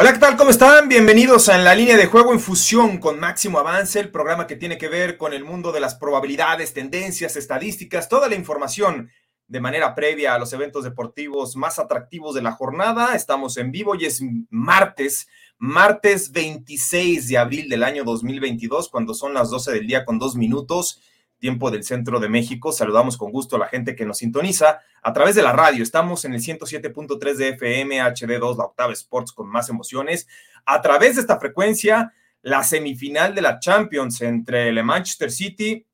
Hola, 0.00 0.14
¿qué 0.14 0.18
tal? 0.18 0.38
¿Cómo 0.38 0.48
están? 0.48 0.88
Bienvenidos 0.88 1.50
a 1.50 1.56
En 1.56 1.64
la 1.64 1.74
línea 1.74 1.94
de 1.94 2.06
juego 2.06 2.32
en 2.32 2.40
fusión 2.40 2.96
con 2.96 3.20
Máximo 3.20 3.58
Avance, 3.58 4.00
el 4.00 4.10
programa 4.10 4.46
que 4.46 4.56
tiene 4.56 4.78
que 4.78 4.88
ver 4.88 5.18
con 5.18 5.34
el 5.34 5.44
mundo 5.44 5.72
de 5.72 5.80
las 5.80 5.94
probabilidades, 5.94 6.72
tendencias, 6.72 7.36
estadísticas, 7.36 8.08
toda 8.08 8.26
la 8.26 8.34
información 8.34 9.10
de 9.46 9.60
manera 9.60 9.94
previa 9.94 10.32
a 10.32 10.38
los 10.38 10.54
eventos 10.54 10.84
deportivos 10.84 11.54
más 11.54 11.78
atractivos 11.78 12.34
de 12.34 12.40
la 12.40 12.52
jornada. 12.52 13.14
Estamos 13.14 13.58
en 13.58 13.72
vivo 13.72 13.94
y 13.94 14.06
es 14.06 14.22
martes, 14.48 15.28
martes 15.58 16.32
26 16.32 17.28
de 17.28 17.36
abril 17.36 17.68
del 17.68 17.82
año 17.82 18.02
2022, 18.02 18.88
cuando 18.88 19.12
son 19.12 19.34
las 19.34 19.50
12 19.50 19.70
del 19.70 19.86
día 19.86 20.06
con 20.06 20.18
dos 20.18 20.34
minutos 20.34 21.02
tiempo 21.40 21.70
del 21.70 21.82
centro 21.82 22.20
de 22.20 22.28
México. 22.28 22.70
Saludamos 22.70 23.16
con 23.16 23.32
gusto 23.32 23.56
a 23.56 23.58
la 23.58 23.68
gente 23.68 23.96
que 23.96 24.06
nos 24.06 24.18
sintoniza 24.18 24.80
a 25.02 25.12
través 25.12 25.34
de 25.34 25.42
la 25.42 25.52
radio. 25.52 25.82
Estamos 25.82 26.24
en 26.24 26.34
el 26.34 26.40
107.3 26.40 27.34
de 27.34 27.48
FM, 27.48 28.00
HD2, 28.00 28.56
la 28.56 28.64
octava 28.64 28.92
Sports 28.92 29.32
con 29.32 29.48
más 29.48 29.68
emociones. 29.68 30.28
A 30.64 30.80
través 30.80 31.16
de 31.16 31.22
esta 31.22 31.40
frecuencia, 31.40 32.12
la 32.42 32.62
semifinal 32.62 33.34
de 33.34 33.42
la 33.42 33.58
Champions 33.58 34.20
entre 34.20 34.68
el 34.68 34.84
Manchester 34.84 35.32
City 35.32 35.86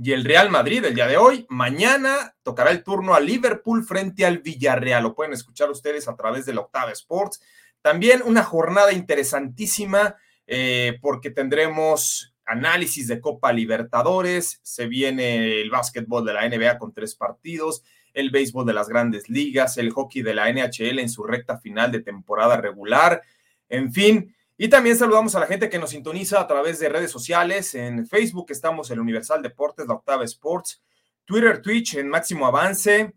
y 0.00 0.12
el 0.12 0.24
Real 0.24 0.50
Madrid 0.50 0.84
el 0.84 0.94
día 0.94 1.06
de 1.06 1.16
hoy. 1.16 1.46
Mañana 1.48 2.36
tocará 2.42 2.70
el 2.70 2.82
turno 2.82 3.14
a 3.14 3.20
Liverpool 3.20 3.84
frente 3.84 4.24
al 4.24 4.38
Villarreal. 4.38 5.02
Lo 5.02 5.14
pueden 5.14 5.32
escuchar 5.32 5.70
ustedes 5.70 6.08
a 6.08 6.16
través 6.16 6.46
de 6.46 6.54
la 6.54 6.60
octava 6.60 6.92
Sports. 6.92 7.42
También 7.82 8.22
una 8.24 8.42
jornada 8.44 8.92
interesantísima 8.92 10.16
eh, 10.46 10.98
porque 11.02 11.30
tendremos 11.30 12.34
análisis 12.48 13.06
de 13.06 13.20
Copa 13.20 13.52
Libertadores, 13.52 14.60
se 14.62 14.86
viene 14.86 15.60
el 15.60 15.70
básquetbol 15.70 16.24
de 16.24 16.32
la 16.32 16.48
NBA 16.48 16.78
con 16.78 16.92
tres 16.92 17.14
partidos, 17.14 17.82
el 18.14 18.30
béisbol 18.30 18.66
de 18.66 18.72
las 18.72 18.88
grandes 18.88 19.28
ligas, 19.28 19.76
el 19.76 19.90
hockey 19.90 20.22
de 20.22 20.34
la 20.34 20.50
NHL 20.50 20.98
en 20.98 21.10
su 21.10 21.24
recta 21.24 21.58
final 21.58 21.92
de 21.92 22.00
temporada 22.00 22.56
regular, 22.56 23.22
en 23.68 23.92
fin. 23.92 24.34
Y 24.56 24.68
también 24.68 24.96
saludamos 24.96 25.34
a 25.34 25.40
la 25.40 25.46
gente 25.46 25.68
que 25.68 25.78
nos 25.78 25.90
sintoniza 25.90 26.40
a 26.40 26.46
través 26.46 26.80
de 26.80 26.88
redes 26.88 27.12
sociales. 27.12 27.74
En 27.74 28.06
Facebook 28.06 28.46
estamos 28.48 28.90
en 28.90 28.98
Universal 28.98 29.42
Deportes, 29.42 29.86
la 29.86 29.94
Octava 29.94 30.24
Sports, 30.24 30.82
Twitter, 31.26 31.62
Twitch 31.62 31.94
en 31.94 32.08
Máximo 32.08 32.46
Avance 32.46 33.12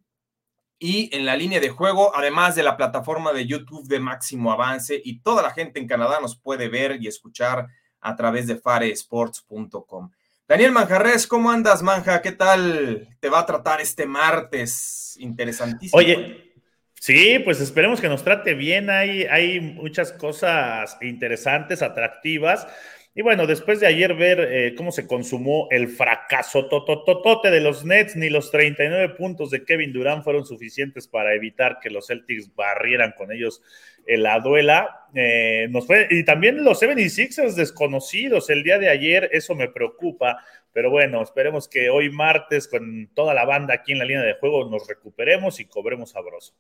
y 0.78 1.16
en 1.16 1.26
la 1.26 1.36
línea 1.36 1.60
de 1.60 1.70
juego, 1.70 2.16
además 2.16 2.56
de 2.56 2.64
la 2.64 2.76
plataforma 2.76 3.32
de 3.34 3.48
YouTube 3.48 3.88
de 3.88 4.00
Máximo 4.00 4.52
Avance. 4.52 5.02
Y 5.04 5.22
toda 5.22 5.42
la 5.42 5.52
gente 5.52 5.80
en 5.80 5.88
Canadá 5.88 6.20
nos 6.20 6.38
puede 6.38 6.68
ver 6.68 7.02
y 7.02 7.08
escuchar 7.08 7.68
a 8.02 8.16
través 8.16 8.48
de 8.48 8.58
faresports.com. 8.58 10.12
Daniel 10.48 10.72
Manjarres, 10.74 11.28
¿cómo 11.28 11.50
andas, 11.50 11.82
Manja? 11.82 12.22
¿Qué 12.22 12.34
tal 12.34 13.08
te 13.22 13.30
va 13.30 13.40
a 13.40 13.46
tratar 13.46 13.80
este 13.80 14.06
martes? 14.06 15.16
Interesantísimo. 15.20 15.98
Oye, 15.98 16.52
sí, 17.00 17.40
pues 17.40 17.62
esperemos 17.62 18.02
que 18.02 18.10
nos 18.10 18.24
trate 18.24 18.54
bien. 18.54 18.90
Hay, 18.90 19.24
hay 19.24 19.62
muchas 19.62 20.12
cosas 20.12 20.98
interesantes, 21.02 21.82
atractivas. 21.82 22.68
Y 23.14 23.24
bueno, 23.24 23.46
después 23.46 23.82
de 23.82 23.88
ayer 23.88 24.16
ver 24.16 24.40
eh, 24.40 24.74
cómo 24.76 24.94
se 24.94 25.06
consumó 25.06 25.68
el 25.70 25.90
fracaso 25.90 26.68
totototote 26.68 27.52
de 27.52 27.60
los 27.60 27.84
Nets, 27.84 28.16
ni 28.16 28.30
los 28.30 28.52
39 28.52 29.16
puntos 29.16 29.52
de 29.52 29.66
Kevin 29.66 29.92
Durant 29.92 30.24
fueron 30.24 30.46
suficientes 30.46 31.10
para 31.10 31.34
evitar 31.34 31.80
que 31.82 31.90
los 31.90 32.08
Celtics 32.08 32.56
barrieran 32.56 33.14
con 33.18 33.34
ellos 33.34 33.62
la 34.08 34.40
duela. 34.40 35.08
Eh, 35.14 35.68
nos 35.70 35.88
fue, 35.88 36.08
y 36.10 36.24
también 36.24 36.64
los 36.64 36.82
76ers 36.82 37.56
desconocidos 37.56 38.50
el 38.50 38.64
día 38.64 38.80
de 38.80 38.90
ayer, 38.90 39.30
eso 39.32 39.56
me 39.56 39.68
preocupa. 39.68 40.44
Pero 40.74 40.90
bueno, 40.90 41.22
esperemos 41.22 41.68
que 41.68 41.90
hoy 41.90 42.10
martes, 42.10 42.68
con 42.68 43.10
toda 43.14 43.34
la 43.34 43.46
banda 43.46 43.74
aquí 43.74 43.92
en 43.92 44.00
la 44.00 44.06
línea 44.06 44.24
de 44.24 44.36
juego, 44.36 44.70
nos 44.70 44.88
recuperemos 44.88 45.60
y 45.60 45.66
cobremos 45.66 46.12
sabroso. 46.12 46.56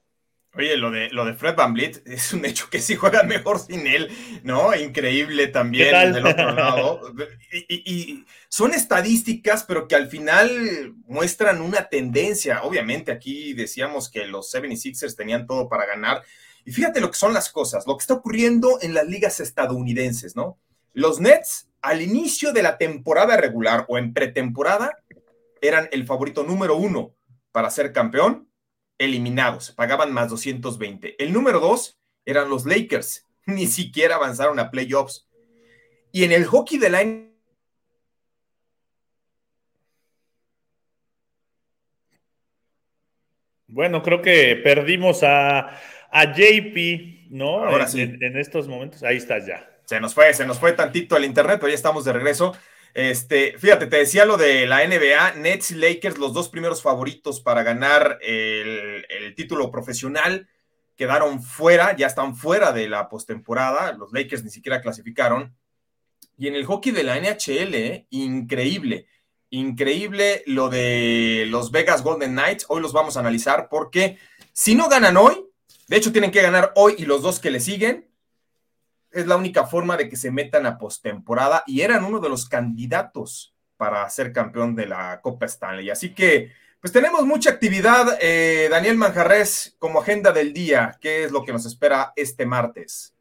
Oye, 0.54 0.76
lo 0.76 0.92
de, 0.92 1.10
lo 1.12 1.24
de 1.24 1.34
Fred 1.34 1.56
Van 1.56 1.74
Vliet 1.74 2.02
es 2.06 2.34
un 2.34 2.46
hecho 2.46 2.70
que 2.70 2.82
sí 2.82 2.96
juega 2.96 3.24
mejor 3.24 3.60
sin 3.60 3.88
él, 3.88 4.10
¿no? 4.44 4.76
Increíble 4.76 5.48
también 5.48 6.14
del 6.14 6.26
otro 6.26 6.52
lado. 6.52 7.14
Y, 7.70 8.26
son 8.50 8.74
estadísticas, 8.74 9.64
pero 9.64 9.88
que 9.88 9.96
al 9.96 10.10
final 10.10 10.94
muestran 11.06 11.62
una 11.62 11.88
tendencia. 11.88 12.64
Obviamente 12.64 13.12
aquí 13.12 13.54
decíamos 13.54 14.10
que 14.10 14.26
los 14.26 14.54
76ers 14.54 15.16
tenían 15.16 15.48
todo 15.48 15.70
para 15.70 15.86
ganar. 15.86 16.22
Y 16.66 16.74
fíjate 16.74 17.00
lo 17.00 17.10
que 17.10 17.18
son 17.18 17.34
las 17.34 17.50
cosas, 17.50 17.88
lo 17.88 17.96
que 17.96 18.02
está 18.02 18.16
ocurriendo 18.16 18.78
en 18.82 18.94
las 18.94 19.08
ligas 19.08 19.40
estadounidenses, 19.40 20.36
¿no? 20.36 20.60
Los 20.94 21.22
Nets 21.22 21.70
al 21.82 22.02
inicio 22.02 22.52
de 22.52 22.62
la 22.62 22.78
temporada 22.78 23.38
regular 23.38 23.86
o 23.88 23.98
en 23.98 24.14
pretemporada 24.14 24.98
eran 25.62 25.88
el 25.92 26.06
favorito 26.06 26.44
número 26.44 26.76
uno 26.76 27.16
para 27.52 27.70
ser 27.70 27.94
campeón 27.94 28.51
eliminados, 29.02 29.72
pagaban 29.72 30.14
más 30.14 30.30
220. 30.30 31.22
El 31.22 31.34
número 31.34 31.60
dos 31.60 32.00
eran 32.26 32.50
los 32.50 32.66
Lakers, 32.66 33.26
ni 33.46 33.68
siquiera 33.68 34.16
avanzaron 34.16 34.60
a 34.60 34.72
playoffs. 34.72 35.28
Y 36.12 36.24
en 36.24 36.32
el 36.32 36.46
hockey 36.46 36.78
de 36.78 36.90
la 36.90 37.04
Bueno, 43.68 44.04
creo 44.04 44.22
que 44.22 44.60
perdimos 44.62 45.24
a, 45.24 45.80
a 46.12 46.26
JP, 46.34 47.30
¿no? 47.30 47.64
Ahora 47.64 47.86
en, 47.86 47.90
sí. 47.90 48.02
en, 48.02 48.38
estos 48.38 48.68
momentos. 48.68 49.02
Ahí 49.04 49.16
estás 49.16 49.46
ya. 49.48 49.66
Se 49.86 50.02
nos 50.02 50.14
fue, 50.14 50.34
se 50.34 50.46
nos 50.46 50.60
fue 50.60 50.74
tantito 50.74 51.16
el 51.16 51.24
internet, 51.24 51.58
pero 51.60 51.70
ya 51.70 51.76
estamos 51.76 52.04
de 52.04 52.12
regreso. 52.12 52.54
Este, 52.94 53.57
fíjate, 53.57 53.88
te 53.88 53.97
decía 53.97 54.25
lo 54.25 54.35
de 54.38 54.66
la 54.66 54.85
NBA, 54.85 55.35
Nets 55.35 55.72
y 55.72 55.75
Lakers, 55.75 56.18
los 56.18 56.34
dos 56.34 56.50
primeros 56.50 56.81
favoritos 56.81 57.40
para 57.40 57.63
ganar 57.63 58.19
el, 58.22 59.06
título 59.35 59.72
profesional, 59.72 60.50
quedaron 60.97 61.41
fuera, 61.41 61.96
ya 61.96 62.07
están 62.07 62.35
fuera 62.35 62.74
de 62.74 62.90
la 62.90 63.07
postemporada, 63.07 63.94
los 63.94 64.12
Lakers 64.12 64.44
ni 64.44 64.50
siquiera 64.50 64.81
clasificaron. 64.81 65.56
Y 66.38 66.47
en 66.47 66.56
el 66.56 66.66
hockey 66.66 66.91
de 66.91 67.03
la 67.03 67.18
NHL, 67.18 67.74
¿eh? 67.75 68.07
increíble, 68.09 69.08
increíble 69.50 70.44
lo 70.46 70.69
de 70.69 71.46
los 71.47 71.72
Vegas 71.72 72.03
Golden 72.03 72.34
Knights, 72.34 72.66
hoy 72.68 72.81
los 72.81 72.94
vamos 72.94 73.16
a 73.16 73.22
analizar 73.22 73.69
porque 73.69 74.18
si 74.52 74.75
no 74.75 74.90
ganan 74.90 75.18
hoy, 75.18 75.46
de 75.88 75.97
hecho 75.97 76.12
tienen 76.12 76.31
que 76.31 76.41
ganar 76.41 76.73
hoy 76.75 76.96
y 76.97 77.06
los 77.06 77.22
dos 77.22 77.40
que 77.40 77.52
le 77.52 77.62
siguen, 77.62 78.11
es 79.12 79.28
la 79.28 79.36
única 79.36 79.66
forma 79.66 79.98
de 79.98 80.10
que 80.10 80.16
se 80.16 80.32
metan 80.32 80.66
a 80.66 80.78
postemporada 80.78 81.64
y 81.68 81.82
eran 81.82 82.04
uno 82.04 82.20
de 82.20 82.30
los 82.30 82.48
candidatos 82.48 83.54
para 83.78 84.08
ser 84.10 84.32
campeón 84.32 84.76
de 84.76 84.86
la 84.86 85.20
Copa 85.22 85.46
Stanley. 85.46 85.90
Así 85.90 86.14
que, 86.14 86.52
pues 86.80 86.94
tenemos 86.94 87.26
mucha 87.26 87.50
actividad. 87.50 88.18
Eh, 88.22 88.68
Daniel 88.70 88.98
Manjarres, 88.98 89.76
como 89.80 90.02
agenda 90.02 90.32
del 90.32 90.54
día, 90.54 90.98
¿qué 91.02 91.24
es 91.24 91.32
lo 91.32 91.44
que 91.44 91.52
nos 91.52 91.66
espera 91.66 92.14
este 92.16 92.46
martes? 92.46 93.16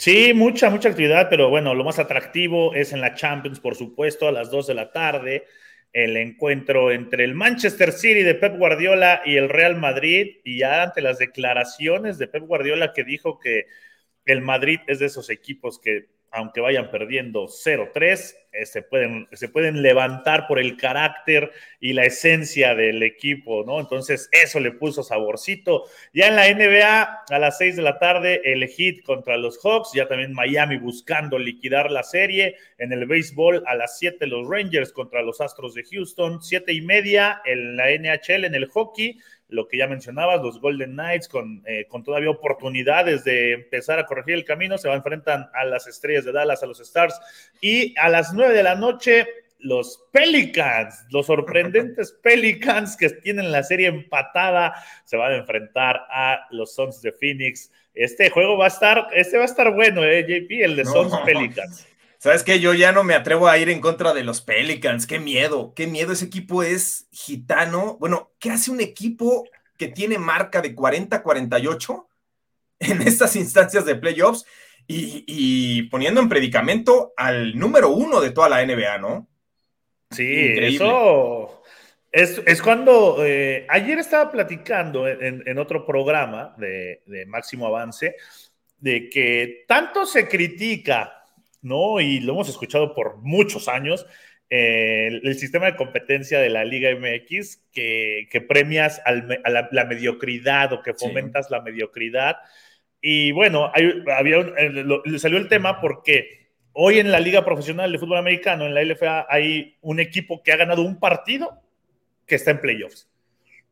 Sí, 0.00 0.32
mucha, 0.32 0.70
mucha 0.70 0.88
actividad, 0.88 1.28
pero 1.28 1.50
bueno, 1.50 1.74
lo 1.74 1.84
más 1.84 1.98
atractivo 1.98 2.74
es 2.74 2.94
en 2.94 3.02
la 3.02 3.14
Champions, 3.14 3.60
por 3.60 3.74
supuesto, 3.74 4.26
a 4.26 4.32
las 4.32 4.50
2 4.50 4.68
de 4.68 4.74
la 4.74 4.92
tarde, 4.92 5.44
el 5.92 6.16
encuentro 6.16 6.90
entre 6.90 7.24
el 7.24 7.34
Manchester 7.34 7.92
City 7.92 8.22
de 8.22 8.34
Pep 8.34 8.56
Guardiola 8.56 9.20
y 9.26 9.36
el 9.36 9.50
Real 9.50 9.76
Madrid, 9.76 10.38
y 10.42 10.60
ya 10.60 10.84
ante 10.84 11.02
las 11.02 11.18
declaraciones 11.18 12.16
de 12.16 12.28
Pep 12.28 12.44
Guardiola 12.44 12.94
que 12.94 13.04
dijo 13.04 13.38
que 13.38 13.66
el 14.32 14.42
Madrid 14.42 14.80
es 14.86 14.98
de 14.98 15.06
esos 15.06 15.30
equipos 15.30 15.78
que, 15.78 16.08
aunque 16.30 16.60
vayan 16.60 16.90
perdiendo 16.90 17.46
0-3, 17.46 18.34
eh, 18.52 18.66
se, 18.66 18.82
pueden, 18.82 19.28
se 19.32 19.48
pueden 19.48 19.80
levantar 19.80 20.46
por 20.48 20.58
el 20.58 20.76
carácter 20.76 21.52
y 21.78 21.92
la 21.92 22.04
esencia 22.04 22.74
del 22.74 23.02
equipo, 23.02 23.64
¿no? 23.64 23.78
Entonces, 23.78 24.28
eso 24.32 24.58
le 24.58 24.72
puso 24.72 25.02
saborcito. 25.02 25.84
Ya 26.12 26.28
en 26.28 26.36
la 26.36 26.52
NBA, 26.52 27.24
a 27.30 27.38
las 27.38 27.58
6 27.58 27.76
de 27.76 27.82
la 27.82 27.98
tarde, 27.98 28.40
el 28.44 28.66
Heat 28.68 29.02
contra 29.04 29.36
los 29.36 29.58
Hawks, 29.62 29.92
ya 29.94 30.08
también 30.08 30.32
Miami 30.32 30.78
buscando 30.78 31.38
liquidar 31.38 31.90
la 31.90 32.02
serie. 32.02 32.56
En 32.78 32.92
el 32.92 33.06
béisbol, 33.06 33.62
a 33.66 33.74
las 33.74 33.98
7, 33.98 34.26
los 34.26 34.48
Rangers 34.48 34.92
contra 34.92 35.22
los 35.22 35.40
Astros 35.40 35.74
de 35.74 35.84
Houston, 35.84 36.42
7 36.42 36.72
y 36.72 36.80
media 36.80 37.40
en 37.44 37.76
la 37.76 37.90
NHL, 37.90 38.44
en 38.44 38.54
el 38.54 38.66
hockey 38.66 39.18
lo 39.50 39.68
que 39.68 39.78
ya 39.78 39.86
mencionabas, 39.86 40.40
los 40.42 40.60
Golden 40.60 40.92
Knights 40.92 41.28
con, 41.28 41.62
eh, 41.66 41.86
con, 41.88 42.02
todavía 42.02 42.30
oportunidades 42.30 43.24
de 43.24 43.52
empezar 43.52 43.98
a 43.98 44.06
corregir 44.06 44.34
el 44.34 44.44
camino, 44.44 44.78
se 44.78 44.90
enfrentan 44.90 45.48
a 45.54 45.64
las 45.64 45.86
estrellas 45.86 46.24
de 46.24 46.32
Dallas, 46.32 46.62
a 46.62 46.66
los 46.66 46.80
Stars, 46.80 47.20
y 47.60 47.94
a 47.98 48.08
las 48.08 48.32
nueve 48.32 48.54
de 48.54 48.62
la 48.62 48.74
noche, 48.74 49.26
los 49.58 50.08
Pelicans, 50.12 51.04
los 51.10 51.26
sorprendentes 51.26 52.12
Pelicans 52.22 52.96
que 52.96 53.10
tienen 53.10 53.52
la 53.52 53.62
serie 53.62 53.88
empatada, 53.88 54.74
se 55.04 55.16
van 55.16 55.32
a 55.32 55.36
enfrentar 55.36 56.06
a 56.10 56.46
los 56.50 56.74
Suns 56.74 57.02
de 57.02 57.12
Phoenix. 57.12 57.70
Este 57.94 58.30
juego 58.30 58.56
va 58.56 58.66
a 58.66 58.68
estar, 58.68 59.08
este 59.12 59.36
va 59.36 59.42
a 59.42 59.46
estar 59.46 59.74
bueno, 59.74 60.04
¿eh, 60.04 60.22
JP? 60.22 60.50
El 60.62 60.76
de 60.76 60.84
Sons 60.84 61.14
Pelicans. 61.24 61.86
¿Sabes 62.20 62.42
qué? 62.42 62.60
Yo 62.60 62.74
ya 62.74 62.92
no 62.92 63.02
me 63.02 63.14
atrevo 63.14 63.48
a 63.48 63.56
ir 63.56 63.70
en 63.70 63.80
contra 63.80 64.12
de 64.12 64.24
los 64.24 64.42
Pelicans. 64.42 65.06
Qué 65.06 65.18
miedo, 65.18 65.72
qué 65.74 65.86
miedo. 65.86 66.12
Ese 66.12 66.26
equipo 66.26 66.62
es 66.62 67.08
gitano. 67.10 67.96
Bueno, 67.98 68.32
¿qué 68.38 68.50
hace 68.50 68.70
un 68.70 68.82
equipo 68.82 69.48
que 69.78 69.88
tiene 69.88 70.18
marca 70.18 70.60
de 70.60 70.76
40-48 70.76 72.06
en 72.80 73.00
estas 73.08 73.36
instancias 73.36 73.86
de 73.86 73.94
playoffs 73.96 74.44
y, 74.86 75.84
poniendo 75.84 76.20
en 76.20 76.28
predicamento 76.28 77.14
al 77.16 77.58
número 77.58 77.88
uno 77.88 78.20
de 78.20 78.32
toda 78.32 78.50
la 78.50 78.66
NBA, 78.66 78.98
¿no? 78.98 79.26
Sí, 80.10 80.52
eso 80.58 81.62
es, 82.12 82.60
cuando 82.60 83.24
eh, 83.24 83.66
ayer 83.70 83.98
estaba 83.98 84.30
platicando 84.30 85.08
en, 85.08 85.58
otro 85.58 85.86
programa 85.86 86.54
de, 86.58 87.00
Máximo 87.28 87.66
Avance 87.66 88.16
de 88.78 89.08
que 89.08 89.64
tanto 89.68 90.04
se 90.04 90.28
critica, 90.28 91.19
¿no? 91.62 92.00
Y 92.00 92.20
lo 92.20 92.32
hemos 92.32 92.48
escuchado 92.48 92.94
por 92.94 93.18
muchos 93.18 93.68
años, 93.68 94.06
el, 94.48 95.38
sistema 95.38 95.66
de 95.66 95.76
competencia 95.76 96.40
de 96.40 96.50
la 96.50 96.64
Liga 96.64 96.90
MX 96.90 97.68
que, 97.72 98.46
premias 98.48 99.00
a 99.04 99.12
la, 99.12 99.84
mediocridad 99.84 100.72
o 100.72 100.82
que 100.82 100.94
fomentas 100.94 101.50
la 101.50 101.60
mediocridad. 101.60 102.36
Y 103.00 103.32
bueno, 103.32 103.72
había 103.74 104.44
salió 105.18 105.38
el 105.38 105.48
tema 105.48 105.80
porque 105.80 106.48
hoy 106.72 106.98
en 106.98 107.10
la 107.12 107.20
Liga 107.20 107.44
Profesional 107.44 107.90
de 107.90 107.98
Fútbol 107.98 108.18
Americano, 108.18 108.66
en 108.66 108.74
la 108.74 108.82
LFA, 108.82 109.26
hay 109.28 109.76
un 109.80 110.00
equipo 110.00 110.42
que 110.42 110.52
ha 110.52 110.56
ganado 110.56 110.82
un 110.82 110.98
partido 110.98 111.60
que 112.26 112.36
está 112.36 112.50
en 112.50 112.60
playoffs. 112.60 113.09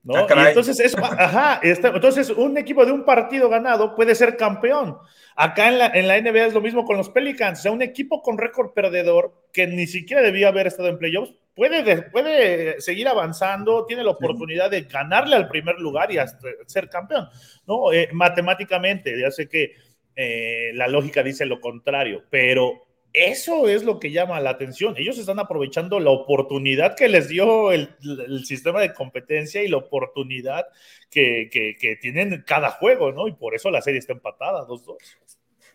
¿No? 0.09 0.17
Ah, 0.17 0.45
y 0.45 0.49
entonces, 0.49 0.81
eso, 0.81 0.97
ajá, 1.03 1.61
entonces 1.63 2.31
un 2.31 2.57
equipo 2.57 2.87
de 2.87 2.93
un 2.93 3.05
partido 3.05 3.51
ganado 3.51 3.95
puede 3.95 4.15
ser 4.15 4.39
campeón. 4.39 4.97
Acá 5.37 5.69
en 5.69 5.79
la, 5.79 5.87
en 5.89 6.09
la 6.09 6.19
NBA 6.19 6.47
es 6.47 6.55
lo 6.55 6.63
mismo 6.63 6.87
con 6.87 6.97
los 6.97 7.11
Pelicans, 7.11 7.61
o 7.61 7.63
sea, 7.63 7.73
un 7.73 7.83
equipo 7.83 8.23
con 8.23 8.39
récord 8.39 8.73
perdedor 8.73 9.35
que 9.53 9.67
ni 9.67 9.87
siquiera 9.87 10.23
debía 10.23 10.49
haber 10.49 10.67
estado 10.67 10.89
en 10.89 10.99
playoffs, 10.99 11.35
puede, 11.55 12.03
puede 12.05 12.81
seguir 12.81 13.07
avanzando, 13.07 13.85
tiene 13.85 14.03
la 14.03 14.13
oportunidad 14.13 14.71
de 14.71 14.83
ganarle 14.83 15.37
al 15.37 15.49
primer 15.49 15.79
lugar 15.79 16.11
y 16.11 16.17
hasta 16.17 16.49
ser 16.67 16.89
campeón, 16.89 17.29
¿no? 17.67 17.93
Eh, 17.93 18.09
matemáticamente, 18.13 19.21
ya 19.21 19.31
sé 19.31 19.47
que 19.47 19.75
eh, 20.17 20.71
la 20.73 20.89
lógica 20.89 21.23
dice 21.23 21.45
lo 21.45 21.61
contrario, 21.61 22.25
pero 22.31 22.88
eso 23.27 23.69
es 23.69 23.85
lo 23.85 23.99
que 23.99 24.11
llama 24.11 24.41
la 24.41 24.51
atención. 24.51 24.95
Ellos 24.97 25.19
están 25.19 25.39
aprovechando 25.39 26.01
la 26.01 26.11
oportunidad 26.11 26.97
que 26.97 27.09
les 27.09 27.29
dio 27.29 27.73
el, 27.73 27.97
sistema 28.45 28.81
de 28.81 28.95
competencia 28.95 29.63
y 29.63 29.69
la 29.69 29.79
oportunidad 29.79 30.67
que, 31.11 31.49
que, 31.51 31.97
tienen 31.97 32.45
cada 32.47 32.71
juego, 32.71 33.13
¿no? 33.13 33.29
Y 33.29 33.33
por 33.33 33.55
eso 33.55 33.71
la 33.71 33.83
serie 33.83 33.99
está 33.99 34.13
empatada, 34.13 34.67
2-2. 34.67 34.97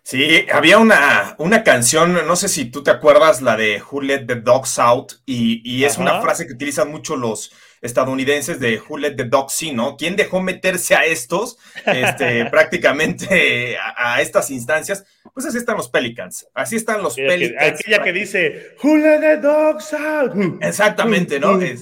Sí, 0.01 0.45
había 0.51 0.79
una, 0.79 1.35
una 1.37 1.63
canción, 1.63 2.27
no 2.27 2.35
sé 2.35 2.49
si 2.49 2.65
tú 2.65 2.83
te 2.83 2.91
acuerdas, 2.91 3.41
la 3.41 3.55
de 3.55 3.81
Who 3.81 4.01
Let 4.01 4.25
the 4.25 4.35
Dogs 4.35 4.77
Out, 4.79 5.13
y, 5.25 5.61
y 5.63 5.85
es 5.85 5.97
una 5.97 6.21
frase 6.21 6.45
que 6.45 6.53
utilizan 6.53 6.91
mucho 6.91 7.15
los, 7.15 7.53
estadounidenses 7.83 8.59
de 8.59 8.79
Who 8.79 8.97
Let 8.97 9.15
the 9.15 9.25
Dog 9.25 9.51
See, 9.51 9.73
¿no? 9.73 9.95
¿Quién 9.97 10.15
dejó 10.15 10.41
meterse 10.41 10.95
a 10.95 11.05
estos, 11.05 11.59
este, 11.85 12.45
prácticamente 12.51 13.77
a, 13.77 14.21
estas 14.21 14.49
instancias? 14.49 15.05
Pues 15.33 15.45
así 15.45 15.57
están 15.57 15.77
los 15.77 15.89
Pelicans, 15.89 16.47
así 16.55 16.77
están 16.77 17.03
los 17.03 17.15
Pelicans. 17.15 17.79
aquella 17.79 18.01
que 18.01 18.13
dice 18.13 18.75
Who 18.81 18.97
Let 18.97 19.19
the 19.19 19.37
Dogs 19.37 19.93
Out. 19.93 20.33
Exactamente, 20.61 21.39
¿no? 21.39 21.61
y, 21.61 21.75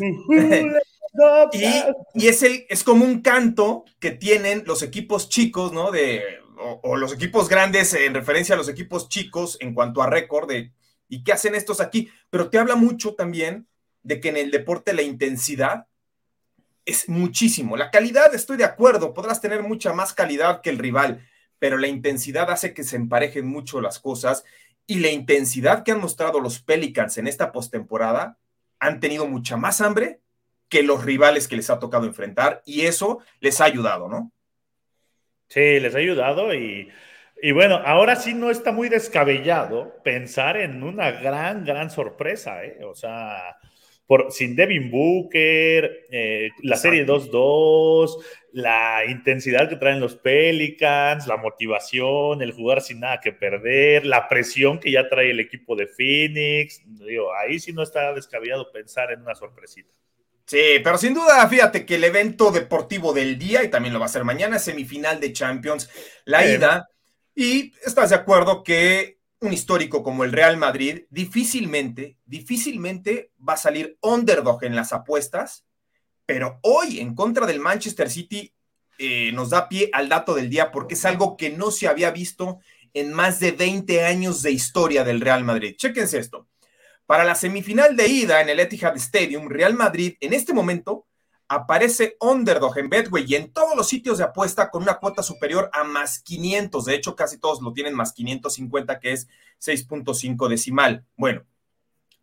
y 2.15 2.27
es, 2.27 2.43
el, 2.43 2.65
es 2.67 2.83
como 2.83 3.05
un 3.05 3.21
canto 3.21 3.85
que 3.99 4.11
tienen 4.11 4.63
los 4.65 4.81
equipos 4.81 5.29
chicos, 5.29 5.71
¿no? 5.71 5.91
De, 5.91 6.41
o, 6.81 6.97
los 6.97 7.13
equipos 7.13 7.49
grandes 7.49 7.93
en 7.93 8.13
referencia 8.13 8.55
a 8.55 8.57
los 8.57 8.69
equipos 8.69 9.09
chicos 9.09 9.57
en 9.61 9.73
cuanto 9.73 10.01
a 10.01 10.09
récord 10.09 10.49
de 10.49 10.71
¿y 11.07 11.23
qué 11.23 11.33
hacen 11.33 11.55
estos 11.55 11.81
aquí? 11.81 12.09
Pero 12.29 12.49
te 12.49 12.57
habla 12.57 12.75
mucho 12.75 13.15
también 13.15 13.67
de 14.03 14.19
que 14.19 14.29
en 14.29 14.37
el 14.37 14.51
deporte 14.51 14.93
la 14.93 15.01
intensidad 15.01 15.87
es 16.85 17.07
muchísimo. 17.09 17.77
La 17.77 17.91
calidad, 17.91 18.33
estoy 18.33 18.57
de 18.57 18.63
acuerdo, 18.63 19.13
podrás 19.13 19.41
tener 19.41 19.63
mucha 19.63 19.93
más 19.93 20.13
calidad 20.13 20.61
que 20.61 20.69
el 20.69 20.77
rival, 20.77 21.27
pero 21.59 21.77
la 21.77 21.87
intensidad 21.87 22.49
hace 22.49 22.73
que 22.73 22.83
se 22.83 22.95
emparejen 22.95 23.45
mucho 23.45 23.81
las 23.81 23.99
cosas 23.99 24.43
y 24.87 24.99
la 24.99 25.09
intensidad 25.09 25.83
que 25.83 25.91
han 25.91 26.01
mostrado 26.01 26.39
los 26.39 26.61
Pelicans 26.61 27.17
en 27.17 27.27
esta 27.27 27.51
postemporada 27.51 28.37
han 28.79 28.99
tenido 28.99 29.27
mucha 29.27 29.57
más 29.57 29.79
hambre 29.79 30.21
que 30.69 30.83
los 30.83 31.03
rivales 31.03 31.47
que 31.47 31.55
les 31.55 31.69
ha 31.69 31.79
tocado 31.79 32.05
enfrentar 32.05 32.63
y 32.65 32.81
eso 32.81 33.19
les 33.39 33.61
ha 33.61 33.65
ayudado, 33.65 34.09
¿no? 34.09 34.31
Sí, 35.49 35.79
les 35.79 35.93
ha 35.93 35.99
ayudado 35.99 36.53
y, 36.53 36.89
y 37.41 37.51
bueno, 37.51 37.75
ahora 37.85 38.15
sí 38.15 38.33
no 38.33 38.49
está 38.49 38.71
muy 38.71 38.87
descabellado 38.87 40.01
pensar 40.03 40.57
en 40.57 40.81
una 40.81 41.11
gran, 41.11 41.65
gran 41.65 41.91
sorpresa, 41.91 42.63
¿eh? 42.63 42.79
O 42.85 42.95
sea, 42.95 43.57
sin 44.29 44.55
Devin 44.55 44.91
Booker, 44.91 46.07
eh, 46.11 46.49
la 46.63 46.75
serie 46.75 47.05
2-2, 47.05 48.17
la 48.51 49.05
intensidad 49.07 49.69
que 49.69 49.77
traen 49.77 49.99
los 49.99 50.15
Pelicans, 50.15 51.27
la 51.27 51.37
motivación, 51.37 52.41
el 52.41 52.51
jugar 52.51 52.81
sin 52.81 52.99
nada 52.99 53.19
que 53.21 53.31
perder, 53.31 54.05
la 54.05 54.27
presión 54.27 54.79
que 54.79 54.91
ya 54.91 55.07
trae 55.07 55.31
el 55.31 55.39
equipo 55.39 55.75
de 55.75 55.87
Phoenix. 55.87 56.81
Digo, 56.85 57.33
ahí 57.33 57.59
sí 57.59 57.71
no 57.71 57.83
está 57.83 58.13
descabellado 58.13 58.71
pensar 58.71 59.11
en 59.11 59.21
una 59.21 59.35
sorpresita. 59.35 59.93
Sí, 60.45 60.81
pero 60.83 60.97
sin 60.97 61.13
duda, 61.13 61.47
fíjate 61.47 61.85
que 61.85 61.95
el 61.95 62.03
evento 62.03 62.51
deportivo 62.51 63.13
del 63.13 63.39
día, 63.39 63.63
y 63.63 63.69
también 63.69 63.93
lo 63.93 64.01
va 64.01 64.07
a 64.07 64.09
ser 64.09 64.25
mañana, 64.25 64.59
semifinal 64.59 65.19
de 65.21 65.31
Champions, 65.31 65.89
la 66.25 66.45
ida. 66.45 66.89
Y 67.33 67.71
estás 67.85 68.09
de 68.09 68.17
acuerdo 68.17 68.61
que 68.61 69.20
un 69.41 69.53
histórico 69.53 70.03
como 70.03 70.23
el 70.23 70.31
Real 70.31 70.55
Madrid 70.55 71.05
difícilmente, 71.09 72.17
difícilmente 72.25 73.31
va 73.37 73.53
a 73.53 73.57
salir 73.57 73.97
underdog 74.01 74.63
en 74.63 74.75
las 74.75 74.93
apuestas, 74.93 75.65
pero 76.27 76.59
hoy 76.61 76.99
en 76.99 77.15
contra 77.15 77.47
del 77.47 77.59
Manchester 77.59 78.09
City 78.09 78.53
eh, 78.99 79.31
nos 79.33 79.49
da 79.49 79.67
pie 79.67 79.89
al 79.93 80.09
dato 80.09 80.35
del 80.35 80.49
día 80.49 80.71
porque 80.71 80.93
es 80.93 81.05
algo 81.05 81.35
que 81.37 81.49
no 81.49 81.71
se 81.71 81.87
había 81.87 82.11
visto 82.11 82.59
en 82.93 83.13
más 83.13 83.39
de 83.39 83.51
20 83.51 84.05
años 84.05 84.43
de 84.43 84.51
historia 84.51 85.03
del 85.03 85.21
Real 85.21 85.43
Madrid. 85.43 85.75
Chéquense 85.75 86.19
esto. 86.19 86.47
Para 87.07 87.23
la 87.23 87.33
semifinal 87.33 87.95
de 87.95 88.07
ida 88.07 88.41
en 88.41 88.49
el 88.49 88.59
Etihad 88.59 88.95
Stadium, 88.97 89.49
Real 89.49 89.73
Madrid 89.73 90.15
en 90.19 90.33
este 90.33 90.53
momento 90.53 91.07
aparece 91.51 92.15
underdog 92.21 92.77
en 92.77 92.89
Betway 92.89 93.25
y 93.27 93.35
en 93.35 93.51
todos 93.51 93.75
los 93.75 93.89
sitios 93.89 94.17
de 94.17 94.23
apuesta 94.23 94.71
con 94.71 94.83
una 94.83 94.99
cuota 94.99 95.21
superior 95.21 95.69
a 95.73 95.83
más 95.83 96.19
500. 96.19 96.85
De 96.85 96.95
hecho, 96.95 97.13
casi 97.13 97.39
todos 97.39 97.61
lo 97.61 97.73
tienen 97.73 97.93
más 97.93 98.13
550, 98.13 98.99
que 99.01 99.11
es 99.11 99.27
6.5 99.59 100.47
decimal. 100.47 101.03
Bueno, 101.17 101.43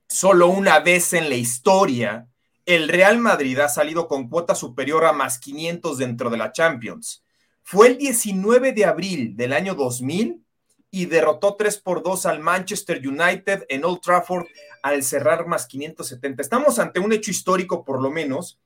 solo 0.08 0.49
una 0.49 0.80
vez 0.80 1.12
en 1.12 1.28
la 1.28 1.35
historia, 1.35 2.26
el 2.64 2.88
Real 2.88 3.18
Madrid 3.18 3.58
ha 3.58 3.68
salido 3.68 4.08
con 4.08 4.30
cuota 4.30 4.54
superior 4.54 5.04
a 5.04 5.12
más 5.12 5.38
500 5.38 5.99
dentro 5.99 6.30
de 6.30 6.38
la 6.38 6.52
Champions. 6.52 7.23
Fue 7.62 7.88
el 7.88 7.99
19 7.99 8.73
de 8.73 8.87
abril 8.87 9.37
del 9.37 9.52
año 9.52 9.75
2000 9.75 10.42
y 10.90 11.04
derrotó 11.04 11.54
3 11.54 11.76
por 11.80 12.02
2 12.02 12.25
al 12.25 12.40
Manchester 12.40 13.06
United 13.06 13.66
en 13.68 13.85
Old 13.85 14.00
Trafford 14.00 14.47
al 14.82 15.02
cerrar 15.02 15.47
más 15.47 15.66
570. 15.66 16.40
Estamos 16.40 16.78
ante 16.78 16.99
un 16.99 17.12
hecho 17.12 17.30
histórico, 17.30 17.85
por 17.85 18.00
lo 18.00 18.11
menos, 18.11 18.58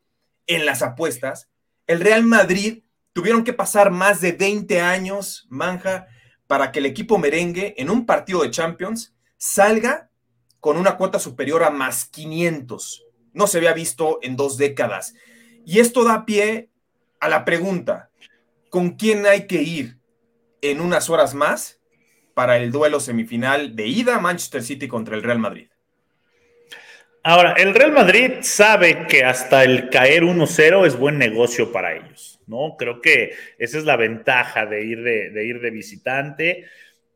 en 0.47 0.67
las 0.67 0.83
apuestas, 0.83 1.49
el 1.87 2.01
Real 2.01 2.23
Madrid 2.25 2.83
tuvieron 3.13 3.45
que 3.45 3.53
pasar 3.53 3.91
más 3.91 4.21
de 4.21 4.33
20 4.33 4.81
años, 4.81 5.47
manja, 5.51 6.07
para 6.47 6.73
que 6.73 6.79
el 6.79 6.87
equipo 6.87 7.19
merengue 7.19 7.75
en 7.79 7.91
un 7.91 8.07
partido 8.07 8.43
de 8.43 8.51
Champions 8.51 9.15
salga 9.37 10.11
con 10.61 10.77
una 10.77 10.97
cuota 10.97 11.19
superior 11.19 11.65
a 11.65 11.71
más 11.71 12.05
500. 12.05 13.05
No 13.33 13.47
se 13.47 13.59
había 13.59 13.73
visto 13.73 14.19
en 14.23 14.37
dos 14.37 14.57
décadas. 14.57 15.15
Y 15.65 15.81
esto 15.81 16.05
da 16.05 16.25
pie 16.25 16.71
a 17.21 17.29
la 17.29 17.45
pregunta, 17.45 18.11
¿con 18.71 18.91
quién 18.91 19.27
hay 19.27 19.47
que 19.47 19.63
ir 19.63 19.99
en 20.61 20.81
unas 20.81 21.11
horas 21.11 21.35
más 21.35 21.81
para 22.35 22.59
el 22.59 22.71
duelo 22.71 23.01
semifinal 23.01 23.77
de 23.77 23.87
ida 23.87 24.19
Manchester 24.21 24.63
City 24.63 24.89
contra 24.89 25.17
el 25.17 25.23
Real 25.23 25.39
Madrid? 25.39 25.72
Ahora, 27.25 27.53
el 27.53 27.73
Real 27.73 27.93
Madrid 27.93 28.39
sabe 28.41 29.07
que 29.07 29.25
hasta 29.25 29.63
el 29.63 29.91
caer 29.91 30.25
1-0 30.25 30.87
es 30.87 30.99
buen 30.99 31.19
negocio 31.19 31.71
para 31.71 31.95
ellos, 31.95 32.41
¿no? 32.49 32.77
Creo 32.77 33.01
que 33.01 33.35
esa 33.59 33.79
es 33.79 33.85
la 33.85 33.97
ventaja 33.97 34.67
de 34.67 34.85
ir 34.85 35.03
de, 35.05 35.47
ir 35.47 35.61
de 35.61 35.71
visitante. 35.71 36.65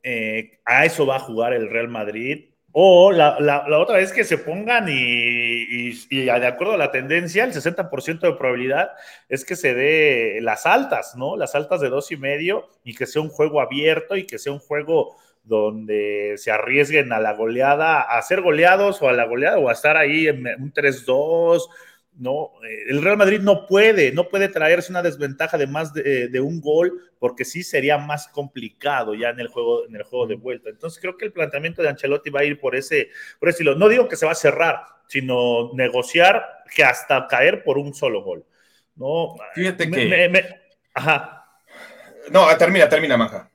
Eh, 0.05 0.61
a 0.65 0.85
eso 0.85 1.07
va 1.07 1.17
a 1.17 1.21
jugar 1.21 1.55
el 1.55 1.69
Real 1.69 1.89
Madrid. 1.89 2.51
O 2.71 3.11
la, 3.11 3.39
otra 3.81 3.97
vez 3.97 4.13
que 4.13 4.23
se 4.23 4.39
pongan 4.39 4.87
y, 4.89 5.93
de 6.09 6.31
acuerdo 6.47 6.75
a 6.75 6.77
la 6.77 6.93
tendencia, 6.93 7.43
el 7.43 7.53
60% 7.53 8.21
de 8.21 8.33
probabilidad 8.35 8.91
es 9.29 9.45
que 9.45 9.57
se 9.57 9.75
dé 9.75 10.39
las 10.43 10.67
altas, 10.67 11.17
¿no? 11.17 11.37
Las 11.37 11.55
altas 11.55 11.81
de 11.81 11.89
dos 11.89 12.13
y 12.13 12.17
medio 12.17 12.69
y 12.85 12.95
que 12.95 13.07
sea 13.07 13.23
un 13.23 13.31
juego 13.31 13.61
abierto 13.61 14.15
y 14.15 14.27
que 14.27 14.39
sea 14.39 14.53
un 14.53 14.59
juego 14.59 15.17
donde 15.47 16.35
se 16.37 16.51
arriesguen 16.51 17.13
a 17.13 17.21
la 17.21 17.33
goleada, 17.33 18.03
a 18.03 18.21
ser 18.23 18.43
goleados 18.43 19.01
o 19.01 19.09
a 19.09 19.13
la 19.13 19.25
goleada 19.25 19.59
o 19.59 19.69
a 19.69 19.73
estar 19.73 19.97
ahí 19.97 20.29
en 20.29 20.47
un 20.61 20.73
3-2, 20.73 21.69
¿no? 22.19 22.51
Eh, 22.69 22.85
el 22.89 23.03
Real 23.03 23.17
Madrid 23.17 23.41
no 23.41 23.67
puede, 23.67 24.13
no 24.13 24.29
puede 24.29 24.49
traerse 24.49 24.91
una 24.91 25.03
desventaja 25.03 25.57
de 25.57 25.67
más 25.67 25.95
de, 25.95 26.41
un 26.41 26.61
gol, 26.61 27.01
porque 27.19 27.45
sí 27.45 27.63
sería 27.63 27.97
más 27.97 28.29
complicado 28.29 29.15
ya 29.15 29.31
en 29.31 29.41
el 29.41 29.49
juego, 29.49 29.87
en 29.87 29.97
el 29.97 30.03
juego 30.03 30.27
de 30.27 30.35
vuelta. 30.35 30.69
Entonces 30.69 31.01
creo 31.01 31.17
que 31.17 31.27
el 31.27 31.33
planteamiento 31.33 31.81
de 31.81 31.89
Ancelotti 31.89 32.31
va 32.31 32.41
a 32.41 32.45
ir 32.45 32.59
por 32.59 32.75
ese, 32.75 33.11
por 33.39 33.49
ese 33.49 33.57
estilo. 33.57 33.77
No 33.77 33.89
digo 33.89 34.09
que 34.09 34.17
se 34.17 34.27
va 34.27 34.33
a 34.33 34.37
cerrar, 34.37 34.81
sino 35.07 35.73
negociar 35.75 36.45
que 36.75 36.85
hasta 36.85 37.27
caer 37.29 37.63
por 37.63 37.79
un 37.79 37.95
solo 37.95 38.23
gol. 38.23 38.45
¿no? 38.97 39.37
Fíjate 39.55 39.91
que. 39.91 40.45
ajá. 40.95 41.45
No, 42.31 42.57
termina, 42.57 42.89
termina, 42.89 43.17
Manja. 43.17 43.49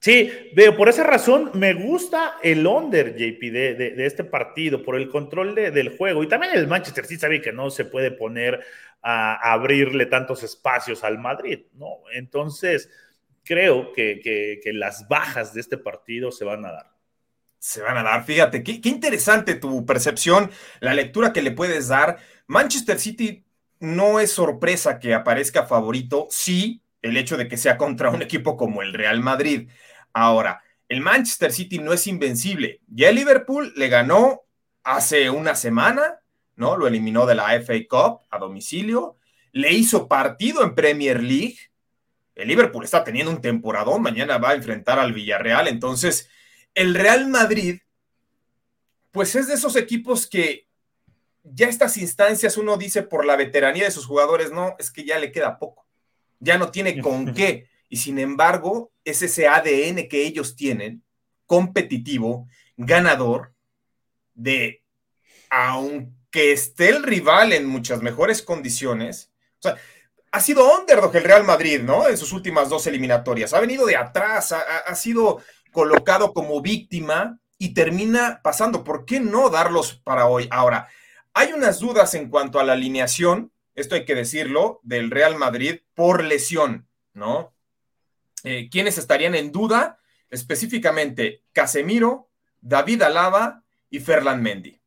Sí, 0.00 0.30
veo, 0.54 0.76
por 0.76 0.88
esa 0.88 1.02
razón 1.02 1.50
me 1.54 1.74
gusta 1.74 2.36
el 2.42 2.64
under, 2.66 3.16
JP, 3.16 3.40
de, 3.50 3.74
de, 3.74 4.06
este 4.06 4.22
partido, 4.22 4.82
por 4.82 4.94
el 4.96 5.08
control 5.08 5.54
del 5.56 5.96
juego. 5.96 6.22
Y 6.22 6.28
también 6.28 6.52
el 6.54 6.68
Manchester 6.68 7.04
City 7.04 7.20
sabe 7.20 7.42
que 7.42 7.52
no 7.52 7.70
se 7.70 7.84
puede 7.84 8.12
poner 8.12 8.64
a, 9.02 9.52
abrirle 9.52 10.06
tantos 10.06 10.42
espacios 10.44 11.02
al 11.02 11.18
Madrid, 11.18 11.60
¿no? 11.74 11.96
Entonces, 12.12 12.90
creo 13.44 13.92
que, 13.92 14.60
las 14.72 15.08
bajas 15.08 15.52
de 15.52 15.60
este 15.60 15.78
partido 15.78 16.30
se 16.30 16.44
van 16.44 16.64
a 16.64 16.72
dar. 16.72 16.92
Se 17.58 17.82
van 17.82 17.96
a 17.96 18.04
dar, 18.04 18.24
fíjate, 18.24 18.62
qué, 18.62 18.80
qué 18.80 18.88
interesante 18.88 19.56
tu 19.56 19.84
percepción, 19.84 20.50
la 20.78 20.94
lectura 20.94 21.32
que 21.32 21.42
le 21.42 21.50
puedes 21.50 21.88
dar. 21.88 22.18
Manchester 22.46 23.00
City 23.00 23.44
no 23.80 24.20
es 24.20 24.30
sorpresa 24.30 25.00
que 25.00 25.12
aparezca 25.12 25.66
favorito, 25.66 26.28
sí, 26.30 26.82
el 27.02 27.16
hecho 27.16 27.36
de 27.36 27.48
que 27.48 27.56
sea 27.56 27.76
contra 27.76 28.10
un 28.10 28.22
equipo 28.22 28.56
como 28.56 28.82
el 28.82 28.92
Real 28.92 29.20
Madrid. 29.20 29.68
Ahora, 30.18 30.62
el 30.88 31.00
Manchester 31.00 31.52
City 31.52 31.78
no 31.78 31.92
es 31.92 32.06
invencible. 32.08 32.80
Ya 32.88 33.10
el 33.10 33.14
Liverpool 33.14 33.72
le 33.76 33.88
ganó 33.88 34.42
hace 34.82 35.30
una 35.30 35.54
semana, 35.54 36.20
¿no? 36.56 36.76
Lo 36.76 36.88
eliminó 36.88 37.24
de 37.24 37.36
la 37.36 37.52
FA 37.60 37.74
Cup 37.88 38.20
a 38.28 38.38
domicilio. 38.38 39.16
Le 39.52 39.72
hizo 39.72 40.08
partido 40.08 40.64
en 40.64 40.74
Premier 40.74 41.22
League. 41.22 41.58
El 42.34 42.48
Liverpool 42.48 42.84
está 42.84 43.04
teniendo 43.04 43.30
un 43.30 43.40
temporadón. 43.40 44.02
Mañana 44.02 44.38
va 44.38 44.50
a 44.50 44.54
enfrentar 44.54 44.98
al 44.98 45.12
Villarreal. 45.12 45.68
Entonces, 45.68 46.28
el 46.74 46.94
Real 46.94 47.28
Madrid, 47.28 47.80
pues 49.12 49.36
es 49.36 49.46
de 49.46 49.54
esos 49.54 49.76
equipos 49.76 50.26
que 50.26 50.66
ya 51.44 51.68
estas 51.68 51.96
instancias 51.96 52.56
uno 52.56 52.76
dice 52.76 53.02
por 53.02 53.24
la 53.24 53.36
veteranía 53.36 53.84
de 53.84 53.92
sus 53.92 54.06
jugadores, 54.06 54.50
no, 54.50 54.74
es 54.80 54.90
que 54.90 55.04
ya 55.04 55.18
le 55.20 55.30
queda 55.30 55.60
poco. 55.60 55.86
Ya 56.40 56.58
no 56.58 56.72
tiene 56.72 57.00
con 57.00 57.32
qué. 57.34 57.68
Y 57.88 57.96
sin 57.96 58.18
embargo, 58.18 58.92
es 59.04 59.22
ese 59.22 59.48
ADN 59.48 60.08
que 60.08 60.26
ellos 60.26 60.56
tienen, 60.56 61.02
competitivo, 61.46 62.48
ganador, 62.76 63.54
de, 64.34 64.84
aunque 65.50 66.52
esté 66.52 66.90
el 66.90 67.02
rival 67.02 67.52
en 67.52 67.66
muchas 67.66 68.02
mejores 68.02 68.42
condiciones, 68.42 69.32
o 69.58 69.62
sea, 69.62 69.76
ha 70.30 70.40
sido 70.40 70.78
underdog 70.78 71.16
el 71.16 71.24
Real 71.24 71.44
Madrid, 71.44 71.80
¿no? 71.80 72.06
En 72.06 72.18
sus 72.18 72.32
últimas 72.32 72.68
dos 72.68 72.86
eliminatorias. 72.86 73.54
Ha 73.54 73.60
venido 73.60 73.86
de 73.86 73.96
atrás, 73.96 74.52
ha, 74.52 74.60
ha 74.60 74.94
sido 74.94 75.40
colocado 75.72 76.34
como 76.34 76.60
víctima 76.60 77.40
y 77.56 77.72
termina 77.72 78.40
pasando. 78.42 78.84
¿Por 78.84 79.06
qué 79.06 79.20
no 79.20 79.48
darlos 79.48 79.94
para 79.94 80.26
hoy? 80.26 80.46
Ahora, 80.50 80.88
hay 81.32 81.52
unas 81.52 81.80
dudas 81.80 82.14
en 82.14 82.28
cuanto 82.28 82.60
a 82.60 82.64
la 82.64 82.74
alineación, 82.74 83.52
esto 83.74 83.94
hay 83.94 84.04
que 84.04 84.14
decirlo, 84.14 84.80
del 84.82 85.10
Real 85.10 85.36
Madrid 85.36 85.80
por 85.94 86.24
lesión, 86.24 86.88
¿no? 87.14 87.54
Eh, 88.44 88.68
¿quiénes 88.70 88.98
estarían 88.98 89.34
en 89.34 89.52
duda? 89.52 89.98
Específicamente 90.30 91.44
Casemiro, 91.52 92.30
David 92.60 93.02
Alaba 93.02 93.64
y 93.90 94.00
Ferland 94.00 94.42
Mendy. 94.42 94.80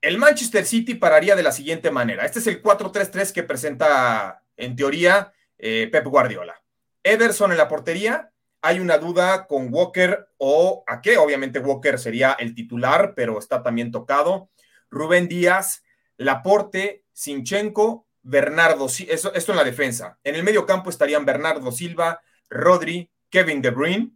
El 0.00 0.18
Manchester 0.18 0.66
City 0.66 0.96
pararía 0.96 1.36
de 1.36 1.44
la 1.44 1.52
siguiente 1.52 1.90
manera. 1.90 2.24
Este 2.24 2.40
es 2.40 2.46
el 2.48 2.62
4-3-3 2.62 3.32
que 3.32 3.44
presenta 3.44 4.42
en 4.56 4.74
teoría 4.74 5.32
eh, 5.58 5.88
Pep 5.92 6.06
Guardiola. 6.06 6.60
Ederson 7.04 7.52
en 7.52 7.58
la 7.58 7.68
portería. 7.68 8.32
Hay 8.62 8.80
una 8.80 8.98
duda 8.98 9.46
con 9.46 9.72
Walker 9.72 10.28
o 10.38 10.82
a 10.88 11.00
qué. 11.00 11.18
Obviamente 11.18 11.60
Walker 11.60 11.98
sería 11.98 12.32
el 12.32 12.54
titular, 12.54 13.14
pero 13.14 13.38
está 13.38 13.62
también 13.62 13.92
tocado. 13.92 14.50
Rubén 14.90 15.28
Díaz, 15.28 15.84
Laporte, 16.16 17.04
Sinchenko, 17.12 18.06
Bernardo. 18.22 18.86
Esto, 18.86 19.32
esto 19.34 19.52
en 19.52 19.56
la 19.56 19.64
defensa. 19.64 20.18
En 20.24 20.34
el 20.34 20.42
medio 20.42 20.66
campo 20.66 20.90
estarían 20.90 21.24
Bernardo 21.24 21.70
Silva, 21.70 22.20
Rodri, 22.52 23.10
Kevin 23.30 23.62
De 23.62 23.70
Bruyne 23.70 24.10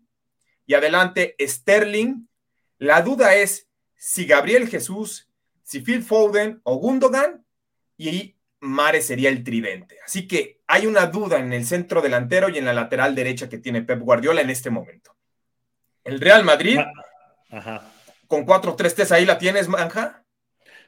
y 0.66 0.74
adelante 0.74 1.34
Sterling. 1.40 2.28
La 2.78 3.02
duda 3.02 3.34
es 3.34 3.68
si 3.96 4.26
Gabriel 4.26 4.68
Jesús, 4.68 5.28
si 5.62 5.80
Phil 5.80 6.02
Foden 6.02 6.60
o 6.62 6.76
Gundogan 6.76 7.44
y 7.96 8.36
Mare 8.60 9.00
sería 9.00 9.28
el 9.28 9.44
tridente. 9.44 9.98
Así 10.04 10.26
que 10.28 10.60
hay 10.66 10.86
una 10.86 11.06
duda 11.06 11.38
en 11.38 11.52
el 11.52 11.64
centro 11.64 12.02
delantero 12.02 12.48
y 12.48 12.58
en 12.58 12.64
la 12.64 12.72
lateral 12.72 13.14
derecha 13.14 13.48
que 13.48 13.58
tiene 13.58 13.82
Pep 13.82 14.00
Guardiola 14.00 14.40
en 14.40 14.50
este 14.50 14.70
momento. 14.70 15.14
El 16.04 16.20
Real 16.20 16.44
Madrid 16.44 16.78
ah, 17.50 17.82
con 18.26 18.46
4-3-3 18.46 19.10
ahí 19.12 19.24
la 19.26 19.38
tienes, 19.38 19.68
Manja. 19.68 20.24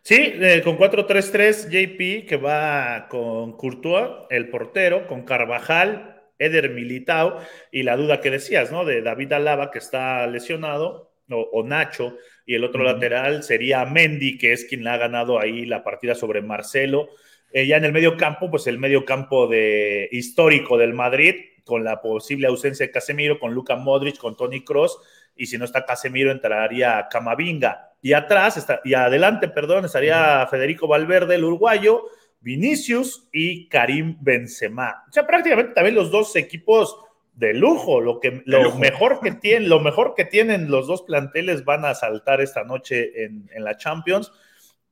Sí, 0.03 0.17
eh, 0.17 0.63
con 0.63 0.79
4-3-3 0.79 1.69
JP 1.69 2.29
que 2.29 2.37
va 2.37 3.09
con 3.09 3.57
Courtois, 3.57 4.27
el 4.31 4.49
portero, 4.49 5.07
con 5.07 5.23
Carvajal, 5.23 6.18
Eder 6.39 6.71
Militao 6.71 7.41
y 7.73 7.83
la 7.83 7.97
duda 7.97 8.21
que 8.21 8.31
decías, 8.31 8.71
¿no? 8.71 8.85
De 8.85 9.03
David 9.03 9.33
Alaba 9.33 9.71
que 9.71 9.79
está 9.79 10.27
lesionado 10.27 11.13
o, 11.31 11.63
Nacho 11.63 12.17
y 12.47 12.55
el 12.55 12.65
otro 12.65 12.83
lateral 12.83 13.43
sería 13.43 13.85
Mendy 13.85 14.39
que 14.39 14.53
es 14.53 14.65
quien 14.65 14.87
ha 14.89 14.97
ganado 14.97 15.39
ahí 15.39 15.67
la 15.67 15.85
partida 15.85 16.15
sobre 16.15 16.41
Marcelo. 16.41 17.11
Eh, 17.53 17.67
ya 17.67 17.77
en 17.77 17.85
el 17.85 17.93
medio 17.93 18.17
campo, 18.17 18.51
pues 18.51 18.67
el 18.67 18.79
medio 18.79 19.05
campo 19.05 19.47
de, 19.47 20.09
histórico 20.13 20.79
del 20.79 20.95
Madrid 20.95 21.35
con 21.65 21.85
la 21.85 22.01
posible 22.01 22.47
ausencia 22.47 22.87
de 22.87 22.93
Casemiro, 22.93 23.39
con 23.39 23.53
Luka 23.53 23.77
Modric, 23.77 24.17
con 24.17 24.37
Tony 24.37 24.65
Cross 24.65 24.99
y 25.37 25.47
si 25.47 25.57
no 25.57 25.65
está 25.65 25.87
Casemiro 25.87 26.31
entraría 26.33 27.09
Camavinga. 27.11 27.93
Y 28.03 28.13
atrás, 28.13 28.57
está, 28.57 28.81
y 28.85 28.95
adelante, 28.95 29.49
perdón, 29.49 29.85
estaría 29.85 30.47
Federico 30.51 30.87
Valverde, 30.87 31.35
el 31.35 31.45
uruguayo, 31.45 32.07
Vinicius 32.41 33.29
y 33.33 33.69
Karim 33.69 34.17
Benzema. 34.21 35.05
O 35.09 35.13
sea, 35.13 35.27
prácticamente 35.27 35.75
también 35.75 35.95
los 35.95 36.11
dos 36.11 36.35
equipos 36.37 36.97
de 37.35 37.55
lujo, 37.55 38.01
lo 38.01 38.19
que 38.19 38.43
lo 38.47 38.75
mejor 38.77 39.21
que 39.21 39.31
tienen, 39.31 39.69
lo 39.69 39.79
mejor 39.79 40.15
que 40.17 40.25
tienen 40.25 40.71
los 40.71 40.89
dos 40.89 41.03
planteles 41.03 41.65
van 41.65 41.85
a 41.85 41.95
saltar 41.95 42.41
esta 42.41 42.65
noche 42.65 43.25
en, 43.25 43.49
la 43.59 43.77
Champions. 43.77 44.33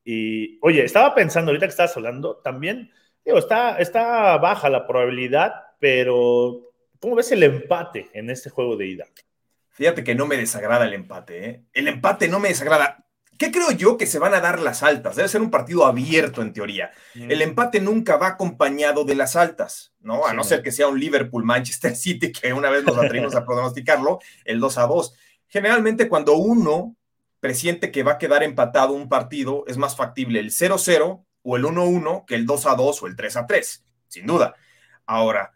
Y 0.05 0.59
oye, 0.63 0.85
estaba 0.85 1.13
pensando 1.15 1.51
ahorita 1.51 1.67
que 1.67 1.71
estabas 1.71 1.97
hablando, 1.97 2.37
también, 2.37 2.93
digo, 3.25 3.39
está, 3.39 3.79
está 3.79 4.37
baja 4.39 4.71
la 4.71 4.87
probabilidad, 4.87 5.55
pero 5.81 6.71
¿cómo 7.01 7.17
ves 7.17 7.33
el 7.33 7.43
empate 7.43 8.11
en 8.13 8.31
este 8.31 8.49
juego 8.49 8.77
de 8.77 8.87
ida? 8.87 9.07
Fíjate 9.71 10.05
que 10.05 10.15
no 10.15 10.27
me 10.27 10.37
desagrada 10.37 10.87
el 10.87 10.95
empate, 10.95 11.51
¿eh? 11.51 11.63
El 11.73 11.89
empate 11.89 12.29
no 12.29 12.39
me 12.39 12.49
desagrada. 12.49 13.06
¿Qué 13.39 13.51
creo 13.51 13.71
yo 13.73 13.97
que 13.97 14.07
se 14.07 14.19
van 14.19 14.35
a 14.35 14.41
dar 14.41 14.61
las 14.61 14.83
altas? 14.83 15.17
Debe 15.17 15.29
ser 15.29 15.41
un 15.41 15.51
partido 15.51 15.85
abierto 15.85 16.43
en 16.43 16.53
teoría. 16.53 16.91
Mm. 17.15 17.31
El 17.31 17.43
empate 17.43 17.81
nunca 17.81 18.17
va 18.17 18.29
acompañado 18.29 19.05
de 19.05 19.15
las 19.15 19.37
altas, 19.37 19.93
¿no? 20.01 20.27
A 20.27 20.33
no 20.33 20.45
ser 20.45 20.63
que 20.63 20.73
sea 20.73 20.89
un 20.89 20.99
Liverpool-Manchester 20.99 21.97
City, 21.97 22.33
que 22.33 22.53
una 22.53 22.71
vez 22.71 22.85
nos 22.85 22.97
atrevimos 22.97 23.35
a 23.35 23.45
pronosticarlo, 23.45 24.21
el 24.45 24.61
2 24.61 24.79
a 24.79 24.87
2. 24.87 25.15
Generalmente 25.49 26.09
cuando 26.09 26.37
uno 26.37 26.97
presiente 27.41 27.91
que 27.91 28.03
va 28.03 28.13
a 28.13 28.19
quedar 28.19 28.43
empatado 28.43 28.93
un 28.93 29.09
partido, 29.09 29.65
es 29.67 29.77
más 29.77 29.97
factible 29.97 30.41
el 30.41 30.51
0-0 30.51 31.25
o 31.43 31.57
el 31.57 31.65
1-1 31.65 32.25
que 32.27 32.35
el 32.35 32.47
2 32.47 32.67
a 32.67 32.75
2 32.75 33.03
o 33.03 33.07
el 33.07 33.17
3 33.17 33.37
a 33.37 33.47
3, 33.47 33.85
sin 34.09 34.27
duda. 34.27 34.55
Ahora, 35.05 35.53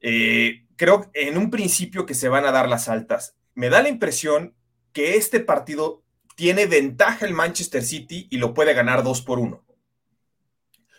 eh, 0.00 0.64
creo 0.76 1.10
en 1.12 1.36
un 1.36 1.50
principio 1.50 2.06
que 2.06 2.14
se 2.14 2.28
van 2.28 2.46
a 2.46 2.52
dar 2.52 2.68
las 2.68 2.88
altas. 2.88 3.36
Me 3.54 3.68
da 3.68 3.82
la 3.82 3.88
impresión 3.88 4.54
que 4.92 5.16
este 5.16 5.40
partido 5.40 6.05
tiene 6.36 6.66
ventaja 6.66 7.26
el 7.26 7.32
Manchester 7.32 7.82
City 7.82 8.28
y 8.30 8.36
lo 8.36 8.54
puede 8.54 8.74
ganar 8.74 9.02
2 9.02 9.22
por 9.22 9.40
1. 9.40 9.64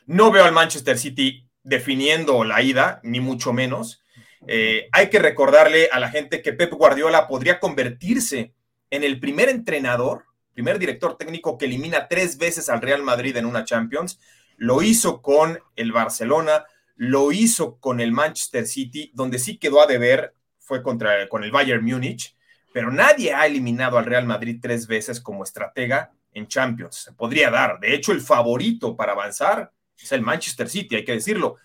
No 0.07 0.31
veo 0.31 0.43
al 0.43 0.51
Manchester 0.51 0.97
City 0.97 1.47
definiendo 1.63 2.43
la 2.43 2.61
ida, 2.61 2.99
ni 3.03 3.19
mucho 3.19 3.53
menos. 3.53 4.03
Eh, 4.47 4.89
hay 4.91 5.09
que 5.09 5.19
recordarle 5.19 5.89
a 5.91 5.99
la 5.99 6.09
gente 6.09 6.41
que 6.41 6.53
Pep 6.53 6.73
Guardiola 6.73 7.27
podría 7.27 7.59
convertirse 7.59 8.53
en 8.89 9.03
el 9.03 9.19
primer 9.19 9.49
entrenador, 9.49 10.25
primer 10.53 10.79
director 10.79 11.17
técnico 11.17 11.57
que 11.57 11.65
elimina 11.65 12.07
tres 12.07 12.37
veces 12.37 12.67
al 12.67 12.81
Real 12.81 13.03
Madrid 13.03 13.37
en 13.37 13.45
una 13.45 13.63
Champions. 13.63 14.19
Lo 14.55 14.81
hizo 14.81 15.21
con 15.21 15.59
el 15.75 15.91
Barcelona, 15.91 16.65
lo 16.95 17.31
hizo 17.31 17.77
con 17.77 17.99
el 17.99 18.11
Manchester 18.11 18.65
City, 18.65 19.11
donde 19.13 19.37
sí 19.37 19.57
quedó 19.57 19.83
a 19.83 19.87
deber, 19.87 20.33
fue 20.57 20.81
contra, 20.81 21.29
con 21.29 21.43
el 21.43 21.51
Bayern 21.51 21.85
Múnich 21.85 22.36
pero 22.73 22.91
nadie 22.91 23.33
ha 23.33 23.45
eliminado 23.45 23.97
al 23.97 24.05
Real 24.05 24.25
Madrid 24.25 24.59
tres 24.61 24.87
veces 24.87 25.19
como 25.19 25.43
estratega 25.43 26.11
en 26.33 26.47
Champions. 26.47 26.95
Se 26.95 27.13
podría 27.13 27.49
dar. 27.49 27.79
De 27.79 27.93
hecho, 27.93 28.11
el 28.11 28.21
favorito 28.21 28.95
para 28.95 29.13
avanzar 29.13 29.71
es 29.97 30.11
el 30.11 30.21
Manchester 30.21 30.69
City, 30.69 30.95
hay 30.95 31.05
que 31.05 31.13
decirlo. 31.13 31.55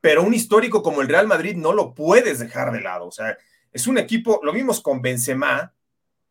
Pero 0.00 0.22
un 0.22 0.34
histórico 0.34 0.82
como 0.82 1.02
el 1.02 1.08
Real 1.08 1.26
Madrid 1.26 1.56
no 1.56 1.72
lo 1.72 1.94
puedes 1.94 2.38
dejar 2.38 2.72
de 2.72 2.80
lado. 2.80 3.06
O 3.06 3.12
sea, 3.12 3.36
es 3.72 3.86
un 3.86 3.98
equipo, 3.98 4.40
lo 4.42 4.52
vimos 4.52 4.80
con 4.80 5.02
Benzema, 5.02 5.72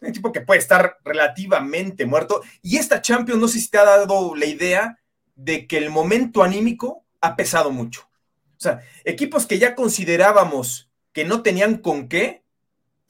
un 0.01 0.07
equipo 0.07 0.31
que 0.31 0.41
puede 0.41 0.59
estar 0.59 0.97
relativamente 1.03 2.05
muerto. 2.05 2.41
Y 2.61 2.77
esta 2.77 3.01
Champions, 3.01 3.39
no 3.39 3.47
sé 3.47 3.59
si 3.59 3.69
te 3.69 3.77
ha 3.77 3.85
dado 3.85 4.35
la 4.35 4.45
idea 4.45 4.99
de 5.35 5.67
que 5.67 5.77
el 5.77 5.89
momento 5.89 6.43
anímico 6.43 7.05
ha 7.21 7.35
pesado 7.35 7.71
mucho. 7.71 8.09
O 8.57 8.61
sea, 8.63 8.81
equipos 9.03 9.45
que 9.45 9.59
ya 9.59 9.75
considerábamos 9.75 10.89
que 11.11 11.25
no 11.25 11.41
tenían 11.41 11.77
con 11.77 12.07
qué, 12.07 12.42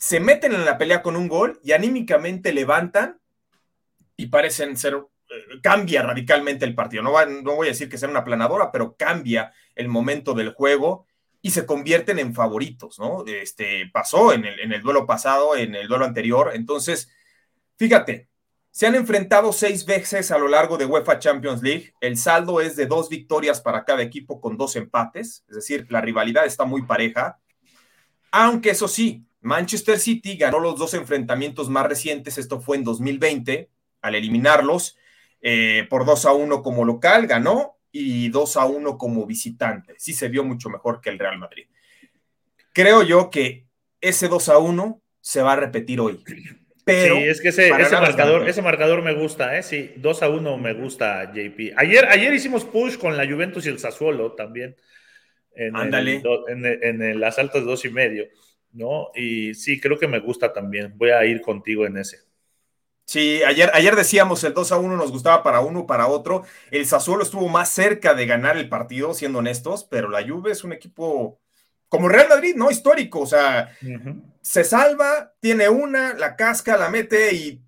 se 0.03 0.19
meten 0.19 0.53
en 0.53 0.65
la 0.65 0.77
pelea 0.77 1.01
con 1.01 1.15
un 1.15 1.29
gol 1.29 1.62
y 1.63 1.72
anímicamente 1.72 2.51
levantan 2.51 3.22
y 4.17 4.25
parecen 4.25 4.75
ser, 4.75 4.95
eh, 4.95 5.60
cambia 5.62 6.01
radicalmente 6.01 6.65
el 6.65 6.75
partido. 6.75 7.01
No, 7.03 7.25
no 7.25 7.55
voy 7.55 7.67
a 7.67 7.72
decir 7.72 7.88
que 7.88 7.98
sea 7.98 8.10
una 8.10 8.25
planadora, 8.25 8.69
pero 8.69 8.98
cambia 8.98 9.53
el 9.75 9.88
momento 9.88 10.33
del 10.33 10.51
juego 10.51 11.07
y 11.41 11.51
se 11.51 11.65
convierten 11.65 12.19
en 12.19 12.36
favoritos, 12.36 13.00
¿no? 13.00 13.24
Este, 13.25 13.89
pasó 13.93 14.33
en 14.33 14.43
el, 14.43 14.60
en 14.60 14.74
el 14.74 14.81
duelo 14.81 15.07
pasado, 15.07 15.55
en 15.55 15.74
el 15.74 15.88
duelo 15.88 16.03
anterior. 16.03 16.51
Entonces, 16.53 17.10
fíjate, 17.77 18.27
se 18.72 18.88
han 18.88 18.95
enfrentado 18.95 19.53
seis 19.53 19.86
veces 19.86 20.31
a 20.31 20.38
lo 20.38 20.50
largo 20.50 20.75
de 20.77 20.86
UEFA 20.86 21.17
Champions 21.19 21.63
League. 21.63 21.93
El 22.01 22.17
saldo 22.17 22.60
es 22.60 22.75
de 22.75 22.88
dos 22.88 23.07
victorias 23.07 23.62
para 23.62 23.86
cada 23.86 24.01
equipo 24.01 24.41
con 24.41 24.57
dos 24.57 24.75
empates, 24.75 25.45
es 25.48 25.55
decir, 25.55 25.88
la 25.89 26.01
rivalidad 26.01 26.45
está 26.45 26.65
muy 26.65 26.81
pareja. 26.81 27.39
Aunque 28.33 28.72
eso 28.72 28.89
sí, 28.89 29.25
Manchester 29.43 30.00
City 30.00 30.38
ganó 30.38 30.59
los 30.59 30.77
dos 30.77 30.93
enfrentamientos 30.93 31.69
más 31.69 31.85
recientes, 31.88 32.38
esto 32.38 32.59
fue 32.62 32.77
en 32.77 32.83
2020, 32.83 33.69
al 34.01 34.15
eliminarlos 34.15 34.97
eh, 35.41 35.85
por 35.89 36.05
2 36.05 36.25
a 36.25 36.33
1 36.33 36.63
como 36.63 36.85
local, 36.85 37.27
ganó 37.27 37.77
y 37.91 38.29
2 38.29 38.57
a 38.57 38.65
1 38.65 38.97
como 38.97 39.25
visitante. 39.25 39.93
Sí 39.97 40.13
se 40.13 40.29
vio 40.29 40.43
mucho 40.43 40.69
mejor 40.69 41.01
que 41.01 41.09
el 41.09 41.19
Real 41.19 41.38
Madrid. 41.38 41.67
Creo 42.73 43.03
yo 43.03 43.29
que 43.29 43.67
ese 44.01 44.27
2 44.27 44.50
a 44.50 44.57
1 44.57 45.01
se 45.19 45.41
va 45.41 45.53
a 45.53 45.57
repetir 45.57 46.00
hoy. 46.00 46.23
Pero 46.85 47.17
sí, 47.17 47.23
es 47.23 47.41
que 47.41 47.50
ese, 47.50 47.69
marcador, 47.69 48.47
ese 48.47 48.62
marcador 48.62 49.01
me 49.01 49.13
gusta, 49.13 49.57
¿eh? 49.57 49.63
Sí, 49.63 49.93
2 49.97 50.23
a 50.23 50.29
1 50.29 50.57
me 50.57 50.73
gusta, 50.73 51.31
JP. 51.33 51.73
Ayer, 51.77 52.05
ayer 52.05 52.33
hicimos 52.33 52.65
push 52.65 52.97
con 52.97 53.15
la 53.15 53.25
Juventus 53.25 53.65
y 53.65 53.69
el 53.69 53.79
Sassuolo 53.79 54.33
también. 54.33 54.75
En 55.55 55.75
Ándale. 55.75 56.21
en, 56.47 57.19
las 57.19 57.38
altas 57.38 57.63
dos 57.63 57.85
y 57.85 57.89
medio, 57.89 58.25
¿no? 58.74 59.10
Y 59.15 59.53
sí, 59.53 59.80
creo 59.80 59.98
que 59.98 60.08
me 60.08 60.20
gusta 60.20 60.51
también. 60.51 60.94
Voy 60.98 61.12
a 61.12 61.25
ir 61.25 61.42
contigo 61.42 61.86
en 61.86 61.98
ese. 61.98 62.20
Sí, 63.06 63.44
ayer, 63.44 63.70
ayer 63.74 63.96
decíamos 63.96 64.44
el 64.44 64.53
2 64.53 64.72
a 64.72 64.77
1 64.77 64.96
nos 64.96 65.12
gustaba 65.12 65.44
para 65.44 65.60
uno, 65.60 65.86
para 65.86 66.08
otro. 66.08 66.44
El 66.72 66.86
Sassuolo 66.86 67.24
estuvo 67.24 67.48
más 67.50 67.70
cerca 67.70 68.13
de 68.13 68.25
ganar 68.25 68.58
el 68.58 68.70
partido, 68.70 69.13
siendo 69.13 69.39
honestos, 69.39 69.86
pero 69.89 70.10
la 70.10 70.25
Juve 70.27 70.51
es 70.51 70.63
un 70.63 70.74
equipo 70.74 71.39
como 71.89 72.10
Real 72.10 72.27
Madrid, 72.30 72.56
¿no? 72.56 72.72
Histórico, 72.72 73.20
o 73.20 73.27
sea, 73.27 73.70
se 74.42 74.63
salva, 74.63 75.34
tiene 75.39 75.70
una, 75.70 76.15
la 76.15 76.36
casca, 76.36 76.75
la 76.75 76.89
mete 76.89 77.34
y, 77.36 77.62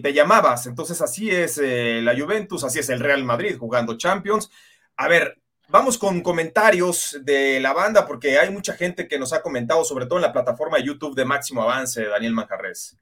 te 0.00 0.12
llamabas. 0.12 0.66
Entonces 0.66 1.00
así 1.00 1.30
es 1.30 1.58
eh, 1.62 2.00
la 2.02 2.14
Juventus, 2.14 2.64
así 2.64 2.80
es 2.80 2.90
el 2.90 3.00
Real 3.00 3.24
Madrid 3.24 3.56
jugando 3.56 3.96
Champions. 3.96 4.50
A 4.96 5.08
ver, 5.08 5.41
vamos 5.72 5.96
con 5.96 6.20
comentarios 6.20 7.18
de 7.22 7.58
la 7.58 7.72
banda 7.72 8.06
porque 8.06 8.38
hay 8.38 8.50
mucha 8.50 8.74
gente 8.74 9.08
que 9.08 9.18
nos 9.18 9.32
ha 9.32 9.40
comentado, 9.40 9.84
sobre 9.84 10.04
todo 10.04 10.18
en 10.18 10.22
la 10.22 10.32
plataforma 10.32 10.76
de 10.76 10.84
YouTube 10.84 11.16
de 11.16 11.24
Máximo 11.24 11.62
Avance, 11.62 12.04
Daniel 12.04 12.34
Manjarres. 12.34 12.98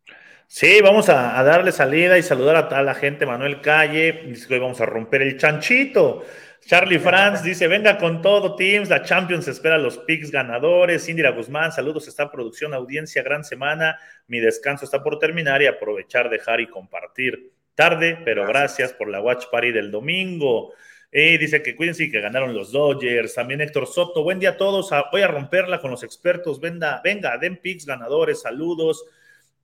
Sí, 0.46 0.80
vamos 0.80 1.08
a, 1.08 1.42
darle 1.42 1.72
salida 1.72 2.16
y 2.16 2.22
saludar 2.22 2.56
a 2.56 2.68
toda 2.68 2.82
la 2.82 2.94
gente. 2.94 3.26
Manuel 3.26 3.60
Calle, 3.60 4.22
dice 4.28 4.46
que 4.46 4.54
hoy 4.54 4.60
vamos 4.60 4.80
a 4.80 4.86
romper 4.86 5.22
el 5.22 5.36
chanchito. 5.36 6.24
Charlie 6.64 7.00
Franz 7.00 7.42
dice, 7.42 7.66
venga 7.66 7.98
con 7.98 8.22
todo, 8.22 8.54
Teams, 8.54 8.88
la 8.88 9.02
Champions 9.02 9.48
espera 9.48 9.76
los 9.76 9.98
picks 9.98 10.30
ganadores. 10.30 11.08
Indira 11.08 11.30
Guzmán, 11.30 11.72
saludos, 11.72 12.06
está 12.06 12.30
producción, 12.30 12.72
audiencia, 12.72 13.22
gran 13.24 13.42
semana. 13.42 13.98
Mi 14.28 14.38
descanso 14.38 14.84
está 14.84 15.02
por 15.02 15.18
terminar 15.18 15.60
y 15.60 15.66
aprovechar, 15.66 16.30
dejar 16.30 16.60
y 16.60 16.68
compartir. 16.68 17.52
Tarde, 17.74 18.18
pero 18.24 18.46
gracias, 18.46 18.92
por 18.92 19.08
la 19.08 19.20
Watch 19.20 19.46
Party 19.50 19.72
del 19.72 19.90
domingo. 19.90 20.72
Y 21.12 21.38
dice 21.38 21.62
que 21.62 21.74
cuídense 21.74 22.04
y 22.04 22.10
que 22.10 22.20
ganaron 22.20 22.54
los 22.54 22.70
Dodgers. 22.70 23.34
También 23.34 23.60
Héctor 23.60 23.88
Soto, 23.88 24.22
buen 24.22 24.38
día 24.38 24.50
a 24.50 24.56
todos. 24.56 24.92
Ah, 24.92 25.06
voy 25.10 25.22
a 25.22 25.26
romperla 25.26 25.80
con 25.80 25.90
los 25.90 26.04
expertos. 26.04 26.60
Venga, 26.60 27.00
venga, 27.02 27.36
den 27.36 27.56
picks 27.56 27.84
ganadores, 27.84 28.42
saludos. 28.42 29.04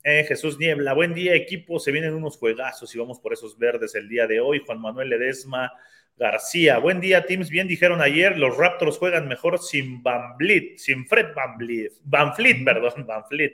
Eh, 0.02 0.24
Jesús 0.26 0.58
Niebla, 0.58 0.92
buen 0.92 1.14
día 1.14 1.34
equipo, 1.34 1.78
se 1.78 1.92
vienen 1.92 2.14
unos 2.14 2.36
juegazos 2.36 2.94
y 2.94 2.98
vamos 2.98 3.20
por 3.20 3.32
esos 3.32 3.58
verdes 3.58 3.94
el 3.94 4.08
día 4.08 4.26
de 4.26 4.40
hoy. 4.40 4.60
Juan 4.64 4.80
Manuel 4.80 5.08
Ledesma, 5.08 5.72
García. 6.16 6.78
Buen 6.78 7.00
día, 7.00 7.26
Teams. 7.26 7.50
Bien 7.50 7.68
dijeron 7.68 8.00
ayer, 8.00 8.36
los 8.38 8.56
Raptors 8.56 8.98
juegan 8.98 9.28
mejor 9.28 9.60
sin 9.60 10.02
Van 10.02 10.36
Vliet, 10.36 10.78
sin 10.78 11.06
Fred 11.06 11.34
Van 11.34 11.58
Vliet, 11.58 11.92
Van 12.02 12.34
Fleet, 12.34 12.64
perdón, 12.64 13.06
Van 13.06 13.24
Fleet. 13.28 13.52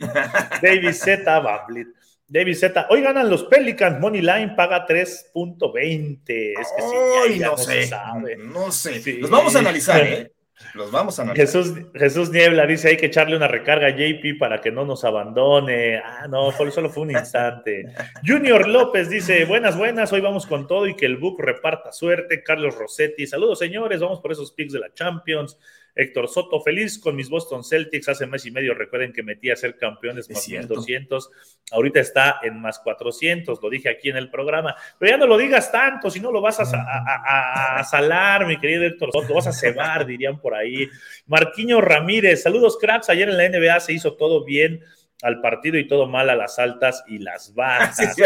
David 0.63 0.93
Z, 0.93 1.41
Van 1.41 1.67
Vliet. 1.69 1.89
David 2.33 2.55
Z, 2.55 2.87
hoy 2.89 3.03
ganan 3.03 3.29
los 3.29 3.45
Pelicans, 3.45 4.01
Money 4.01 4.23
Line 4.23 4.55
paga 4.57 4.87
3.20. 4.87 6.23
Es 6.59 6.73
que 6.75 6.83
sí, 6.83 7.39
no, 7.41 7.59
sé, 7.59 7.91
no 8.39 8.73
sé. 8.73 9.19
Los 9.19 9.29
vamos 9.29 9.55
a 9.55 9.59
analizar, 9.59 10.03
¿eh? 10.03 10.33
Los 10.73 10.91
vamos 10.91 11.19
a 11.19 11.23
analizar. 11.25 11.47
Jesús, 11.47 11.75
Jesús 11.95 12.31
Niebla 12.31 12.65
dice 12.65 12.89
hay 12.89 12.97
que 12.97 13.07
echarle 13.07 13.37
una 13.37 13.49
recarga 13.49 13.89
a 13.89 13.91
JP 13.91 14.39
para 14.39 14.63
que 14.63 14.71
no 14.71 14.87
nos 14.87 15.05
abandone. 15.05 15.99
Ah, 15.99 16.27
no, 16.27 16.51
solo, 16.53 16.89
fue 16.89 17.03
un 17.03 17.11
instante. 17.19 17.85
Junior 18.27 18.67
López 18.67 19.11
dice, 19.11 19.45
buenas, 19.45 19.77
buenas, 19.77 20.11
hoy 20.15 20.23
vamos 20.23 20.47
con 20.47 20.67
todo 20.67 20.87
y 20.87 20.97
que 20.97 21.05
el 21.05 21.19
book 21.19 21.39
reparta 21.39 21.93
suerte. 21.93 22.43
Carlos 22.43 22.77
Rossetti, 22.77 23.27
saludos 23.27 23.59
señores, 23.59 24.01
vamos 24.01 24.21
por 24.21 24.33
esos 24.33 24.53
picks 24.53 24.73
de 24.73 24.81
la 24.81 24.91
Champions. 24.95 25.59
Héctor 25.95 26.29
Soto, 26.29 26.61
feliz 26.61 26.99
con 26.99 27.15
mis 27.15 27.29
Boston 27.29 27.63
Celtics. 27.65 28.09
Hace 28.09 28.27
mes 28.27 28.47
y 28.47 28.51
medio, 28.51 28.75
recuerden 28.75 29.13
que 29.13 29.23
metí 29.23 29.51
a 29.51 29.57
ser 29.57 29.77
campeones 29.77 30.31
más 30.31 30.49
1200. 30.49 31.31
Ahorita 31.71 32.01
está 32.01 32.41
en 32.43 32.61
más 32.61 32.79
400, 32.79 33.61
lo 33.63 33.71
dije 33.71 33.89
aquí 33.89 34.09
en 34.09 34.17
el 34.17 34.31
programa. 34.31 34.75
Pero 34.99 35.11
ya 35.11 35.17
no 35.19 35.27
lo 35.27 35.37
digas 35.37 35.71
tanto, 35.71 36.11
si 36.11 36.21
no 36.21 36.33
lo 36.33 36.41
vas 36.41 36.61
a, 36.61 37.85
salar, 37.85 38.47
mi 38.47 38.59
querido 38.59 38.85
Héctor 38.85 39.11
Soto, 39.13 39.35
vas 39.35 39.47
a 39.47 39.53
cebar, 39.53 40.07
dirían 40.07 40.41
por 40.41 40.55
ahí. 40.55 40.89
Marquiño 41.27 41.81
Ramírez, 41.81 42.43
saludos 42.43 42.79
cracks. 42.81 43.11
Ayer 43.11 43.29
en 43.29 43.37
la 43.37 43.49
NBA 43.49 43.81
se 43.81 43.93
hizo 43.93 44.15
todo 44.15 44.45
bien 44.45 44.83
al 45.23 45.41
partido 45.41 45.79
y 45.79 45.87
todo 45.87 46.07
mal 46.07 46.31
a 46.31 46.37
las 46.37 46.59
altas 46.59 47.05
y 47.07 47.19
las 47.19 47.55
bajas. 47.55 47.99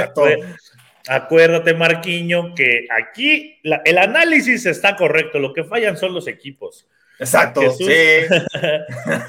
Acuérdate, 1.09 1.72
Marquiño, 1.72 2.52
que 2.55 2.88
aquí 2.90 3.61
el 3.62 3.98
análisis 3.98 4.66
está 4.66 4.96
correcto, 4.96 5.38
lo 5.38 5.52
que 5.52 5.62
fallan 5.62 5.96
son 5.96 6.12
los 6.12 6.26
equipos. 6.26 6.88
Exacto, 7.18 7.62
Jesús, 7.62 7.87
sí. 7.87 8.26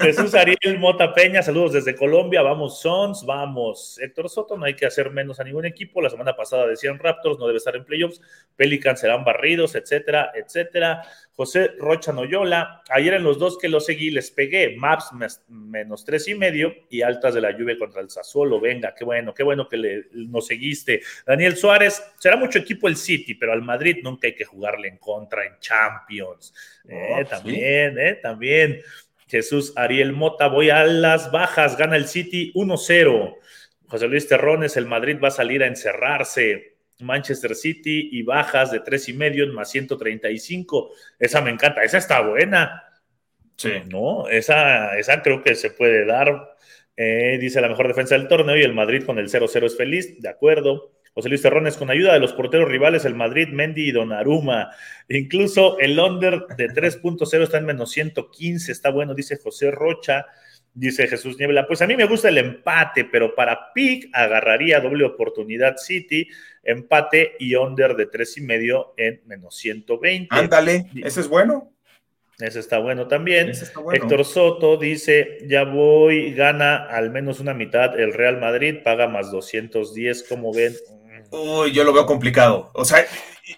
Jesús 0.00 0.34
Ariel 0.34 0.78
Mota 0.78 1.14
Peña, 1.14 1.42
saludos 1.42 1.72
desde 1.72 1.96
Colombia, 1.96 2.42
vamos 2.42 2.80
Sons, 2.80 3.24
vamos 3.24 3.98
Héctor 3.98 4.28
Soto, 4.28 4.58
no 4.58 4.66
hay 4.66 4.74
que 4.74 4.84
hacer 4.84 5.10
menos 5.10 5.40
a 5.40 5.44
ningún 5.44 5.64
equipo, 5.64 6.02
la 6.02 6.10
semana 6.10 6.36
pasada 6.36 6.66
decían 6.66 6.98
Raptors, 6.98 7.38
no 7.38 7.46
debe 7.46 7.56
estar 7.56 7.74
en 7.76 7.84
playoffs, 7.84 8.20
Pelicans 8.56 9.00
serán 9.00 9.24
barridos, 9.24 9.74
etcétera, 9.74 10.32
etcétera. 10.34 11.02
José 11.38 11.70
Rocha 11.78 12.10
Noyola, 12.10 12.82
ayer 12.90 13.14
en 13.14 13.22
los 13.22 13.38
dos 13.38 13.58
que 13.58 13.68
lo 13.68 13.78
seguí 13.78 14.10
les 14.10 14.32
pegué, 14.32 14.74
Maps 14.76 15.12
menos 15.46 16.04
tres 16.04 16.26
y 16.26 16.34
medio 16.34 16.74
y 16.90 17.02
altas 17.02 17.32
de 17.32 17.40
la 17.40 17.56
lluvia 17.56 17.78
contra 17.78 18.00
el 18.00 18.10
Sassuolo, 18.10 18.58
venga, 18.58 18.92
qué 18.92 19.04
bueno, 19.04 19.32
qué 19.32 19.44
bueno 19.44 19.68
que 19.68 19.76
le, 19.76 20.06
nos 20.10 20.48
seguiste. 20.48 21.00
Daniel 21.24 21.56
Suárez, 21.56 22.02
será 22.18 22.34
mucho 22.34 22.58
equipo 22.58 22.88
el 22.88 22.96
City, 22.96 23.36
pero 23.36 23.52
al 23.52 23.62
Madrid 23.62 23.98
nunca 24.02 24.26
hay 24.26 24.34
que 24.34 24.44
jugarle 24.44 24.88
en 24.88 24.98
contra 24.98 25.46
en 25.46 25.52
Champions. 25.60 26.52
Eh, 26.88 27.24
también, 27.30 27.96
eh, 28.00 28.14
también. 28.20 28.80
Jesús 29.28 29.72
Ariel 29.76 30.12
Mota, 30.12 30.48
voy 30.48 30.70
a 30.70 30.82
las 30.82 31.30
bajas, 31.30 31.78
gana 31.78 31.94
el 31.94 32.08
City 32.08 32.50
1-0. 32.56 33.36
José 33.86 34.08
Luis 34.08 34.26
Terrones, 34.26 34.76
el 34.76 34.86
Madrid 34.86 35.18
va 35.22 35.28
a 35.28 35.30
salir 35.30 35.62
a 35.62 35.68
encerrarse. 35.68 36.77
Manchester 37.00 37.54
City 37.54 38.08
y 38.12 38.22
bajas 38.22 38.70
de 38.70 38.80
tres 38.80 39.08
y 39.08 39.12
medio 39.12 39.44
en 39.44 39.54
más 39.54 39.70
135. 39.70 40.90
Esa 41.18 41.40
me 41.40 41.50
encanta, 41.50 41.82
esa 41.82 41.98
está 41.98 42.20
buena. 42.20 42.84
Sí. 43.56 43.72
¿No? 43.86 44.28
Esa, 44.28 44.96
esa 44.98 45.22
creo 45.22 45.42
que 45.42 45.54
se 45.54 45.70
puede 45.70 46.04
dar. 46.04 46.56
Eh, 46.96 47.38
dice 47.40 47.60
la 47.60 47.68
mejor 47.68 47.88
defensa 47.88 48.16
del 48.16 48.28
torneo 48.28 48.56
y 48.56 48.62
el 48.62 48.74
Madrid 48.74 49.04
con 49.04 49.18
el 49.18 49.28
0-0 49.28 49.66
es 49.66 49.76
feliz, 49.76 50.20
de 50.20 50.28
acuerdo. 50.28 50.92
José 51.14 51.28
Luis 51.28 51.42
Terrones, 51.42 51.76
con 51.76 51.90
ayuda 51.90 52.12
de 52.12 52.20
los 52.20 52.32
porteros 52.32 52.68
rivales, 52.68 53.04
el 53.04 53.16
Madrid, 53.16 53.48
Mendy 53.48 53.88
y 53.88 53.92
Donnarumma. 53.92 54.70
Incluso 55.08 55.78
el 55.80 55.98
under 55.98 56.46
de 56.56 56.68
3.0 56.68 57.42
está 57.42 57.58
en 57.58 57.66
menos 57.66 57.90
115, 57.90 58.70
está 58.70 58.90
bueno, 58.90 59.14
dice 59.14 59.36
José 59.36 59.72
Rocha. 59.72 60.26
Dice 60.78 61.08
Jesús 61.08 61.36
Niebla, 61.40 61.66
pues 61.66 61.82
a 61.82 61.88
mí 61.88 61.96
me 61.96 62.04
gusta 62.04 62.28
el 62.28 62.38
empate, 62.38 63.04
pero 63.04 63.34
para 63.34 63.72
pick 63.72 64.10
agarraría 64.12 64.78
doble 64.78 65.04
oportunidad 65.04 65.76
City, 65.76 66.28
empate 66.62 67.34
y 67.40 67.56
under 67.56 67.96
de 67.96 68.06
tres 68.06 68.36
y 68.38 68.42
medio 68.42 68.94
en 68.96 69.20
menos 69.26 69.56
120. 69.56 70.28
Ándale, 70.30 70.86
ese 71.02 71.22
es 71.22 71.26
bueno. 71.28 71.72
Ese 72.38 72.60
está 72.60 72.78
bueno 72.78 73.08
también. 73.08 73.50
Héctor 73.92 74.24
Soto 74.24 74.76
dice, 74.76 75.38
ya 75.48 75.64
voy, 75.64 76.32
gana 76.34 76.86
al 76.86 77.10
menos 77.10 77.40
una 77.40 77.54
mitad 77.54 77.98
el 77.98 78.12
Real 78.12 78.38
Madrid, 78.38 78.76
paga 78.84 79.08
más 79.08 79.32
210, 79.32 80.28
como 80.28 80.54
ven? 80.54 80.76
Uy, 81.32 81.72
yo 81.72 81.82
lo 81.82 81.92
veo 81.92 82.06
complicado. 82.06 82.70
O 82.74 82.84
sea, 82.84 83.04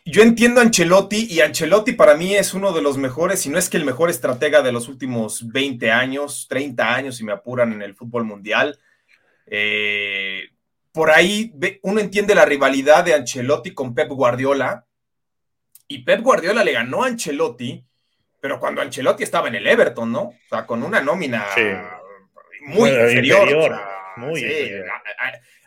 yo 0.04 0.22
entiendo 0.22 0.60
a 0.60 0.64
Ancelotti 0.64 1.26
y 1.30 1.40
Ancelotti 1.40 1.92
para 1.92 2.14
mí 2.14 2.34
es 2.34 2.54
uno 2.54 2.72
de 2.72 2.82
los 2.82 2.96
mejores, 2.96 3.40
si 3.40 3.48
no 3.48 3.58
es 3.58 3.68
que 3.68 3.76
el 3.76 3.84
mejor 3.84 4.10
estratega 4.10 4.62
de 4.62 4.72
los 4.72 4.88
últimos 4.88 5.50
20 5.50 5.90
años, 5.90 6.46
30 6.48 6.94
años, 6.94 7.16
si 7.16 7.24
me 7.24 7.32
apuran 7.32 7.72
en 7.72 7.82
el 7.82 7.94
fútbol 7.94 8.24
mundial. 8.24 8.78
Eh, 9.46 10.50
por 10.92 11.10
ahí 11.10 11.52
uno 11.82 12.00
entiende 12.00 12.34
la 12.34 12.44
rivalidad 12.44 13.04
de 13.04 13.14
Ancelotti 13.14 13.72
con 13.74 13.94
Pep 13.94 14.08
Guardiola 14.08 14.86
Y 15.88 16.04
Pep 16.04 16.20
Guardiola 16.20 16.62
le 16.62 16.72
ganó 16.72 17.02
a 17.02 17.08
Ancelotti, 17.08 17.84
pero 18.40 18.60
cuando 18.60 18.80
Ancelotti 18.80 19.24
estaba 19.24 19.48
en 19.48 19.56
el 19.56 19.66
Everton, 19.66 20.12
¿no? 20.12 20.22
O 20.22 20.34
sea, 20.48 20.66
con 20.66 20.82
una 20.82 21.00
nómina 21.00 21.46
muy 22.62 22.90
inferior. 22.90 23.80
muy 24.16 24.40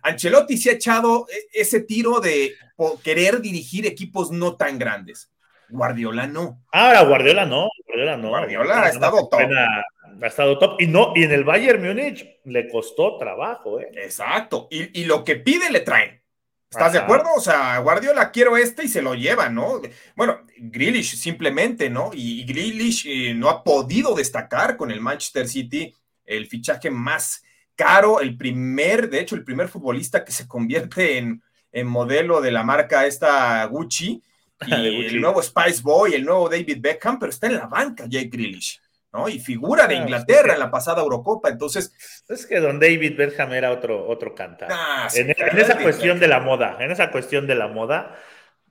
Ancelotti 0.03 0.57
se 0.57 0.69
ha 0.69 0.73
echado 0.73 1.25
e, 1.29 1.61
ese 1.61 1.81
tiro 1.81 2.19
de 2.19 2.55
querer 3.03 3.41
dirigir 3.41 3.85
equipos 3.85 4.31
no 4.31 4.55
tan 4.55 4.77
grandes. 4.77 5.31
Guardiola 5.69 6.27
no. 6.27 6.63
Ahora, 6.71 7.03
Guardiola 7.03 7.45
no. 7.45 7.69
Guardiola 7.87 8.17
no. 8.17 8.29
Guardiola 8.29 8.83
ha 8.83 8.89
estado 8.89 9.27
top. 9.27 9.39
ha 9.41 10.27
estado 10.27 10.59
top. 10.59 10.81
Y 10.81 10.87
no, 10.87 11.13
y 11.15 11.23
en 11.23 11.31
el 11.31 11.43
Bayern 11.43 11.83
Múnich 11.83 12.39
le 12.45 12.69
costó 12.69 13.17
trabajo, 13.17 13.79
¿eh? 13.79 13.89
Exacto. 13.95 14.67
Y, 14.69 15.05
lo 15.05 15.23
que 15.23 15.37
pide 15.37 15.71
le 15.71 15.79
traen. 15.79 16.21
¿Estás 16.69 16.93
de 16.93 16.99
acuerdo? 16.99 17.29
O 17.35 17.39
sea, 17.39 17.77
Guardiola 17.79 18.31
quiero 18.31 18.57
este 18.57 18.85
y 18.85 18.87
se 18.87 19.01
lo 19.01 19.13
lleva, 19.13 19.47
¿no? 19.47 19.79
Bueno, 20.15 20.39
Grealish 20.57 21.15
simplemente, 21.17 21.89
¿no? 21.89 22.09
Y, 22.13 22.43
Grealish 22.45 23.05
eh, 23.07 23.33
no 23.35 23.49
ha 23.49 23.63
podido 23.63 24.15
destacar 24.15 24.75
con 24.75 24.91
el 24.91 24.99
Manchester 24.99 25.47
City 25.47 25.93
el 26.25 26.47
fichaje 26.47 26.89
más 26.89 27.42
caro, 27.75 28.19
el 28.19 28.37
primer, 28.37 29.09
de 29.09 29.19
hecho, 29.19 29.35
el 29.35 29.43
primer 29.43 29.67
futbolista 29.67 30.23
que 30.23 30.31
se 30.31 30.47
convierte 30.47 31.17
en, 31.17 31.41
en 31.71 31.87
modelo 31.87 32.39
de 32.39 32.51
la 32.51 32.63
marca 32.63 33.05
esta 33.05 33.65
Gucci 33.65 34.21
y 34.67 35.05
el 35.05 35.19
nuevo 35.19 35.41
Spice 35.41 35.81
Boy, 35.81 36.13
el 36.13 36.23
nuevo 36.23 36.47
David 36.47 36.77
Beckham, 36.79 37.19
pero 37.19 37.31
está 37.31 37.47
en 37.47 37.55
la 37.55 37.67
banca 37.67 38.05
Jake 38.07 38.29
Grealish, 38.31 38.79
¿no? 39.11 39.27
Y 39.27 39.39
figura 39.39 39.87
de 39.87 39.95
ah, 39.95 40.01
Inglaterra 40.01 40.53
en 40.53 40.59
la 40.59 40.71
pasada 40.71 41.01
Eurocopa, 41.01 41.49
entonces... 41.49 41.93
Es 42.29 42.45
que 42.45 42.59
don 42.59 42.79
David 42.79 43.17
Beckham 43.17 43.51
era 43.53 43.71
otro, 43.71 44.07
otro 44.07 44.33
cantar. 44.33 44.69
Ah, 44.71 45.07
en, 45.13 45.31
esa 45.57 45.77
cuestión 45.77 46.19
de 46.19 46.27
la 46.27 46.39
moda, 46.39 46.77
en 46.79 46.91
esa 46.91 47.11
cuestión 47.11 47.45
de 47.47 47.55
la 47.55 47.67
moda, 47.67 48.15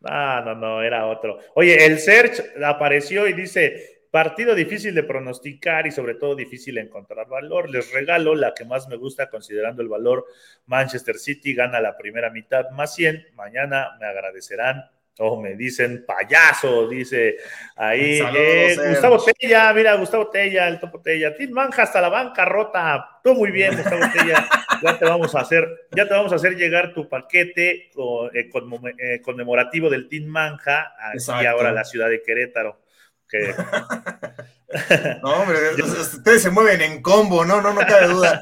ah, 0.05 0.43
no, 0.45 0.55
no, 0.55 0.83
era 0.83 1.07
otro. 1.07 1.39
Oye, 1.55 1.85
el 1.85 1.99
Search 1.99 2.43
apareció 2.65 3.27
y 3.27 3.33
dice... 3.33 3.92
Partido 4.13 4.55
difícil 4.55 4.95
de 4.95 5.05
pronosticar 5.05 5.87
y 5.87 5.91
sobre 5.91 6.17
todo 6.17 6.37
difícil 6.37 6.75
de 6.75 6.83
encontrar 6.83 7.27
valor. 7.29 7.71
Les 7.71 7.91
regalo 7.95 8.35
la 8.35 8.53
que 8.53 8.67
más 8.67 8.87
me 8.87 8.97
gusta 8.97 9.31
considerando 9.31 9.81
el 9.81 9.89
valor. 9.89 10.27
Manchester 10.67 11.17
City 11.17 11.55
gana 11.55 11.81
la 11.81 11.97
primera 11.97 12.29
mitad 12.29 12.69
más 12.73 12.95
100. 12.95 13.29
Mañana 13.35 13.97
me 13.99 14.05
agradecerán 14.05 14.85
o 15.19 15.41
me 15.41 15.55
dicen 15.55 16.05
payaso, 16.07 16.89
dice 16.89 17.37
ahí 17.77 18.21
eh, 18.35 18.77
Gustavo 18.91 19.23
Tella, 19.23 19.73
mira, 19.73 19.95
Gustavo 19.95 20.29
Tella, 20.29 20.69
el 20.69 20.79
topo 20.79 21.01
Tella, 21.01 21.35
Tim 21.35 21.51
Manja 21.51 21.85
hasta 21.85 22.01
la 22.01 22.11
banca 22.11 22.45
rota, 22.45 23.21
tú 23.23 23.35
muy 23.35 23.51
bien, 23.51 23.77
Gustavo 23.77 24.03
Tella, 24.13 24.47
ya 24.83 24.99
te 24.99 25.05
vamos 25.07 25.35
a 25.35 25.41
hacer, 25.41 25.87
ya 25.95 26.07
te 26.07 26.15
vamos 26.15 26.33
a 26.33 26.37
hacer 26.37 26.57
llegar 26.57 26.93
tu 26.93 27.09
paquete 27.09 27.91
eh, 27.91 28.51
eh, 28.99 29.21
conmemorativo 29.23 29.89
del 29.89 30.09
Team 30.09 30.27
Manja 30.27 30.95
aquí 30.99 31.47
ahora 31.47 31.73
la 31.73 31.85
ciudad 31.85 32.09
de 32.09 32.23
Querétaro. 32.23 32.82
no, 35.23 35.31
hombre, 35.31 35.59
ustedes 35.83 36.43
se 36.43 36.51
mueven 36.51 36.83
en 36.83 37.03
combo, 37.03 37.45
no, 37.45 37.61
no, 37.61 37.73
no 37.73 37.81
cabe 37.81 38.09
duda 38.09 38.41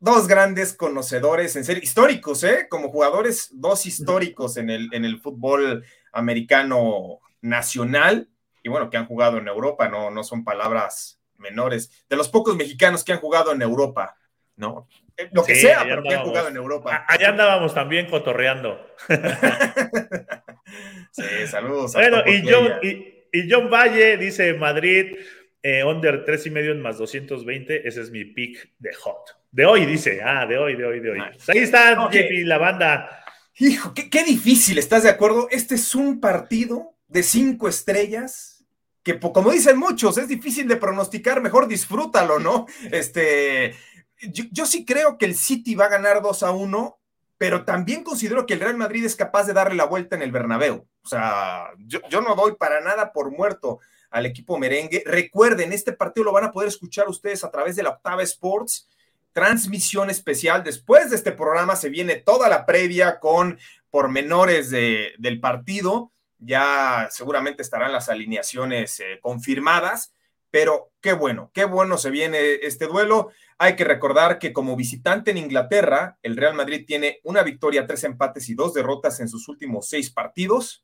dos 0.00 0.26
grandes 0.26 0.72
conocedores, 0.72 1.54
en 1.56 1.64
serio, 1.64 1.82
históricos, 1.82 2.42
¿eh? 2.42 2.66
Como 2.68 2.88
jugadores, 2.88 3.50
dos 3.52 3.84
históricos 3.84 4.56
en 4.56 4.70
el, 4.70 4.88
en 4.92 5.04
el 5.04 5.20
fútbol 5.20 5.84
americano 6.12 7.20
nacional 7.42 8.28
y 8.62 8.68
bueno, 8.68 8.90
que 8.90 8.96
han 8.96 9.06
jugado 9.06 9.38
en 9.38 9.48
Europa, 9.48 9.88
no, 9.88 10.10
no 10.10 10.24
son 10.24 10.44
palabras 10.44 11.20
menores. 11.38 12.04
De 12.08 12.16
los 12.16 12.28
pocos 12.28 12.56
mexicanos 12.56 13.04
que 13.04 13.12
han 13.12 13.20
jugado 13.20 13.52
en 13.52 13.62
Europa, 13.62 14.16
¿no? 14.56 14.88
Eh, 15.16 15.28
lo 15.32 15.44
que 15.44 15.54
sea, 15.54 15.82
pero 15.84 16.02
que 16.02 16.14
han 16.14 16.24
jugado 16.24 16.48
en 16.48 16.56
Europa. 16.56 17.04
Allá 17.06 17.30
andábamos 17.30 17.74
también 17.74 18.08
cotorreando. 18.08 18.78
sí, 21.12 21.46
saludos. 21.46 21.94
bueno, 21.94 22.22
y 22.26 22.42
John, 22.46 22.72
y, 22.82 23.19
y 23.32 23.50
John 23.50 23.70
Valle 23.70 24.16
dice 24.16 24.54
Madrid, 24.54 25.16
eh, 25.62 25.84
under 25.84 26.24
tres 26.24 26.46
y 26.46 26.50
medio 26.50 26.72
en 26.72 26.80
más 26.80 26.98
220, 26.98 27.86
ese 27.86 28.00
es 28.00 28.10
mi 28.10 28.24
pick 28.24 28.72
de 28.78 28.94
hot. 28.94 29.36
De 29.50 29.66
hoy, 29.66 29.84
dice. 29.84 30.20
Ah, 30.22 30.46
de 30.46 30.56
hoy, 30.56 30.76
de 30.76 30.84
hoy, 30.84 31.00
de 31.00 31.10
hoy. 31.10 31.20
Pues 31.34 31.48
ahí 31.50 31.58
está, 31.58 32.08
la 32.10 32.58
banda. 32.58 33.24
Hijo, 33.58 33.92
qué, 33.92 34.24
difícil, 34.24 34.78
¿estás 34.78 35.02
de 35.02 35.10
acuerdo? 35.10 35.48
Este 35.50 35.74
es 35.74 35.94
un 35.94 36.20
partido 36.20 36.94
de 37.08 37.22
cinco 37.22 37.68
estrellas 37.68 38.64
que, 39.02 39.18
como 39.18 39.50
dicen 39.50 39.76
muchos, 39.76 40.16
es 40.16 40.28
difícil 40.28 40.66
de 40.66 40.76
pronosticar, 40.76 41.42
mejor 41.42 41.68
disfrútalo, 41.68 42.38
¿no? 42.38 42.66
Este, 42.90 43.74
yo, 44.22 44.66
sí 44.66 44.84
creo 44.84 45.18
que 45.18 45.26
el 45.26 45.34
City 45.34 45.74
va 45.74 45.86
a 45.86 45.90
ganar 45.90 46.22
2 46.22 46.42
a 46.42 46.52
1, 46.52 46.98
pero 47.36 47.64
también 47.64 48.02
considero 48.02 48.46
que 48.46 48.54
el 48.54 48.60
Real 48.60 48.76
Madrid 48.76 49.04
es 49.04 49.16
capaz 49.16 49.46
de 49.46 49.52
darle 49.52 49.76
la 49.76 49.84
vuelta 49.84 50.16
en 50.16 50.22
el 50.22 50.32
Bernabéu. 50.32 50.86
O 51.02 51.08
sea, 51.08 51.70
yo, 51.78 52.20
no 52.20 52.34
doy 52.34 52.56
para 52.56 52.80
nada 52.80 53.12
por 53.12 53.30
muerto 53.30 53.80
al 54.10 54.26
equipo 54.26 54.58
merengue. 54.58 55.02
Recuerden, 55.06 55.72
este 55.72 55.92
partido 55.92 56.24
lo 56.24 56.32
van 56.32 56.44
a 56.44 56.52
poder 56.52 56.68
escuchar 56.68 57.08
ustedes 57.08 57.44
a 57.44 57.50
través 57.50 57.76
de 57.76 57.82
la 57.82 57.90
Octava 57.90 58.22
Sports 58.22 58.88
transmisión 59.32 60.10
especial. 60.10 60.64
Después 60.64 61.10
de 61.10 61.16
este 61.16 61.32
programa 61.32 61.76
se 61.76 61.88
viene 61.88 62.16
toda 62.16 62.48
la 62.48 62.66
previa 62.66 63.20
con 63.20 63.58
pormenores 63.90 64.70
de, 64.70 65.12
del 65.18 65.40
partido. 65.40 66.12
Ya 66.38 67.08
seguramente 67.10 67.62
estarán 67.62 67.92
las 67.92 68.08
alineaciones 68.08 69.00
eh, 69.00 69.18
confirmadas, 69.20 70.14
pero 70.50 70.90
qué 71.00 71.12
bueno, 71.12 71.50
qué 71.52 71.64
bueno 71.64 71.98
se 71.98 72.10
viene 72.10 72.54
este 72.62 72.86
duelo. 72.86 73.30
Hay 73.58 73.76
que 73.76 73.84
recordar 73.84 74.38
que 74.38 74.52
como 74.52 74.74
visitante 74.74 75.30
en 75.30 75.36
Inglaterra, 75.36 76.18
el 76.22 76.36
Real 76.36 76.54
Madrid 76.54 76.84
tiene 76.86 77.20
una 77.24 77.42
victoria, 77.42 77.86
tres 77.86 78.04
empates 78.04 78.48
y 78.48 78.54
dos 78.54 78.72
derrotas 78.72 79.20
en 79.20 79.28
sus 79.28 79.48
últimos 79.48 79.88
seis 79.88 80.10
partidos, 80.10 80.82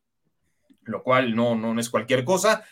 lo 0.86 1.02
cual 1.02 1.34
no, 1.34 1.54
no, 1.54 1.74
no 1.74 1.80
es 1.80 1.90
cualquier 1.90 2.24
cosa. 2.24 2.64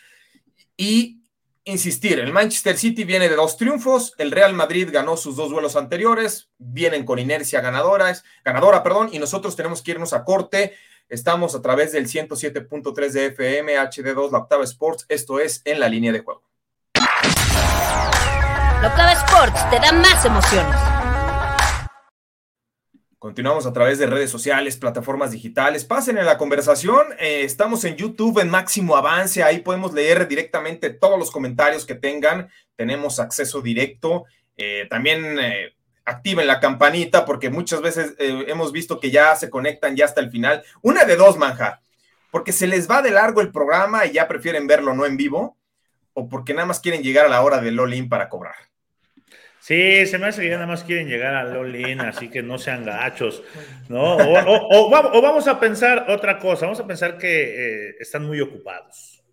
Y 0.77 1.21
insistir, 1.63 2.19
el 2.19 2.31
Manchester 2.31 2.77
City 2.77 3.03
viene 3.03 3.27
de 3.27 3.35
dos 3.35 3.57
triunfos, 3.57 4.13
el 4.17 4.31
Real 4.31 4.53
Madrid 4.53 4.89
ganó 4.91 5.17
sus 5.17 5.35
dos 5.35 5.49
duelos 5.49 5.75
anteriores, 5.75 6.49
vienen 6.57 7.05
con 7.05 7.19
inercia 7.19 7.59
ganadora, 7.61 8.15
ganadora, 8.43 8.83
perdón, 8.83 9.09
y 9.11 9.19
nosotros 9.19 9.55
tenemos 9.55 9.81
que 9.81 9.91
irnos 9.91 10.13
a 10.13 10.23
corte. 10.23 10.75
Estamos 11.09 11.53
a 11.55 11.61
través 11.61 11.91
del 11.91 12.07
107.3 12.07 13.11
de 13.11 13.25
FM, 13.27 13.77
HD2, 13.77 14.31
la 14.31 14.39
Octava 14.39 14.63
Sports, 14.63 15.05
esto 15.09 15.39
es 15.39 15.61
en 15.65 15.79
la 15.79 15.89
línea 15.89 16.11
de 16.11 16.19
juego. 16.19 16.43
La 18.81 18.87
Octava 18.89 19.13
Sports 19.13 19.69
te 19.69 19.79
da 19.79 19.91
más 19.91 20.25
emociones. 20.25 20.94
Continuamos 23.19 23.65
a 23.65 23.73
través 23.73 23.97
de 23.97 24.07
redes 24.07 24.29
sociales, 24.29 24.77
plataformas 24.77 25.31
digitales. 25.31 25.85
Pasen 25.85 26.17
en 26.17 26.25
la 26.25 26.37
conversación. 26.37 27.07
Eh, 27.17 27.43
estamos 27.43 27.83
en 27.85 27.95
YouTube 27.95 28.39
en 28.39 28.49
máximo 28.49 28.95
avance. 28.97 29.41
Ahí 29.41 29.59
podemos 29.59 29.93
leer 29.93 30.27
directamente 30.27 30.89
todos 30.89 31.17
los 31.17 31.31
comentarios 31.31 31.85
que 31.85 31.95
tengan. 31.95 32.49
Tenemos 32.75 33.19
acceso 33.19 33.61
directo. 33.61 34.25
Eh, 34.57 34.85
también 34.89 35.39
eh, 35.39 35.73
activen 36.03 36.45
la 36.45 36.59
campanita 36.59 37.25
porque 37.25 37.49
muchas 37.49 37.81
veces 37.81 38.15
hemos 38.19 38.71
visto 38.71 38.99
que 38.99 39.11
ya 39.11 39.35
se 39.35 39.49
conectan 39.49 39.95
ya 39.95 40.05
hasta 40.05 40.21
el 40.21 40.29
final. 40.29 40.63
Una 40.81 41.05
de 41.05 41.15
dos, 41.15 41.37
manja. 41.37 41.81
Porque 42.31 42.51
se 42.51 42.67
les 42.67 42.89
va 42.89 43.01
de 43.01 43.11
largo 43.11 43.39
el 43.39 43.51
programa 43.51 44.05
y 44.05 44.11
ya 44.11 44.27
prefieren 44.27 44.67
verlo 44.67 44.93
no 44.93 45.05
en 45.05 45.15
vivo. 45.15 45.57
O 46.13 46.27
porque 46.27 46.53
nada 46.53 46.67
más 46.67 46.81
quieren 46.81 47.01
llegar 47.01 47.25
a 47.25 47.29
la 47.29 47.41
hora 47.41 47.61
del 47.61 47.79
all 47.79 48.07
para 48.09 48.29
cobrar. 48.29 48.55
Sí, 49.65 50.05
se 50.05 50.19
me 50.19 50.27
hace 50.27 50.43
que 50.43 50.49
ya 50.49 50.57
nada 50.57 50.67
más 50.67 50.83
quieren 50.83 51.07
llegar 51.07 51.33
a 51.33 51.43
Lolin, 51.43 51.99
así 52.01 52.29
que 52.29 52.43
no 52.43 52.59
sean 52.59 52.85
gachos, 52.85 53.41
¿no? 53.89 54.15
O, 54.15 54.91
vamos 54.91 55.47
a 55.47 55.59
pensar 55.59 56.05
otra 56.07 56.37
cosa, 56.37 56.67
vamos 56.67 56.79
a 56.79 56.85
pensar 56.85 57.17
que 57.17 57.87
eh, 57.87 57.95
están 57.99 58.27
muy 58.27 58.39
ocupados. 58.41 59.23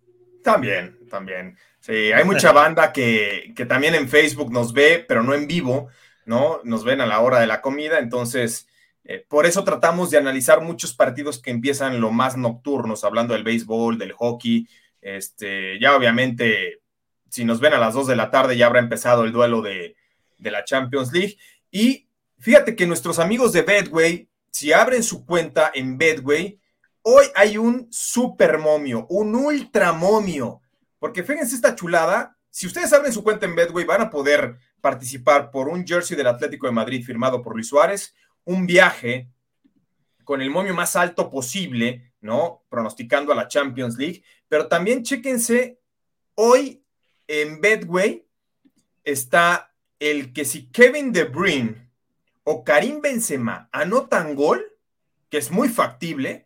También, 0.43 0.97
también. 1.07 1.55
Sí, 1.79 2.11
hay 2.11 2.23
mucha 2.23 2.51
banda 2.51 2.91
que, 2.91 3.53
también 3.67 3.93
en 3.93 4.09
Facebook 4.09 4.51
nos 4.51 4.73
ve, 4.73 5.05
pero 5.07 5.21
no 5.21 5.35
en 5.35 5.45
vivo, 5.45 5.89
¿no? 6.25 6.61
Nos 6.63 6.83
ven 6.83 7.01
a 7.01 7.05
la 7.05 7.19
hora 7.19 7.39
de 7.39 7.45
la 7.45 7.61
comida, 7.61 7.99
entonces, 7.99 8.67
eh, 9.03 9.23
por 9.29 9.45
eso 9.45 9.63
tratamos 9.63 10.09
de 10.09 10.17
analizar 10.17 10.61
muchos 10.61 10.95
partidos 10.95 11.39
que 11.39 11.51
empiezan 11.51 12.01
lo 12.01 12.09
más 12.09 12.37
nocturnos, 12.37 13.03
hablando 13.03 13.35
del 13.35 13.43
béisbol, 13.43 13.99
del 13.99 14.13
hockey, 14.13 14.67
este, 14.99 15.79
ya 15.79 15.95
obviamente, 15.95 16.81
si 17.29 17.45
nos 17.45 17.59
ven 17.59 17.73
a 17.73 17.77
las 17.77 17.93
2 17.93 18.07
de 18.07 18.15
la 18.15 18.31
tarde, 18.31 18.57
ya 18.57 18.65
habrá 18.65 18.79
empezado 18.79 19.25
el 19.25 19.31
duelo 19.31 19.61
de 19.61 19.95
de 20.43 20.51
la 20.51 20.63
Champions 20.63 21.11
League. 21.11 21.37
Y 21.71 22.07
fíjate 22.37 22.75
que 22.75 22.85
nuestros 22.85 23.17
amigos 23.17 23.53
de 23.53 23.63
Bedway, 23.63 24.29
si 24.51 24.71
abren 24.71 25.01
su 25.01 25.25
cuenta 25.25 25.71
en 25.73 25.97
Bedway, 25.97 26.59
hoy 27.01 27.25
hay 27.33 27.57
un 27.57 27.87
super 27.91 28.59
momio, 28.59 29.07
un 29.09 29.33
ultra 29.33 29.93
momio. 29.93 30.61
Porque 30.99 31.23
fíjense 31.23 31.55
esta 31.55 31.75
chulada. 31.75 32.37
Si 32.49 32.67
ustedes 32.67 32.93
abren 32.93 33.11
su 33.11 33.23
cuenta 33.23 33.47
en 33.47 33.55
Bedway, 33.55 33.85
van 33.85 34.01
a 34.01 34.09
poder 34.09 34.57
participar 34.79 35.49
por 35.49 35.69
un 35.69 35.87
jersey 35.87 36.15
del 36.15 36.27
Atlético 36.27 36.67
de 36.67 36.73
Madrid 36.73 37.03
firmado 37.03 37.41
por 37.41 37.55
Luis 37.55 37.67
Suárez, 37.67 38.13
un 38.43 38.67
viaje 38.67 39.29
con 40.23 40.41
el 40.41 40.49
momio 40.49 40.73
más 40.73 40.95
alto 40.95 41.29
posible, 41.29 42.13
¿no? 42.21 42.63
Pronosticando 42.69 43.31
a 43.31 43.35
la 43.35 43.47
Champions 43.47 43.97
League. 43.97 44.23
Pero 44.47 44.67
también 44.67 45.03
chéquense, 45.03 45.79
hoy 46.35 46.85
en 47.27 47.59
Bedway 47.59 48.27
está 49.03 49.72
el 50.03 50.33
que 50.33 50.43
si 50.43 50.69
Kevin 50.69 51.13
De 51.13 51.23
Bruyne 51.23 51.89
o 52.43 52.65
Karim 52.65 52.99
Benzema 52.99 53.69
anotan 53.71 54.35
gol, 54.35 54.73
que 55.29 55.37
es 55.37 55.49
muy 55.49 55.69
factible, 55.69 56.45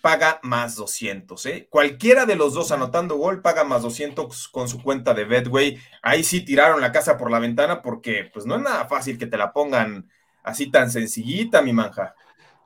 paga 0.00 0.40
más 0.42 0.74
200. 0.74 1.46
¿eh? 1.46 1.68
Cualquiera 1.70 2.26
de 2.26 2.34
los 2.34 2.54
dos 2.54 2.72
anotando 2.72 3.16
gol 3.16 3.42
paga 3.42 3.62
más 3.62 3.82
200 3.82 4.48
con 4.48 4.68
su 4.68 4.82
cuenta 4.82 5.14
de 5.14 5.24
Betway. 5.24 5.78
Ahí 6.02 6.24
sí 6.24 6.44
tiraron 6.44 6.80
la 6.80 6.90
casa 6.90 7.16
por 7.16 7.30
la 7.30 7.38
ventana 7.38 7.80
porque 7.80 8.28
pues 8.32 8.44
no 8.44 8.56
es 8.56 8.62
nada 8.62 8.86
fácil 8.86 9.18
que 9.18 9.26
te 9.26 9.36
la 9.36 9.52
pongan 9.52 10.10
así 10.42 10.68
tan 10.68 10.90
sencillita, 10.90 11.62
mi 11.62 11.72
manja. 11.72 12.16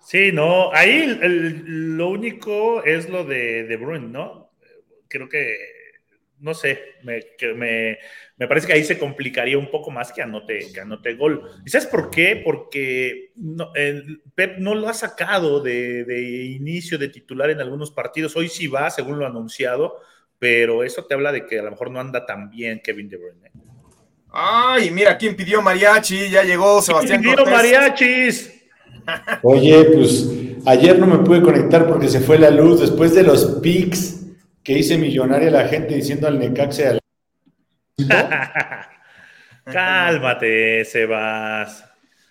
Sí, 0.00 0.32
no, 0.32 0.72
ahí 0.72 1.04
lo 1.20 2.08
único 2.08 2.82
es 2.82 3.10
lo 3.10 3.24
de, 3.24 3.64
de 3.64 3.76
Bruin, 3.76 4.10
¿no? 4.10 4.50
Creo 5.08 5.28
que, 5.28 5.75
no 6.40 6.54
sé, 6.54 6.78
me, 7.02 7.20
me, 7.54 7.98
me, 8.36 8.48
parece 8.48 8.66
que 8.66 8.72
ahí 8.74 8.84
se 8.84 8.98
complicaría 8.98 9.58
un 9.58 9.70
poco 9.70 9.90
más 9.90 10.12
que 10.12 10.22
anote, 10.22 10.70
que 10.72 10.80
anote 10.80 11.14
gol. 11.14 11.42
¿Y 11.64 11.70
sabes 11.70 11.86
por 11.86 12.10
qué? 12.10 12.42
Porque 12.44 13.32
Pep 14.34 14.58
no 14.58 14.74
lo 14.74 14.88
ha 14.88 14.94
sacado 14.94 15.60
de, 15.60 16.04
de, 16.04 16.44
inicio 16.44 16.98
de 16.98 17.08
titular 17.08 17.50
en 17.50 17.60
algunos 17.60 17.90
partidos. 17.90 18.36
Hoy 18.36 18.48
sí 18.48 18.66
va, 18.66 18.90
según 18.90 19.18
lo 19.18 19.26
anunciado, 19.26 20.00
pero 20.38 20.84
eso 20.84 21.04
te 21.04 21.14
habla 21.14 21.32
de 21.32 21.46
que 21.46 21.58
a 21.58 21.62
lo 21.62 21.70
mejor 21.70 21.90
no 21.90 22.00
anda 22.00 22.26
tan 22.26 22.50
bien 22.50 22.80
Kevin 22.84 23.08
De 23.08 23.16
Bruyne. 23.16 23.50
Ay, 24.30 24.90
mira 24.90 25.16
quién 25.16 25.34
pidió 25.34 25.62
mariachi, 25.62 26.28
ya 26.28 26.42
llegó 26.42 26.82
Sebastián 26.82 27.22
¿Quién 27.22 27.34
pidió 27.34 27.50
mariachis? 27.50 28.52
Oye, 29.42 29.84
pues 29.84 30.28
ayer 30.66 30.98
no 30.98 31.06
me 31.06 31.24
pude 31.24 31.40
conectar 31.40 31.86
porque 31.86 32.08
se 32.08 32.20
fue 32.20 32.38
la 32.38 32.50
luz 32.50 32.80
después 32.80 33.14
de 33.14 33.22
los 33.22 33.60
pics 33.62 34.15
que 34.66 34.72
hice 34.72 34.98
millonaria 34.98 35.48
la 35.48 35.68
gente 35.68 35.94
diciendo 35.94 36.26
al 36.26 36.40
Necaxe 36.40 36.88
al... 36.88 36.98
Cálmate, 39.64 40.84
Sebas. 40.84 41.84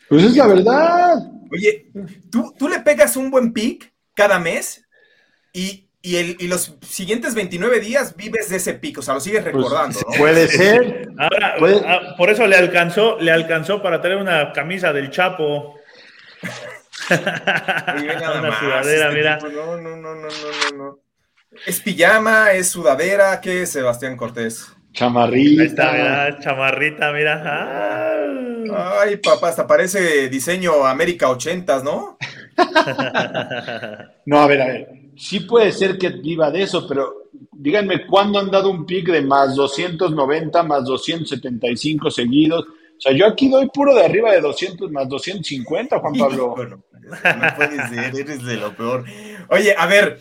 Pues 0.10 0.26
es 0.26 0.36
la 0.36 0.48
verdad. 0.48 1.16
Oye, 1.50 1.92
¿tú, 2.30 2.54
tú 2.60 2.68
le 2.68 2.82
pegas 2.82 3.16
un 3.16 3.32
buen 3.32 3.54
pic 3.54 3.94
cada 4.14 4.38
mes 4.38 4.86
y, 5.54 5.88
y, 6.02 6.48
los 6.48 6.76
siguientes 6.86 7.36
29 7.36 7.80
días 7.80 8.18
vives 8.18 8.50
de 8.50 8.58
ese 8.58 8.74
pico, 8.74 9.00
o 9.00 9.04
sea, 9.04 9.14
lo 9.14 9.22
sigues 9.22 9.42
pues, 9.42 9.56
recordando. 9.56 10.00
¿no? 10.02 10.18
Puede 10.18 10.50
ser. 10.50 11.08
Ahora, 11.18 11.56
ah, 11.88 12.16
por 12.18 12.30
eso 12.30 12.46
le 12.48 12.58
alcanzó, 12.58 13.18
le 13.18 13.32
alcanzó 13.32 13.82
para 13.82 14.02
tener 14.02 14.18
una 14.18 14.52
camisa 14.52 14.92
del 14.92 15.10
Chapo. 15.10 15.80
una 17.10 18.60
sudadera, 18.60 19.08
este 19.08 19.16
mira. 19.16 19.40
no, 19.40 19.78
no, 19.78 19.96
no, 19.96 20.16
no, 20.16 20.16
no, 20.16 20.78
no. 20.78 21.05
¿Es 21.66 21.80
pijama? 21.80 22.52
¿Es 22.52 22.70
sudadera? 22.70 23.40
¿Qué 23.42 23.64
es, 23.64 23.72
Sebastián 23.72 24.18
Cortés? 24.18 24.68
Chamarrita. 24.94 25.62
Ahí 25.62 25.68
está, 25.68 25.92
mira, 25.92 26.40
chamarrita, 26.40 27.12
mira. 27.12 27.44
Ah. 27.46 29.02
Ay, 29.02 29.18
papá, 29.18 29.50
hasta 29.50 29.68
parece 29.68 30.30
diseño 30.30 30.86
América 30.86 31.30
80, 31.30 31.84
¿no? 31.84 32.18
no, 34.26 34.40
a 34.40 34.48
ver, 34.48 34.62
a 34.62 34.66
ver. 34.68 34.88
Sí 35.18 35.42
puede 35.42 35.72
ser 35.72 35.98
que 35.98 36.10
viva 36.10 36.52
de 36.52 36.64
eso, 36.64 36.88
pero 36.88 37.30
díganme, 37.52 38.06
¿cuándo 38.06 38.40
han 38.40 38.52
dado 38.52 38.70
un 38.70 38.86
pick 38.86 39.10
de 39.10 39.22
más 39.22 39.56
290, 39.56 40.64
más 40.64 40.86
275 40.86 42.12
seguidos? 42.12 42.66
O 42.98 43.02
sea, 43.02 43.12
yo 43.12 43.26
aquí 43.26 43.50
doy 43.50 43.70
puro 43.70 43.94
de 43.94 44.06
arriba 44.06 44.32
de 44.32 44.42
200 44.42 44.92
más 44.92 45.08
250, 45.10 46.00
Juan 46.00 46.14
Pablo. 46.20 46.56
Bueno, 46.56 46.84
no 47.02 47.56
puede 47.56 47.88
ser, 47.90 48.16
eres 48.16 48.44
de 48.44 48.56
lo 48.56 48.76
peor. 48.76 49.06
Oye, 49.50 49.76
a 49.78 49.86
ver, 49.86 50.20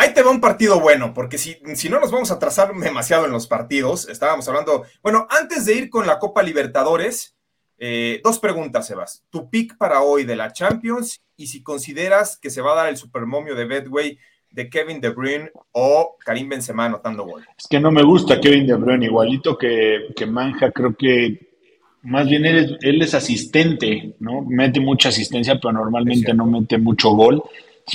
ahí 0.00 0.14
te 0.14 0.22
va 0.22 0.30
un 0.30 0.40
partido 0.40 0.80
bueno, 0.80 1.12
porque 1.12 1.36
si, 1.36 1.58
si 1.74 1.88
no 1.88 2.00
nos 2.00 2.10
vamos 2.10 2.30
a 2.30 2.38
trazar 2.38 2.74
demasiado 2.74 3.26
en 3.26 3.32
los 3.32 3.46
partidos, 3.46 4.08
estábamos 4.08 4.48
hablando, 4.48 4.84
bueno, 5.02 5.26
antes 5.30 5.66
de 5.66 5.74
ir 5.74 5.90
con 5.90 6.06
la 6.06 6.18
Copa 6.18 6.42
Libertadores, 6.42 7.36
eh, 7.78 8.20
dos 8.24 8.38
preguntas, 8.38 8.86
Sebas. 8.86 9.24
Tu 9.30 9.50
pick 9.50 9.76
para 9.76 10.02
hoy 10.02 10.24
de 10.24 10.36
la 10.36 10.52
Champions 10.52 11.22
y 11.36 11.48
si 11.48 11.62
consideras 11.62 12.38
que 12.38 12.50
se 12.50 12.62
va 12.62 12.72
a 12.72 12.76
dar 12.76 12.88
el 12.88 12.96
supermomio 12.96 13.54
de 13.54 13.64
Bedway 13.66 14.18
de 14.50 14.68
Kevin 14.68 15.00
De 15.00 15.10
Bruyne 15.10 15.50
o 15.72 16.16
Karim 16.24 16.48
Benzema 16.48 16.86
anotando 16.86 17.24
gol. 17.24 17.46
Es 17.56 17.66
que 17.68 17.78
no 17.78 17.90
me 17.90 18.02
gusta 18.02 18.40
Kevin 18.40 18.66
De 18.66 18.74
Bruyne, 18.74 19.06
igualito 19.06 19.56
que, 19.56 20.12
que 20.16 20.26
Manja, 20.26 20.72
creo 20.72 20.94
que 20.96 21.50
más 22.02 22.26
bien 22.26 22.46
él, 22.46 22.78
es 22.80 23.14
asistente, 23.14 24.14
¿no? 24.20 24.42
Mete 24.42 24.80
mucha 24.80 25.10
asistencia, 25.10 25.58
pero 25.60 25.72
normalmente 25.72 26.32
no 26.32 26.46
mete 26.46 26.78
mucho 26.78 27.10
gol. 27.10 27.42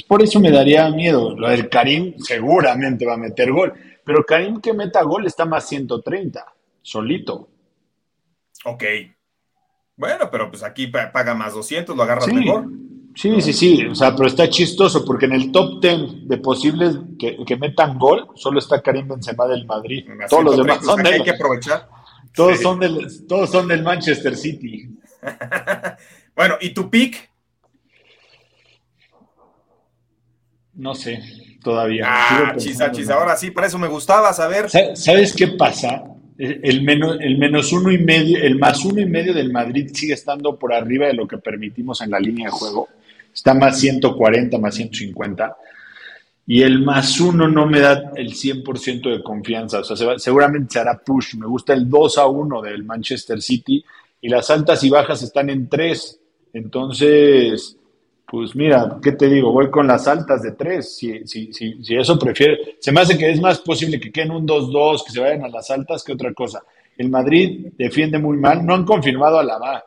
Por 0.03 0.21
eso 0.21 0.39
me 0.39 0.51
daría 0.51 0.89
miedo. 0.89 1.36
Lo 1.36 1.49
del 1.49 1.69
Karim 1.69 2.17
seguramente 2.19 3.05
va 3.05 3.13
a 3.13 3.17
meter 3.17 3.51
gol, 3.51 3.73
pero 4.03 4.25
Karim 4.25 4.62
que 4.62 4.73
meta 4.73 5.01
gol 5.03 5.25
está 5.25 5.45
más 5.45 5.67
130, 5.67 6.45
solito. 6.81 7.49
Ok. 8.65 8.84
Bueno, 9.97 10.29
pero 10.31 10.49
pues 10.49 10.63
aquí 10.63 10.88
paga 10.88 11.34
más 11.34 11.53
200, 11.53 11.95
lo 11.95 12.03
agarras 12.03 12.27
mejor. 12.27 12.65
Sí, 13.15 13.41
sí, 13.41 13.53
sí, 13.53 13.86
o 13.86 13.95
sea, 13.95 14.13
pero 14.13 14.27
está 14.27 14.49
chistoso 14.49 15.05
porque 15.05 15.25
en 15.25 15.31
el 15.31 15.51
top 15.51 15.81
10 15.81 16.27
de 16.27 16.38
posibles 16.38 16.97
que, 17.17 17.58
metan 17.58 17.97
gol 17.97 18.27
solo 18.36 18.60
está 18.60 18.81
Karim 18.81 19.08
Benzema 19.08 19.47
del 19.47 19.65
Madrid. 19.65 20.05
Todos 20.29 20.43
los 20.43 20.58
demás 20.58 20.84
son 20.84 21.01
de... 21.01 21.10
Hay 21.13 21.23
que 21.23 21.31
aprovechar. 21.31 21.88
Todos, 22.34 22.60
son 22.60 22.81
del, 22.81 23.25
todos 23.25 23.49
son 23.49 23.69
del 23.69 23.84
Manchester 23.84 24.36
City. 24.36 24.89
bueno, 26.36 26.55
¿y 26.60 26.73
tu 26.73 26.89
pick? 26.89 27.29
No 30.75 30.93
sé, 30.93 31.21
todavía. 31.63 32.05
Ah, 32.07 32.53
chisa, 32.57 32.91
chisa. 32.91 33.15
Ahora 33.15 33.35
sí, 33.35 33.51
para 33.51 33.67
eso 33.67 33.79
me 33.79 33.88
gustaba 33.88 34.33
saber. 34.33 34.69
¿Sabes 34.69 35.33
qué 35.33 35.47
pasa? 35.47 36.03
El 36.38 36.83
menos, 36.83 37.17
el 37.21 37.38
menos 37.38 37.71
uno 37.71 37.91
y 37.91 37.97
medio, 37.97 38.38
el 38.43 38.59
más 38.59 38.83
uno 38.83 38.99
y 38.99 39.05
medio 39.05 39.33
del 39.33 39.53
Madrid 39.53 39.89
sigue 39.93 40.13
estando 40.13 40.59
por 40.59 40.73
arriba 40.73 41.07
de 41.07 41.13
lo 41.13 41.27
que 41.27 41.38
permitimos 41.38 42.01
en 42.01 42.11
la 42.11 42.19
línea 42.19 42.47
de 42.47 42.51
juego. 42.51 42.89
Está 43.33 43.53
más 43.53 43.79
140, 43.79 44.57
más 44.57 44.75
150 44.75 45.55
y 46.47 46.61
el 46.61 46.81
más 46.81 47.19
uno 47.19 47.47
no 47.47 47.65
me 47.65 47.79
da 47.79 48.11
el 48.15 48.33
100% 48.33 49.17
de 49.17 49.23
confianza. 49.23 49.79
O 49.79 49.83
sea, 49.83 50.19
seguramente 50.19 50.73
se 50.73 50.79
hará 50.79 50.97
push. 50.97 51.35
Me 51.35 51.47
gusta 51.47 51.73
el 51.73 51.89
2 51.89 52.17
a 52.19 52.27
1 52.27 52.61
del 52.61 52.83
Manchester 52.83 53.41
City 53.41 53.83
y 54.21 54.29
las 54.29 54.49
altas 54.49 54.83
y 54.83 54.89
bajas 54.89 55.23
están 55.23 55.49
en 55.49 55.67
3. 55.67 56.19
Entonces, 56.53 57.77
pues 58.27 58.55
mira, 58.55 58.97
¿qué 59.03 59.11
te 59.11 59.27
digo? 59.27 59.51
Voy 59.51 59.69
con 59.69 59.88
las 59.88 60.07
altas 60.07 60.41
de 60.41 60.53
3. 60.53 60.97
Si, 60.97 61.27
si, 61.27 61.53
si, 61.53 61.83
si 61.83 61.95
eso 61.95 62.17
prefiere, 62.17 62.77
se 62.79 62.91
me 62.91 63.01
hace 63.01 63.17
que 63.17 63.29
es 63.29 63.39
más 63.39 63.59
posible 63.59 63.99
que 63.99 64.11
queden 64.11 64.31
un 64.31 64.47
2-2, 64.47 65.05
que 65.05 65.11
se 65.11 65.19
vayan 65.19 65.43
a 65.43 65.49
las 65.49 65.69
altas 65.69 66.03
que 66.03 66.13
otra 66.13 66.33
cosa. 66.33 66.63
El 66.97 67.09
Madrid 67.09 67.67
defiende 67.77 68.17
muy 68.17 68.38
mal. 68.38 68.65
No 68.65 68.73
han 68.73 68.85
confirmado 68.85 69.38
a 69.38 69.43
la 69.43 69.57
va. 69.57 69.83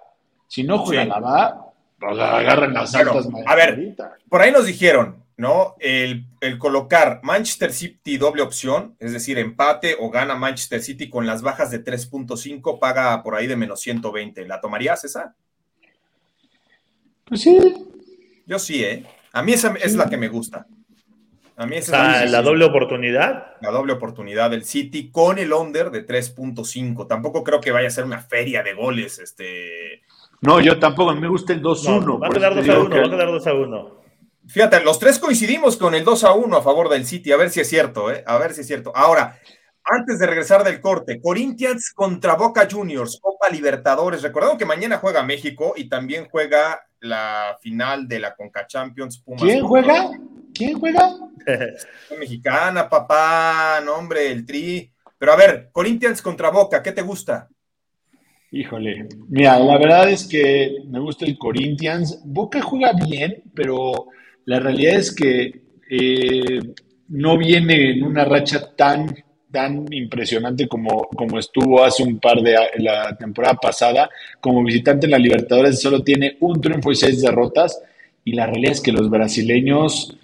Si 0.47 0.63
no 0.63 0.79
juega 0.79 1.03
a 1.03 1.07
la 1.07 1.21
va, 1.21 1.73
pues 1.99 2.19
agarran 2.19 2.75
las 2.75 2.95
altas. 2.95 3.29
a 3.45 3.55
ver, 3.55 3.97
por 4.29 4.41
ahí 4.41 4.53
nos 4.53 4.67
dijeron, 4.67 5.25
¿no? 5.37 5.75
El, 5.81 6.27
colocar 6.59 7.21
Manchester 7.23 7.73
City 7.73 8.19
doble 8.19 8.43
opción, 8.43 8.95
es 9.01 9.13
decir, 9.13 9.39
empate 9.39 9.97
o 9.99 10.11
gana 10.11 10.37
Manchester 10.37 10.81
City 10.81 11.11
con 11.11 11.27
las 11.27 11.43
bajas 11.43 11.71
de 11.71 11.85
3.5, 11.85 12.79
paga 12.79 13.23
por 13.23 13.35
ahí 13.35 13.47
de 13.47 13.57
menos 13.57 13.81
120. 13.81 14.47
¿La 14.47 14.61
tomarías 14.61 15.05
esa? 15.05 15.35
Pues 17.25 17.41
sí. 17.41 17.88
Yo 18.49 18.59
sí, 18.59 18.83
¿eh? 18.83 19.05
A 19.35 19.43
mí 19.43 19.53
esa 19.53 19.75
es 19.79 19.95
la 19.95 20.09
que 20.09 20.17
me 20.17 20.29
gusta. 20.29 20.67
A 21.57 21.67
mí 21.67 21.77
esa 21.77 22.25
es 22.25 22.31
la, 22.31 22.41
doble 22.41 22.65
oportunidad. 22.65 23.57
La 23.61 23.71
doble 23.71 23.93
oportunidad 23.93 24.51
del 24.51 24.65
City 24.65 25.11
con 25.11 25.39
el 25.39 25.53
under 25.53 25.91
de 25.91 26.07
3.5. 26.07 27.07
Tampoco 27.07 27.45
creo 27.45 27.61
que 27.61 27.73
vaya 27.73 27.89
a 27.89 27.91
ser 27.91 28.05
una 28.05 28.23
feria 28.23 28.63
de 28.63 28.73
goles, 28.73 29.19
este. 29.19 30.01
No, 30.41 30.61
yo 30.61 30.79
tampoco, 30.79 31.15
me 31.15 31.29
gusta 31.29 31.53
el 31.53 31.61
2-1. 31.61 32.23
va 32.23 32.29
a 32.29 32.31
quedar 32.31 32.55
2 32.55 32.69
a 32.71 32.79
1, 32.79 32.89
va 32.89 33.07
a 33.07 33.11
quedar 33.11 33.29
2 33.29 33.47
a 33.47 33.53
1. 33.53 34.01
Fíjate, 34.47 34.81
los 34.83 34.99
tres 34.99 35.19
coincidimos 35.19 35.77
con 35.77 35.95
el 35.95 36.05
2 36.05 36.25
a 36.25 36.33
1 36.33 36.57
a 36.57 36.63
favor 36.63 36.89
del 36.89 37.05
City, 37.05 37.33
a 37.33 37.37
ver 37.37 37.51
si 37.51 37.61
es 37.61 37.69
cierto, 37.69 38.11
¿eh? 38.11 38.25
A 38.27 38.39
ver 38.39 38.55
si 38.55 38.63
es 38.63 38.67
cierto. 38.67 38.97
Ahora, 38.97 39.39
antes 39.85 40.19
de 40.19 40.27
regresar 40.27 40.65
del 40.65 40.81
corte, 40.81 41.21
Corinthians 41.21 41.93
contra 41.95 42.35
Boca 42.35 42.67
Juniors, 42.71 43.19
Copa 43.21 43.51
Libertadores. 43.51 44.23
Recordemos 44.23 44.57
que 44.57 44.65
mañana 44.65 44.97
juega 44.97 45.23
México 45.23 45.75
y 45.77 45.91
también 45.91 46.29
juega 46.31 46.88
la 47.01 47.57
final 47.61 48.09
de 48.09 48.21
la 48.21 48.35
Conca 48.35 48.67
Champions. 48.67 49.23
¿Quién 49.39 49.65
juega? 49.65 50.11
¿Quién 50.55 50.75
juega? 50.79 51.15
Mexicana, 52.19 52.89
papá, 52.89 53.81
nombre, 53.85 54.31
el 54.31 54.45
tri. 54.45 54.91
Pero 55.17 55.33
a 55.33 55.37
ver, 55.37 55.71
Corinthians 55.73 56.23
contra 56.23 56.51
Boca, 56.51 56.83
¿qué 56.83 56.93
te 56.93 57.03
gusta? 57.03 57.49
Híjole, 58.51 59.07
mira, 59.29 59.59
la 59.59 59.77
verdad 59.77 60.09
es 60.09 60.27
que 60.27 60.79
me 60.87 61.01
gusta 61.01 61.27
el 61.27 61.37
Corinthians. 61.37 62.23
Boca 62.25 62.63
juega 62.63 62.93
bien, 62.93 63.43
pero 63.55 64.07
la 64.47 64.59
realidad 64.59 64.95
es 64.95 65.15
que 65.15 65.63
eh, 65.91 66.61
no 67.09 67.37
viene 67.37 67.93
en 67.93 68.05
una 68.05 68.25
racha 68.25 68.75
tan, 68.75 69.15
tan 69.51 69.87
impresionante 69.93 70.69
como, 70.69 71.09
como 71.09 71.39
estuvo 71.39 71.83
hace 71.83 72.03
un 72.03 72.19
par 72.19 72.41
de 72.43 72.57
la 72.79 73.17
temporada 73.17 73.55
pasada. 73.55 74.11
Como 74.41 74.63
visitante 74.65 75.07
en 75.07 75.13
la 75.13 75.19
Libertadores 75.19 75.81
solo 75.81 76.03
tiene 76.03 76.37
un 76.41 76.61
triunfo 76.61 76.93
y 76.93 76.97
seis 76.97 77.23
derrotas. 77.23 77.81
Y 78.25 78.33
la 78.33 78.47
realidad 78.47 78.73
es 78.73 78.81
que 78.81 78.93
los 78.93 79.09
brasileños 79.09 80.17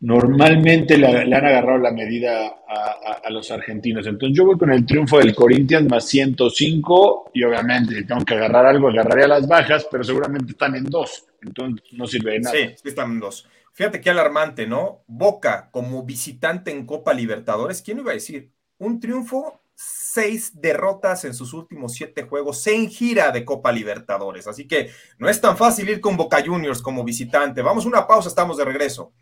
normalmente 0.00 0.98
le, 0.98 1.06
han 1.06 1.32
agarrado 1.32 1.78
la 1.78 1.90
medida 1.90 2.46
a, 2.68 3.30
los 3.30 3.50
argentinos. 3.50 4.06
Entonces 4.06 4.36
yo 4.36 4.44
voy 4.44 4.56
con 4.56 4.70
el 4.70 4.86
triunfo 4.86 5.18
del 5.18 5.34
Corinthians 5.34 5.88
más 5.88 6.06
105 6.06 7.30
y 7.34 7.42
obviamente 7.42 8.04
tengo 8.04 8.24
que 8.24 8.34
agarrar 8.34 8.66
algo, 8.66 8.88
agarraría 8.88 9.26
las 9.26 9.48
bajas, 9.48 9.86
pero 9.90 10.04
seguramente 10.04 10.52
están 10.52 10.74
en 10.76 10.84
dos 10.84 11.26
entonces 11.46 11.84
no 11.92 12.06
sirve 12.06 12.32
de 12.32 12.40
nada. 12.40 12.56
Sí, 12.56 12.74
están 12.84 13.20
dos. 13.20 13.46
Fíjate 13.76 14.00
qué 14.00 14.08
alarmante, 14.08 14.66
¿no? 14.66 15.04
Boca 15.06 15.68
como 15.70 16.02
visitante 16.02 16.70
en 16.70 16.86
Copa 16.86 17.12
Libertadores, 17.12 17.82
¿quién 17.82 17.98
iba 17.98 18.10
a 18.10 18.14
decir? 18.14 18.50
Un 18.78 19.00
triunfo, 19.00 19.60
seis 19.74 20.58
derrotas 20.58 21.26
en 21.26 21.34
sus 21.34 21.52
últimos 21.52 21.92
siete 21.92 22.22
juegos 22.22 22.66
en 22.68 22.88
gira 22.88 23.32
de 23.32 23.44
Copa 23.44 23.70
Libertadores. 23.72 24.46
Así 24.46 24.66
que 24.66 24.90
no 25.18 25.28
es 25.28 25.42
tan 25.42 25.58
fácil 25.58 25.90
ir 25.90 26.00
con 26.00 26.16
Boca 26.16 26.42
Juniors 26.42 26.80
como 26.80 27.04
visitante. 27.04 27.60
Vamos 27.60 27.84
a 27.84 27.88
una 27.88 28.06
pausa, 28.06 28.30
estamos 28.30 28.56
de 28.56 28.64
regreso. 28.64 29.12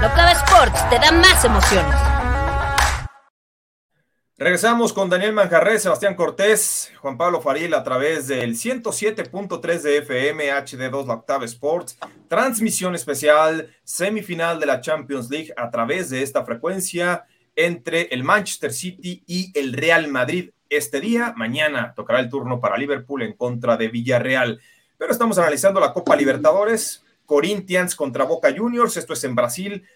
Locava 0.00 0.32
Sports 0.32 0.88
te 0.88 0.98
da 0.98 1.12
más 1.12 1.44
emociones. 1.44 2.09
Regresamos 4.42 4.94
con 4.94 5.10
Daniel 5.10 5.34
Manjarré, 5.34 5.78
Sebastián 5.78 6.14
Cortés, 6.14 6.90
Juan 7.02 7.18
Pablo 7.18 7.42
Faril 7.42 7.74
a 7.74 7.84
través 7.84 8.26
del 8.26 8.54
107.3 8.54 9.82
de 9.82 9.98
FM 9.98 10.50
HD2 10.50 11.06
La 11.06 11.12
Octava 11.12 11.44
Sports. 11.44 11.98
Transmisión 12.26 12.94
especial, 12.94 13.68
semifinal 13.84 14.58
de 14.58 14.64
la 14.64 14.80
Champions 14.80 15.28
League 15.28 15.52
a 15.58 15.70
través 15.70 16.08
de 16.08 16.22
esta 16.22 16.42
frecuencia 16.46 17.26
entre 17.54 18.04
el 18.04 18.24
Manchester 18.24 18.72
City 18.72 19.22
y 19.26 19.52
el 19.58 19.74
Real 19.74 20.08
Madrid. 20.08 20.52
Este 20.70 21.02
día, 21.02 21.34
mañana 21.36 21.92
tocará 21.94 22.20
el 22.20 22.30
turno 22.30 22.60
para 22.60 22.78
Liverpool 22.78 23.20
en 23.20 23.34
contra 23.34 23.76
de 23.76 23.88
Villarreal. 23.88 24.58
Pero 24.96 25.12
estamos 25.12 25.36
analizando 25.36 25.80
la 25.80 25.92
Copa 25.92 26.16
Libertadores, 26.16 27.04
Corinthians 27.26 27.94
contra 27.94 28.24
Boca 28.24 28.48
Juniors, 28.56 28.96
esto 28.96 29.12
es 29.12 29.22
en 29.22 29.34
Brasil 29.34 29.86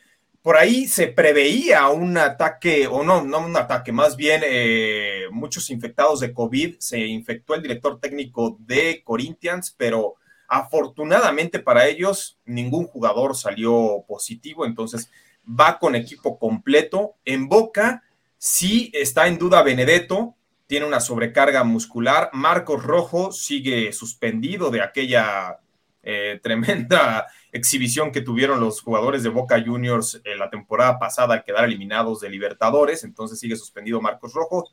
por 0.44 0.58
ahí 0.58 0.86
se 0.86 1.06
preveía 1.06 1.88
un 1.88 2.18
ataque, 2.18 2.86
o 2.86 3.02
no, 3.02 3.22
no 3.22 3.38
un 3.38 3.56
ataque, 3.56 3.92
más 3.92 4.14
bien 4.14 4.42
eh, 4.44 5.22
muchos 5.30 5.70
infectados 5.70 6.20
de 6.20 6.34
COVID. 6.34 6.76
Se 6.80 6.98
infectó 6.98 7.54
el 7.54 7.62
director 7.62 7.98
técnico 7.98 8.58
de 8.60 9.00
Corinthians, 9.02 9.74
pero 9.74 10.16
afortunadamente 10.46 11.60
para 11.60 11.86
ellos 11.86 12.38
ningún 12.44 12.86
jugador 12.86 13.34
salió 13.34 14.04
positivo, 14.06 14.66
entonces 14.66 15.10
va 15.48 15.78
con 15.78 15.94
equipo 15.94 16.38
completo. 16.38 17.14
En 17.24 17.48
Boca 17.48 18.02
sí 18.36 18.90
está 18.92 19.28
en 19.28 19.38
duda 19.38 19.62
Benedetto, 19.62 20.36
tiene 20.66 20.84
una 20.84 21.00
sobrecarga 21.00 21.64
muscular. 21.64 22.28
Marcos 22.34 22.84
Rojo 22.84 23.32
sigue 23.32 23.94
suspendido 23.94 24.70
de 24.70 24.82
aquella 24.82 25.60
eh, 26.02 26.38
tremenda 26.42 27.28
exhibición 27.54 28.10
que 28.10 28.20
tuvieron 28.20 28.60
los 28.60 28.82
jugadores 28.82 29.22
de 29.22 29.28
Boca 29.28 29.62
Juniors 29.64 30.20
en 30.24 30.38
la 30.38 30.50
temporada 30.50 30.98
pasada 30.98 31.34
al 31.34 31.44
quedar 31.44 31.64
eliminados 31.64 32.20
de 32.20 32.28
Libertadores, 32.28 33.04
entonces 33.04 33.38
sigue 33.38 33.56
suspendido 33.56 34.00
Marcos 34.00 34.34
Rojo. 34.34 34.68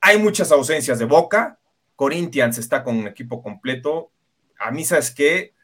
Hay 0.00 0.18
muchas 0.18 0.52
ausencias 0.52 1.00
de 1.00 1.06
Boca, 1.06 1.58
Corinthians 1.96 2.56
está 2.58 2.84
con 2.84 2.96
un 2.96 3.08
equipo 3.08 3.42
completo. 3.42 4.10
A 4.58 4.70
mí, 4.70 4.84
¿sabes 4.84 5.10
qué? 5.10 5.54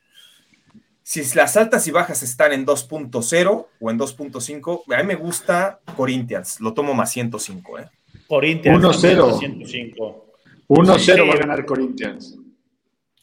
Si 1.02 1.22
las 1.34 1.56
altas 1.56 1.86
y 1.86 1.92
bajas 1.92 2.22
están 2.22 2.52
en 2.52 2.66
2.0 2.66 3.66
o 3.80 3.90
en 3.90 3.98
2.5, 3.98 4.94
a 4.94 5.02
mí 5.02 5.06
me 5.06 5.14
gusta 5.14 5.80
Corinthians, 5.96 6.60
lo 6.60 6.74
tomo 6.74 6.94
más 6.94 7.12
105. 7.12 7.78
¿eh? 7.78 7.88
Corinthians 8.26 8.84
1-0. 8.84 10.22
1-0 10.68 11.28
va 11.28 11.32
a 11.32 11.36
ganar 11.36 11.64
Corinthians. 11.64 12.39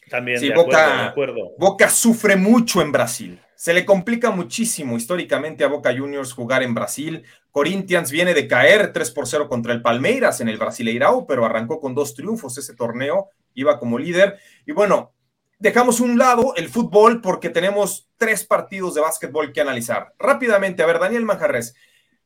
También, 0.08 0.40
sí, 0.40 0.48
de 0.48 0.54
Boca, 0.54 1.08
acuerdo, 1.08 1.34
de 1.34 1.42
acuerdo. 1.42 1.54
Boca 1.58 1.88
sufre 1.88 2.36
mucho 2.36 2.82
en 2.82 2.92
Brasil. 2.92 3.40
Se 3.54 3.74
le 3.74 3.84
complica 3.84 4.30
muchísimo 4.30 4.96
históricamente 4.96 5.64
a 5.64 5.68
Boca 5.68 5.92
Juniors 5.96 6.32
jugar 6.32 6.62
en 6.62 6.74
Brasil. 6.74 7.24
Corinthians 7.50 8.10
viene 8.12 8.32
de 8.32 8.46
caer 8.46 8.92
3 8.92 9.10
por 9.10 9.26
0 9.26 9.48
contra 9.48 9.72
el 9.72 9.82
Palmeiras 9.82 10.40
en 10.40 10.48
el 10.48 10.58
Brasileirao, 10.58 11.26
pero 11.26 11.44
arrancó 11.44 11.80
con 11.80 11.94
dos 11.94 12.14
triunfos 12.14 12.56
ese 12.56 12.76
torneo, 12.76 13.30
iba 13.54 13.80
como 13.80 13.98
líder. 13.98 14.38
Y 14.64 14.70
bueno, 14.70 15.12
dejamos 15.58 15.98
un 15.98 16.18
lado 16.18 16.54
el 16.54 16.68
fútbol 16.68 17.20
porque 17.20 17.50
tenemos 17.50 18.08
tres 18.16 18.44
partidos 18.44 18.94
de 18.94 19.00
básquetbol 19.00 19.52
que 19.52 19.60
analizar. 19.60 20.14
Rápidamente, 20.18 20.82
a 20.82 20.86
ver, 20.86 21.00
Daniel 21.00 21.24
Manjarres. 21.24 21.74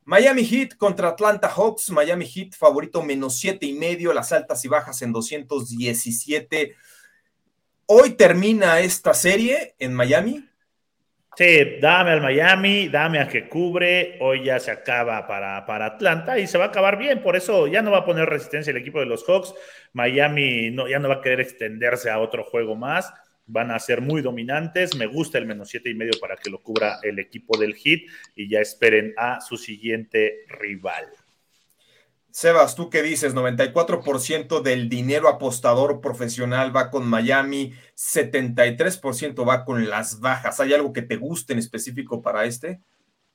Miami 0.05 0.45
Heat 0.45 0.77
contra 0.77 1.09
Atlanta 1.09 1.49
Hawks. 1.49 1.91
Miami 1.91 2.27
Heat 2.27 2.55
favorito 2.55 3.03
menos 3.03 3.39
siete 3.39 3.67
y 3.67 3.73
medio, 3.73 4.13
las 4.13 4.33
altas 4.33 4.65
y 4.65 4.69
bajas 4.69 5.01
en 5.03 5.13
217. 5.13 6.75
Hoy 7.95 8.13
termina 8.13 8.81
esta 8.81 9.13
serie 9.13 9.75
en 9.79 9.93
Miami. 9.93 10.43
Sí, 11.37 11.77
dame 11.79 12.13
al 12.13 12.23
Miami, 12.23 12.89
dame 12.89 13.19
a 13.21 13.29
que 13.29 13.51
cubre. 13.51 14.17
Hoy 14.19 14.47
ya 14.47 14.59
se 14.61 14.71
acaba 14.71 15.27
para, 15.27 15.67
para 15.67 15.85
Atlanta 15.85 16.39
y 16.39 16.47
se 16.47 16.57
va 16.57 16.65
a 16.65 16.69
acabar 16.69 16.97
bien. 16.97 17.23
Por 17.23 17.37
eso 17.37 17.67
ya 17.67 17.83
no 17.83 17.91
va 17.91 17.99
a 17.99 18.05
poner 18.07 18.31
resistencia 18.31 18.71
el 18.71 18.79
equipo 18.79 18.99
de 18.99 19.05
los 19.05 19.27
Hawks. 19.27 19.53
Miami 19.93 20.71
no, 20.71 20.89
ya 20.89 20.99
no 21.01 21.11
va 21.11 21.17
a 21.17 21.21
querer 21.21 21.41
extenderse 21.41 22.09
a 22.09 22.19
otro 22.19 22.45
juego 22.45 22.77
más. 22.77 23.13
Van 23.45 23.71
a 23.71 23.79
ser 23.79 24.01
muy 24.01 24.23
dominantes. 24.23 24.97
Me 24.97 25.05
gusta 25.05 25.37
el 25.37 25.45
menos 25.45 25.69
siete 25.69 25.91
y 25.91 25.95
medio 25.95 26.19
para 26.19 26.37
que 26.37 26.49
lo 26.49 26.63
cubra 26.63 26.99
el 27.03 27.19
equipo 27.19 27.59
del 27.59 27.75
Heat 27.75 28.05
y 28.35 28.49
ya 28.49 28.61
esperen 28.61 29.13
a 29.19 29.43
su 29.43 29.59
siguiente 29.59 30.47
rival. 30.49 31.09
Sebas, 32.33 32.75
¿tú 32.75 32.89
qué 32.89 33.03
dices? 33.03 33.35
94% 33.35 34.63
del 34.63 34.89
dinero 34.89 35.29
apostador 35.29 36.01
profesional 36.01 36.75
va 36.75 36.91
con 36.91 37.07
Miami, 37.07 37.75
73% 37.95 39.47
va 39.47 39.67
con 39.67 39.89
las 39.91 40.19
bajas. 40.21 40.59
¿Hay 40.59 40.73
algo 40.73 40.95
que 40.95 41.03
te 41.03 41.17
guste 41.17 41.53
en 41.53 41.59
específico 41.59 42.23
para 42.23 42.47
este? 42.47 42.81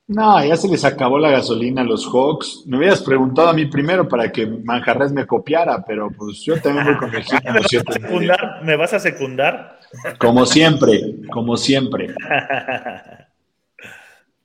No, 0.08 0.44
ya 0.44 0.56
se 0.58 0.68
les 0.68 0.84
acabó 0.84 1.20
la 1.20 1.30
gasolina 1.30 1.82
a 1.82 1.86
los 1.86 2.08
Hawks. 2.08 2.64
Me 2.66 2.78
hubieras 2.78 3.02
preguntado 3.02 3.50
a 3.50 3.54
mí 3.54 3.68
primero 3.68 4.08
para 4.08 4.32
que 4.32 4.48
Manjarres 4.48 5.12
me 5.12 5.28
copiara, 5.28 5.84
pero 5.86 6.10
pues 6.10 6.42
yo 6.42 6.60
también 6.60 6.86
voy 6.86 6.96
con 6.98 7.10
el 7.16 7.24
¿Me 7.44 7.60
vas, 7.60 7.74
a 7.74 7.92
secundar? 7.94 8.64
¿Me 8.64 8.76
vas 8.78 8.94
a 8.94 9.00
secundar? 9.00 9.80
Como 10.18 10.46
siempre, 10.48 11.18
como 11.30 11.56
siempre. 11.56 12.16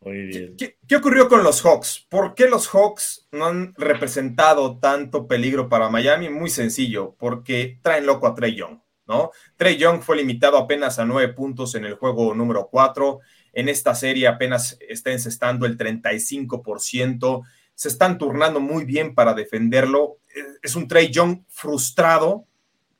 Muy 0.05 0.23
bien. 0.27 0.57
¿Qué, 0.59 0.77
¿Qué, 0.93 0.97
ocurrió 0.97 1.27
con 1.27 1.43
los 1.43 1.63
Hawks? 1.63 2.07
¿Por 2.11 2.35
qué 2.35 2.51
los 2.51 2.69
Hawks 2.69 3.27
no 3.33 3.47
han 3.47 3.75
representado 3.79 4.79
tanto 4.79 5.27
peligro 5.27 5.71
para 5.71 5.89
Miami? 5.89 6.29
Muy 6.29 6.51
sencillo, 6.51 7.17
porque 7.19 7.79
traen 7.81 8.05
loco 8.05 8.27
a 8.27 8.35
Trey 8.35 8.55
Young, 8.55 8.79
¿no? 9.07 9.31
Trey 9.57 9.79
Young 9.79 10.03
fue 10.03 10.19
limitado 10.19 10.59
apenas 10.59 10.99
a 10.99 11.07
nueve 11.07 11.33
puntos 11.33 11.75
en 11.77 11.87
el 11.87 11.95
juego 11.95 12.35
número 12.35 12.69
cuatro. 12.71 13.21
En 13.55 13.71
esta 13.71 13.95
serie 13.95 14.29
apenas 14.29 14.77
está 14.87 15.13
encestando 15.13 15.65
el 15.65 15.79
35%. 15.79 17.43
Se 17.75 17.89
están 17.89 18.19
turnando 18.19 18.61
muy 18.61 18.85
bien 18.85 19.15
para 19.15 19.33
defenderlo. 19.33 20.19
Es 20.63 20.77
un 20.77 20.89
Trey 20.89 21.11
Young 21.11 21.45
frustrado 21.49 22.45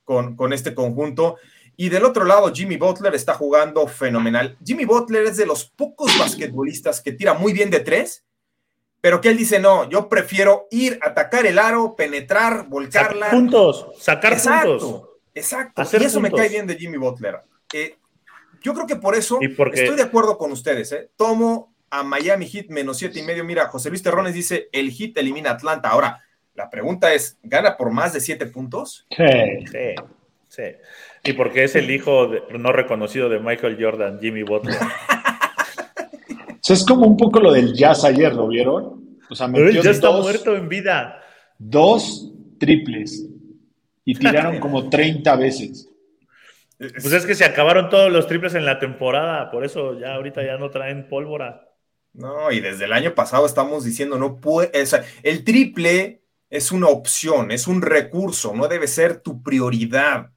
con, 0.05 0.35
con 0.35 0.55
este 0.55 0.75
conjunto. 0.75 1.37
Y 1.77 1.89
del 1.89 2.05
otro 2.05 2.25
lado, 2.25 2.53
Jimmy 2.53 2.77
Butler 2.77 3.15
está 3.15 3.35
jugando 3.35 3.87
fenomenal. 3.87 4.57
Jimmy 4.65 4.85
Butler 4.85 5.25
es 5.27 5.37
de 5.37 5.47
los 5.47 5.65
pocos 5.65 6.17
basquetbolistas 6.19 7.01
que 7.01 7.13
tira 7.13 7.35
muy 7.35 7.53
bien 7.53 7.71
de 7.71 7.81
tres, 7.81 8.25
pero 9.01 9.21
que 9.21 9.31
él 9.31 9.37
dice, 9.37 9.59
no, 9.59 9.89
yo 9.89 10.09
prefiero 10.09 10.69
ir, 10.71 10.99
atacar 11.03 11.47
el 11.47 11.59
aro, 11.59 11.97
penetrar, 11.97 12.69
volcarla. 12.69 13.27
Sacar 13.27 13.31
puntos, 13.31 13.87
sacar 13.99 14.33
exacto, 14.35 14.79
puntos. 14.79 15.09
Exacto, 15.35 15.83
Hacer 15.83 16.03
y 16.03 16.05
eso 16.05 16.21
puntos. 16.21 16.33
me 16.33 16.39
cae 16.39 16.49
bien 16.51 16.67
de 16.67 16.77
Jimmy 16.77 16.99
Butler. 16.99 17.41
Eh, 17.73 17.97
yo 18.63 18.75
creo 18.75 18.87
que 18.87 18.97
por 18.97 19.15
eso 19.15 19.39
¿Y 19.41 19.47
estoy 19.47 19.97
de 19.97 20.03
acuerdo 20.03 20.39
con 20.39 20.53
ustedes. 20.53 20.93
¿eh? 20.93 21.11
Tomo 21.17 21.75
a 21.91 22.03
Miami 22.03 22.47
Heat 22.47 22.69
menos 22.69 22.99
siete 22.99 23.19
y 23.19 23.23
medio. 23.23 23.45
Mira, 23.45 23.67
José 23.69 23.89
Luis 23.89 24.03
Terrones 24.03 24.35
dice, 24.35 24.69
el 24.73 24.91
Heat 24.93 25.17
elimina 25.17 25.51
a 25.51 25.55
Atlanta. 25.55 25.89
Ahora, 25.89 26.23
la 26.55 26.71
pregunta 26.71 27.13
es, 27.13 27.39
¿gana 27.43 27.77
por 27.77 27.91
más 27.91 28.13
de 28.13 28.21
siete 28.21 28.47
puntos? 28.47 29.07
Sí. 29.11 29.25
Sí, 29.71 29.95
sí. 30.49 30.63
Y 31.25 31.33
porque 31.35 31.65
es 31.65 31.77
el 31.77 31.91
hijo 31.91 32.27
de- 32.29 32.43
no 32.59 32.73
reconocido 32.73 33.29
de 33.29 33.39
Michael 33.39 33.77
Jordan, 33.81 34.19
Jimmy 34.21 34.43
Butler. 34.43 34.77
O 34.77 36.65
sea, 36.65 36.75
es 36.77 36.85
como 36.85 37.07
un 37.07 37.17
poco 37.17 37.41
lo 37.41 37.53
del 37.53 37.73
jazz 37.75 38.05
ayer, 38.05 38.33
¿lo 38.35 38.49
vieron? 38.49 39.19
O 39.31 39.35
sea, 39.35 39.49
metió 39.49 39.83
ya 39.83 39.91
está 39.91 40.09
dos, 40.09 40.23
muerto 40.23 40.57
en 40.57 40.69
vida. 40.69 41.21
dos 41.59 42.33
triples 42.59 43.27
y 44.05 44.15
tiraron 44.15 44.59
como 44.59 44.89
30 44.91 45.37
veces. 45.37 45.89
Pues 46.79 47.13
es 47.13 47.25
que 47.27 47.35
se 47.37 47.45
acabaron 47.45 47.89
todos 47.89 48.11
los 48.13 48.27
triples 48.27 48.55
en 48.55 48.65
la 48.65 48.81
temporada, 48.81 49.51
por 49.53 49.65
eso 49.65 49.99
ya 50.01 50.15
ahorita 50.15 50.45
ya 50.45 50.57
no 50.59 50.71
traen 50.71 51.09
pólvora. 51.09 51.69
No, 52.15 52.51
y 52.51 52.61
desde 52.61 52.85
el 52.87 52.93
año 52.93 53.15
pasado 53.15 53.47
estamos 53.47 53.85
diciendo, 53.85 54.19
no 54.19 54.41
puede, 54.41 54.83
o 54.83 54.87
sea, 54.87 55.05
el 55.23 55.45
triple 55.45 56.23
es 56.51 56.73
una 56.73 56.89
opción, 56.89 57.53
es 57.53 57.69
un 57.69 57.81
recurso, 57.83 58.55
no 58.55 58.67
debe 58.69 58.87
ser 58.89 59.21
tu 59.21 59.43
prioridad, 59.43 60.31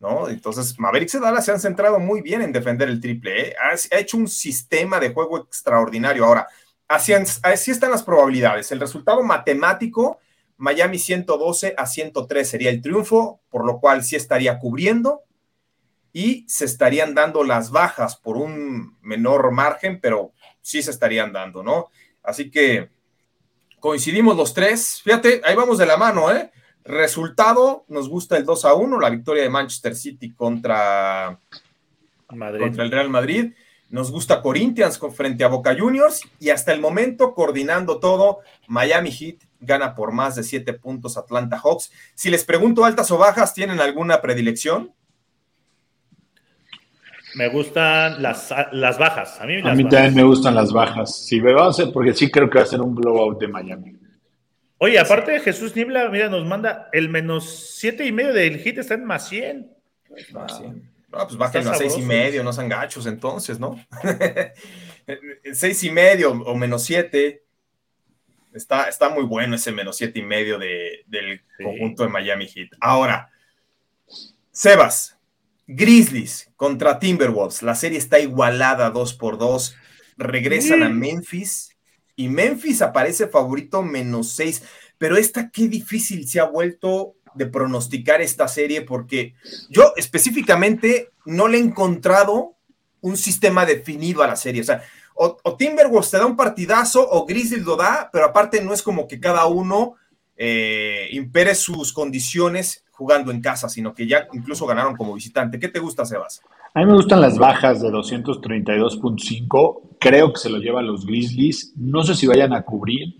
¿no? 0.00 0.28
Entonces, 0.28 0.78
Mavericks 0.78 1.14
y 1.14 1.18
Dallas 1.18 1.44
se 1.44 1.52
han 1.52 1.60
centrado 1.60 1.98
muy 1.98 2.22
bien 2.22 2.42
en 2.42 2.52
defender 2.52 2.88
el 2.88 3.00
triple, 3.00 3.48
¿eh? 3.48 3.54
ha, 3.60 3.98
hecho 3.98 4.16
un 4.16 4.28
sistema 4.28 5.00
de 5.00 5.12
juego 5.12 5.38
extraordinario. 5.38 6.24
Ahora, 6.24 6.46
así, 6.86 7.12
así 7.12 7.70
están 7.70 7.90
las 7.90 8.02
probabilidades. 8.02 8.70
El 8.72 8.80
resultado 8.80 9.22
matemático, 9.22 10.18
Miami 10.56 10.98
112 10.98 11.74
a 11.76 11.86
103 11.86 12.48
sería 12.48 12.70
el 12.70 12.82
triunfo, 12.82 13.40
por 13.50 13.64
lo 13.64 13.80
cual 13.80 14.04
sí 14.04 14.16
estaría 14.16 14.58
cubriendo 14.58 15.22
y 16.12 16.44
se 16.48 16.64
estarían 16.64 17.14
dando 17.14 17.44
las 17.44 17.70
bajas 17.70 18.16
por 18.16 18.36
un 18.36 18.96
menor 19.02 19.52
margen, 19.52 20.00
pero 20.00 20.32
sí 20.60 20.82
se 20.82 20.90
estarían 20.90 21.32
dando, 21.32 21.62
¿no? 21.62 21.90
Así 22.22 22.50
que 22.50 22.90
coincidimos 23.80 24.36
los 24.36 24.54
tres. 24.54 25.00
Fíjate, 25.02 25.40
ahí 25.44 25.54
vamos 25.54 25.78
de 25.78 25.86
la 25.86 25.96
mano, 25.96 26.32
¿eh? 26.32 26.50
Resultado, 26.88 27.84
nos 27.88 28.08
gusta 28.08 28.38
el 28.38 28.46
2 28.46 28.64
a 28.64 28.72
1, 28.72 28.98
la 28.98 29.10
victoria 29.10 29.42
de 29.42 29.50
Manchester 29.50 29.94
City 29.94 30.32
contra 30.32 31.38
contra 32.26 32.82
el 32.82 32.90
Real 32.90 33.10
Madrid. 33.10 33.52
Nos 33.90 34.10
gusta 34.10 34.40
Corinthians 34.40 34.98
frente 35.14 35.44
a 35.44 35.48
Boca 35.48 35.76
Juniors 35.78 36.22
y 36.40 36.48
hasta 36.48 36.72
el 36.72 36.80
momento, 36.80 37.34
coordinando 37.34 37.98
todo, 37.98 38.38
Miami 38.68 39.10
Heat 39.10 39.36
gana 39.60 39.94
por 39.94 40.12
más 40.12 40.36
de 40.36 40.42
siete 40.42 40.72
puntos 40.72 41.18
Atlanta 41.18 41.58
Hawks. 41.58 41.92
Si 42.14 42.30
les 42.30 42.44
pregunto 42.44 42.86
altas 42.86 43.10
o 43.10 43.18
bajas, 43.18 43.52
¿tienen 43.52 43.80
alguna 43.80 44.22
predilección? 44.22 44.92
Me 47.34 47.48
gustan 47.50 48.22
las, 48.22 48.52
las 48.72 48.98
bajas. 48.98 49.38
A 49.40 49.46
mí, 49.46 49.62
también 49.62 50.14
me 50.14 50.22
gustan 50.22 50.54
las 50.54 50.72
bajas. 50.72 51.26
Sí, 51.26 51.38
me 51.38 51.52
va 51.52 51.66
a 51.66 51.68
hacer 51.68 51.92
porque 51.92 52.14
sí 52.14 52.30
creo 52.30 52.48
que 52.48 52.58
va 52.58 52.64
a 52.64 52.66
ser 52.66 52.80
un 52.80 52.94
blowout 52.94 53.38
de 53.38 53.48
Miami. 53.48 53.97
Oye, 54.78 54.98
aparte 54.98 55.32
de 55.32 55.40
Jesús 55.40 55.74
Nibla, 55.74 56.08
mira, 56.08 56.28
nos 56.28 56.46
manda 56.46 56.88
el 56.92 57.08
menos 57.08 57.74
siete 57.76 58.06
y 58.06 58.12
medio 58.12 58.32
del 58.32 58.58
hit 58.58 58.78
está 58.78 58.94
en 58.94 59.04
más 59.04 59.28
100. 59.28 59.70
No, 61.10 61.26
pues 61.26 61.36
bajen 61.36 61.66
a 61.66 61.74
seis 61.74 61.96
y 61.96 62.02
medio, 62.02 62.44
no 62.44 62.52
sean 62.52 62.68
gachos 62.68 63.06
entonces, 63.06 63.58
¿no? 63.58 63.82
seis 65.52 65.82
y 65.82 65.90
medio 65.90 66.32
o 66.32 66.54
menos 66.54 66.84
siete. 66.84 67.42
Está, 68.52 68.88
está 68.88 69.08
muy 69.08 69.24
bueno 69.24 69.56
ese 69.56 69.72
menos 69.72 69.96
siete 69.96 70.20
y 70.20 70.22
medio 70.22 70.58
del 70.58 71.42
conjunto 71.62 72.04
de 72.04 72.08
Miami 72.10 72.46
Heat. 72.46 72.70
Ahora, 72.80 73.30
Sebas, 74.52 75.18
Grizzlies 75.66 76.50
contra 76.56 76.98
Timberwolves. 76.98 77.62
La 77.62 77.74
serie 77.74 77.98
está 77.98 78.18
igualada 78.18 78.90
dos 78.90 79.14
por 79.14 79.38
dos. 79.38 79.76
Regresan 80.16 80.82
a 80.82 80.88
Memphis 80.88 81.77
y 82.18 82.28
Memphis 82.28 82.82
aparece 82.82 83.28
favorito 83.28 83.84
menos 83.84 84.32
seis. 84.32 84.64
Pero 84.98 85.16
esta 85.16 85.50
qué 85.50 85.68
difícil 85.68 86.26
se 86.28 86.40
ha 86.40 86.44
vuelto 86.44 87.14
de 87.36 87.46
pronosticar 87.46 88.20
esta 88.20 88.48
serie 88.48 88.82
porque 88.82 89.34
yo 89.70 89.92
específicamente 89.96 91.12
no 91.24 91.46
le 91.46 91.58
he 91.58 91.60
encontrado 91.60 92.56
un 93.00 93.16
sistema 93.16 93.64
definido 93.64 94.24
a 94.24 94.26
la 94.26 94.34
serie. 94.34 94.62
O 94.62 94.64
sea, 94.64 94.82
o, 95.14 95.56
Timberwolves 95.56 96.10
te 96.10 96.18
da 96.18 96.26
un 96.26 96.34
partidazo 96.34 97.08
o 97.08 97.24
Grizzlies 97.24 97.64
lo 97.64 97.76
da, 97.76 98.10
pero 98.12 98.24
aparte 98.24 98.60
no 98.60 98.74
es 98.74 98.82
como 98.82 99.06
que 99.06 99.20
cada 99.20 99.46
uno 99.46 99.94
eh, 100.36 101.06
impere 101.12 101.54
sus 101.54 101.92
condiciones 101.92 102.84
jugando 102.90 103.30
en 103.30 103.40
casa, 103.40 103.68
sino 103.68 103.94
que 103.94 104.08
ya 104.08 104.26
incluso 104.32 104.66
ganaron 104.66 104.96
como 104.96 105.14
visitante. 105.14 105.60
¿Qué 105.60 105.68
te 105.68 105.78
gusta, 105.78 106.04
Sebas? 106.04 106.42
A 106.78 106.82
mí 106.82 106.86
me 106.86 106.94
gustan 106.94 107.20
las 107.20 107.36
bajas 107.36 107.82
de 107.82 107.88
232.5. 107.88 109.80
Creo 109.98 110.32
que 110.32 110.38
se 110.38 110.48
lo 110.48 110.58
llevan 110.58 110.86
los 110.86 111.04
Grizzlies. 111.04 111.72
No 111.76 112.04
sé 112.04 112.14
si 112.14 112.28
vayan 112.28 112.52
a 112.52 112.62
cubrir, 112.62 113.16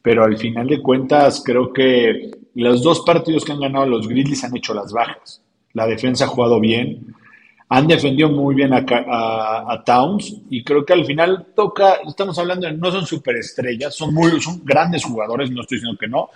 pero 0.00 0.24
al 0.24 0.38
final 0.38 0.66
de 0.66 0.80
cuentas 0.80 1.42
creo 1.44 1.74
que 1.74 2.30
los 2.54 2.82
dos 2.82 3.00
partidos 3.00 3.44
que 3.44 3.52
han 3.52 3.60
ganado 3.60 3.84
los 3.84 4.08
Grizzlies 4.08 4.44
han 4.44 4.56
hecho 4.56 4.72
las 4.72 4.94
bajas. 4.94 5.42
La 5.74 5.86
defensa 5.86 6.24
ha 6.24 6.28
jugado 6.28 6.58
bien, 6.58 7.14
han 7.68 7.86
defendido 7.86 8.30
muy 8.30 8.54
bien 8.54 8.72
a, 8.72 9.82
Towns 9.84 10.34
y 10.48 10.64
creo 10.64 10.86
que 10.86 10.94
al 10.94 11.04
final 11.04 11.48
toca, 11.54 11.96
estamos 12.08 12.38
hablando 12.38 12.66
de, 12.66 12.72
no 12.72 12.90
son 12.90 13.04
superestrellas, 13.04 13.94
son 13.94 14.14
muy, 14.14 14.40
son 14.40 14.62
grandes 14.64 15.04
jugadores, 15.04 15.50
no 15.50 15.60
estoy 15.60 15.76
diciendo 15.76 15.98
que 16.00 16.08
no, 16.08 16.30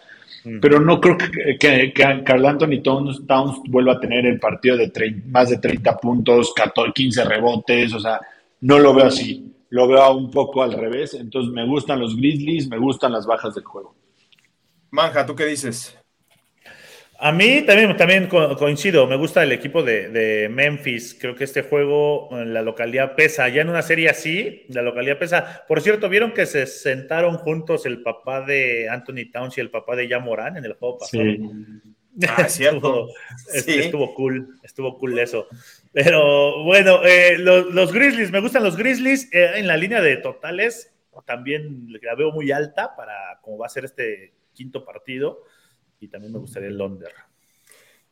pero 0.61 0.81
no 0.81 1.01
creo 1.01 1.17
que, 1.19 1.59
que, 1.59 1.93
Carl 1.93 2.47
Anthony 2.47 2.83
Towns, 2.83 3.27
Towns, 3.27 3.61
vuelva 3.69 3.95
a 3.95 4.01
tener 4.01 4.27
el 4.27 4.39
partido 4.39 4.77
de 4.77 4.91
más 5.27 5.51
de 5.51 5.59
30 5.59 5.97
puntos, 5.97 6.53
14, 6.55 6.93
15 6.93 7.25
rebotes, 7.25 7.93
o 7.93 8.01
sea, 8.01 8.21
no 8.61 8.79
lo 8.79 8.95
veo 8.95 9.07
así, 9.07 9.53
lo 9.71 9.89
veo 9.89 10.15
un 10.15 10.31
poco 10.31 10.63
al 10.63 10.73
revés, 10.73 11.15
entonces 11.15 11.53
me 11.53 11.67
gustan 11.67 12.01
los 12.01 12.17
Grizzlies, 12.17 12.69
me 12.69 12.79
gustan 12.79 13.13
las 13.13 13.27
bajas 13.27 13.55
del 13.55 13.65
juego. 13.65 13.95
Manja, 14.91 15.27
¿tú 15.27 15.35
qué 15.35 15.47
dices? 15.47 15.96
A 17.19 17.33
mí 17.33 17.63
también, 17.63 17.97
también 17.97 18.27
coincido, 18.27 19.07
me 19.07 19.17
gusta 19.17 19.43
el 19.43 19.53
equipo 19.53 19.83
de, 19.83 20.49
Memphis, 20.51 21.17
creo 21.19 21.35
que 21.35 21.45
este 21.45 21.63
juego, 21.63 22.29
la 22.31 22.61
localidad 22.63 23.15
pesa, 23.15 23.49
ya 23.49 23.63
en 23.63 23.71
una 23.71 23.83
serie 23.83 24.11
así, 24.11 24.67
la 24.69 24.83
localidad 24.83 25.19
pesa. 25.19 25.65
Por 25.67 25.81
cierto, 25.81 26.09
¿vieron 26.09 26.33
que 26.33 26.45
se 26.45 26.67
sentaron 26.67 27.39
juntos 27.39 27.87
el 27.87 28.03
papá 28.03 28.43
de 28.43 28.89
Anthony 28.91 29.31
Towns 29.33 29.57
y 29.57 29.61
el 29.63 29.71
papá 29.71 29.97
de 29.97 30.09
Yamorán 30.09 30.59
en 30.59 30.65
el 30.65 30.75
juego 30.75 30.99
pasado? 30.99 31.23
Sí. 31.23 31.41
Ah, 32.29 32.49
cierto. 32.49 33.09
estuvo, 33.53 34.15
cool, 34.15 34.59
estuvo 34.63 34.97
cool 34.99 35.19
eso. 35.19 35.49
Pero 35.93 36.65
bueno, 36.65 37.05
eh, 37.05 37.37
los, 37.37 37.93
Grizzlies, 37.93 38.31
me 38.31 38.41
gustan 38.41 38.65
los 38.65 38.75
Grizzlies 38.75 39.29
eh, 39.35 39.51
en 39.57 39.67
la 39.67 39.77
línea 39.77 40.01
de 40.01 40.17
totales, 40.17 40.95
también 41.27 41.89
la 42.03 42.15
veo 42.15 42.33
muy 42.33 42.53
alta 42.53 42.97
para 42.97 43.39
cómo 43.43 43.59
va 43.59 43.67
a 43.67 43.69
ser 43.69 43.85
este 43.85 44.33
quinto 44.55 44.83
partido 44.83 45.43
y 46.01 46.09
también 46.09 46.33
me 46.33 46.39
gustaría 46.39 46.69
el 46.69 46.79
Londres. 46.79 47.13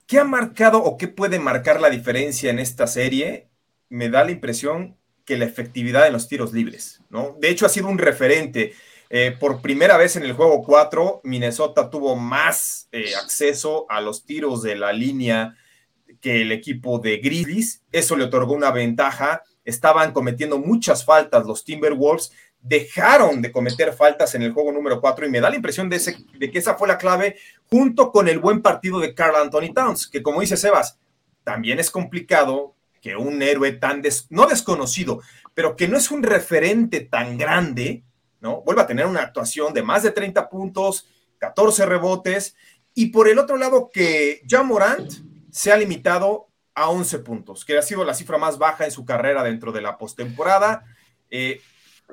¿Qué 0.06 0.18
ha 0.18 0.24
marcado 0.24 0.82
o 0.82 0.96
qué 0.96 1.08
puede 1.08 1.38
marcar 1.38 1.80
la 1.80 1.90
diferencia 1.90 2.50
en 2.50 2.58
esta 2.58 2.86
serie? 2.86 3.48
Me 3.88 4.10
da 4.10 4.24
la 4.24 4.32
impresión 4.32 4.96
que 5.24 5.38
la 5.38 5.46
efectividad 5.46 6.06
en 6.06 6.12
los 6.12 6.28
tiros 6.28 6.52
libres, 6.52 7.00
¿no? 7.08 7.36
De 7.40 7.48
hecho, 7.48 7.64
ha 7.64 7.70
sido 7.70 7.88
un 7.88 7.98
referente. 7.98 8.74
Eh, 9.08 9.34
por 9.38 9.62
primera 9.62 9.96
vez 9.96 10.16
en 10.16 10.24
el 10.24 10.32
juego 10.32 10.62
4, 10.62 11.22
Minnesota 11.24 11.88
tuvo 11.88 12.16
más 12.16 12.88
eh, 12.92 13.14
acceso 13.16 13.86
a 13.88 14.00
los 14.00 14.26
tiros 14.26 14.62
de 14.62 14.76
la 14.76 14.92
línea 14.92 15.56
que 16.20 16.42
el 16.42 16.52
equipo 16.52 16.98
de 16.98 17.18
Grizzlies. 17.18 17.82
Eso 17.92 18.16
le 18.16 18.24
otorgó 18.24 18.54
una 18.54 18.70
ventaja. 18.70 19.42
Estaban 19.64 20.12
cometiendo 20.12 20.58
muchas 20.58 21.04
faltas 21.04 21.46
los 21.46 21.64
Timberwolves 21.64 22.32
dejaron 22.64 23.42
de 23.42 23.52
cometer 23.52 23.92
faltas 23.92 24.34
en 24.34 24.42
el 24.42 24.52
juego 24.52 24.72
número 24.72 24.98
4 24.98 25.26
y 25.26 25.30
me 25.30 25.40
da 25.40 25.50
la 25.50 25.56
impresión 25.56 25.90
de, 25.90 26.00
que 26.00 26.58
esa 26.58 26.76
fue 26.76 26.88
la 26.88 26.96
clave 26.96 27.36
junto 27.68 28.10
con 28.10 28.26
el 28.26 28.38
buen 28.38 28.62
partido 28.62 28.98
de 29.00 29.14
Carl 29.14 29.36
Anthony 29.36 29.74
Towns, 29.74 30.08
que 30.08 30.22
como 30.22 30.40
dice 30.40 30.56
Sebas, 30.56 30.98
también 31.44 31.78
es 31.78 31.90
complicado 31.90 32.74
que 33.02 33.16
un 33.16 33.42
héroe 33.42 33.72
tan, 33.72 34.02
no 34.30 34.46
desconocido, 34.46 35.20
pero 35.52 35.76
que 35.76 35.88
no 35.88 35.98
es 35.98 36.10
un 36.10 36.22
referente 36.22 37.00
tan 37.00 37.36
grande, 37.36 38.02
¿no? 38.40 38.62
Vuelva 38.62 38.82
a 38.82 38.86
tener 38.86 39.04
una 39.04 39.20
actuación 39.20 39.74
de 39.74 39.82
más 39.82 40.02
de 40.02 40.12
30 40.12 40.48
puntos, 40.48 41.06
14 41.38 41.84
rebotes, 41.84 42.56
y 42.94 43.06
por 43.06 43.28
el 43.28 43.38
otro 43.38 43.58
lado 43.58 43.90
que 43.92 44.40
ya 44.46 44.62
Morant 44.62 45.12
se 45.50 45.70
ha 45.70 45.76
limitado 45.76 46.48
a 46.74 46.88
11 46.88 47.18
puntos, 47.18 47.66
que 47.66 47.76
ha 47.76 47.82
sido 47.82 48.06
la 48.06 48.14
cifra 48.14 48.38
más 48.38 48.56
baja 48.56 48.86
en 48.86 48.90
su 48.90 49.04
carrera 49.04 49.42
dentro 49.42 49.70
de 49.70 49.82
la 49.82 49.98
postemporada. 49.98 50.86
Eh, 51.28 51.60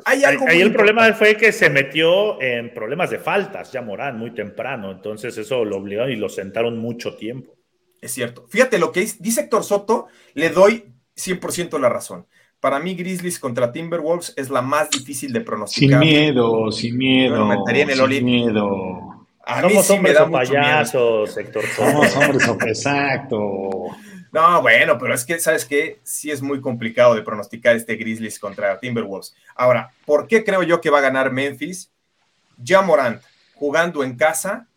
Ahí 0.06 0.24
el 0.62 0.72
problema 0.72 1.12
fue 1.14 1.36
que 1.36 1.52
se 1.52 1.70
metió 1.70 2.42
en 2.42 2.74
problemas 2.74 3.10
de 3.10 3.20
faltas, 3.20 3.72
ya 3.72 3.82
Morán, 3.82 4.18
muy 4.18 4.34
temprano. 4.34 4.92
Entonces 4.92 5.38
eso 5.38 5.64
lo 5.66 5.78
obligó 5.78 6.08
y 6.08 6.16
lo 6.16 6.30
sentaron 6.30 6.78
mucho 6.78 7.16
tiempo. 7.16 7.56
Es 8.02 8.14
cierto. 8.14 8.46
Fíjate 8.48 8.80
lo 8.80 8.92
que 8.92 9.02
dice 9.20 9.42
Héctor 9.42 9.64
Soto, 9.64 10.08
le 10.34 10.50
doy 10.50 10.86
100% 11.16 11.80
la 11.80 11.89
razón. 11.89 12.26
Para 12.60 12.80
mí, 12.80 12.94
Grizzlies 12.94 13.39
contra 13.39 13.72
Timberwolves 13.72 14.34
es 14.38 14.50
la 14.50 14.62
más 14.62 14.89
difícil 14.92 15.34
de 15.34 15.42
pronosticar. 15.42 16.00
Sin 16.00 16.10
miedo, 16.10 16.72
sin 16.72 16.98
miedo. 16.98 17.46
metería 17.46 17.84
en 17.84 17.89
el 17.89 17.98
sin 17.98 18.26
miedo. 18.26 19.28
A 19.44 19.62
Somos 19.62 19.89
hombres 19.89 20.20
o 20.20 20.30
payasos, 20.30 21.38
Héctor 21.38 21.66
Soto. 21.66 21.92
Somos 21.92 22.16
hombres 22.16 22.48
o 22.48 22.54
exacto. 22.68 23.38
No, 24.32 24.62
bueno, 24.62 24.98
pero 24.98 25.14
es 25.14 25.26
que, 25.26 25.40
¿sabes 25.40 25.66
qué? 25.66 26.00
Sí 26.04 26.32
es 26.32 26.42
muy 26.42 26.62
complicado 26.62 27.16
de 27.16 27.22
pronosticar 27.22 27.76
este 27.76 27.96
Grizzlies 27.96 28.40
contra 28.40 28.80
Timberwolves. 28.80 29.36
Ahora, 29.56 29.92
¿por 30.06 30.28
qué 30.28 30.44
creo 30.44 30.64
yo 30.64 30.80
que 30.80 30.90
va 30.90 31.00
a 31.00 31.02
ganar 31.02 31.32
Memphis? 31.32 31.92
Ya 32.58 32.82
Morant, 32.82 33.22
jugando 33.56 34.04
en 34.04 34.16
casa, 34.16 34.68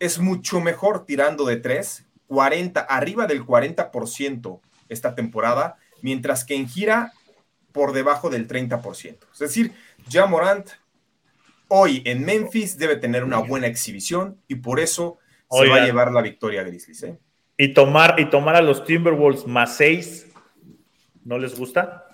es 0.00 0.18
mucho 0.18 0.60
mejor 0.60 1.06
tirando 1.06 1.44
de 1.44 1.56
tres, 1.56 2.04
40, 2.26 2.80
arriba 2.80 3.26
del 3.26 3.44
40% 3.44 4.60
esta 4.88 5.14
temporada, 5.14 5.76
mientras 6.02 6.44
que 6.44 6.56
en 6.56 6.68
gira 6.68 7.12
por 7.72 7.92
debajo 7.92 8.28
del 8.28 8.48
30%. 8.48 9.18
Es 9.32 9.38
decir, 9.38 9.72
ya 10.08 10.26
Morant 10.26 10.70
hoy 11.68 12.02
en 12.04 12.24
Memphis 12.24 12.78
debe 12.78 12.96
tener 12.96 13.22
una 13.22 13.38
buena 13.38 13.66
exhibición 13.66 14.40
y 14.48 14.56
por 14.56 14.80
eso 14.80 15.18
se 15.50 15.68
va 15.68 15.76
a 15.76 15.84
llevar 15.84 16.10
la 16.12 16.22
victoria 16.22 16.62
a 16.62 16.64
Grizzlies. 16.64 17.02
¿eh? 17.04 17.18
Y 17.58 17.68
tomar, 17.68 18.16
y 18.18 18.26
tomar 18.26 18.56
a 18.56 18.60
los 18.60 18.84
Timberwolves 18.84 19.46
más 19.46 19.76
seis, 19.76 20.26
¿no 21.24 21.38
les 21.38 21.58
gusta? 21.58 22.04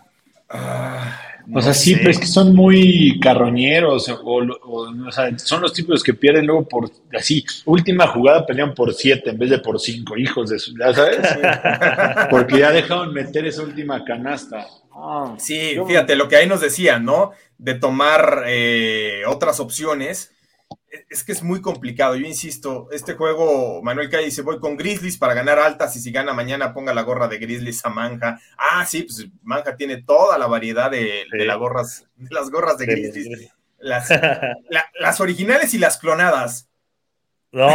Ah, 0.49 1.19
o 1.53 1.61
sea, 1.61 1.75
sí, 1.75 1.97
pero 1.97 2.11
es 2.11 2.19
que 2.19 2.27
son 2.27 2.55
muy 2.55 3.19
carroñeros, 3.21 4.09
o, 4.09 5.11
sea, 5.11 5.37
son 5.39 5.63
los 5.63 5.73
tipos 5.73 6.03
que 6.03 6.15
pierden 6.15 6.47
luego 6.47 6.69
por, 6.69 6.91
así, 7.19 7.45
última 7.65 8.07
jugada 8.07 8.47
pelean 8.47 8.75
por 8.75 8.93
siete 8.95 9.31
en 9.31 9.39
vez 9.39 9.51
de 9.51 9.59
por 9.59 9.81
cinco, 9.81 10.17
hijos 10.17 10.51
de 10.51 10.59
su, 10.59 10.77
¿ya 10.79 10.93
sabes? 10.93 11.19
Porque 12.31 12.59
ya 12.59 12.71
dejaron 12.71 13.13
meter 13.13 13.47
esa 13.47 13.63
última 13.63 14.05
canasta. 14.05 14.67
Ah, 14.93 15.35
sí, 15.39 15.77
fíjate, 15.87 16.15
lo 16.15 16.29
que 16.29 16.37
ahí 16.37 16.47
nos 16.47 16.61
decían, 16.61 17.05
¿no? 17.05 17.33
De 17.59 17.75
tomar 17.75 18.45
eh, 18.47 19.23
otras 19.27 19.59
opciones 19.59 20.33
es 21.09 21.25
que 21.25 21.33
es 21.33 21.43
muy 21.43 21.61
complicado. 21.61 22.17
Yo 22.17 22.27
insisto, 22.27 22.89
este 22.93 23.15
juego, 23.15 23.83
Manuel 23.83 24.11
Calle 24.11 24.27
dice, 24.27 24.43
voy 24.43 24.61
con 24.61 24.77
Grizzlies 24.77 25.17
para 25.17 25.35
ganar 25.35 25.59
altas 25.59 25.97
y 25.97 26.01
si 26.01 26.13
gana 26.13 26.35
mañana 26.35 26.75
ponga 26.75 26.93
la 26.93 27.03
gorra 27.03 27.29
de 27.29 27.39
Grizzlies 27.39 27.85
a 27.85 27.89
Manja. 27.89 28.39
Ah, 28.59 28.85
sí, 28.85 29.03
pues 29.03 29.27
Manja 29.43 29.77
tiene 29.77 30.03
toda 30.03 30.37
la 30.39 30.47
variedad 30.47 30.91
de, 30.91 31.25
las 31.33 31.59
gorras, 31.59 32.07
de 32.17 32.35
las 32.35 32.51
gorras 32.51 32.79
de 32.79 32.87
Grizzlies. 32.87 33.53
Las, 33.79 34.09
las, 35.01 35.21
originales 35.21 35.73
y 35.75 35.79
las 35.79 35.99
clonadas. 35.99 36.69
No, 37.53 37.67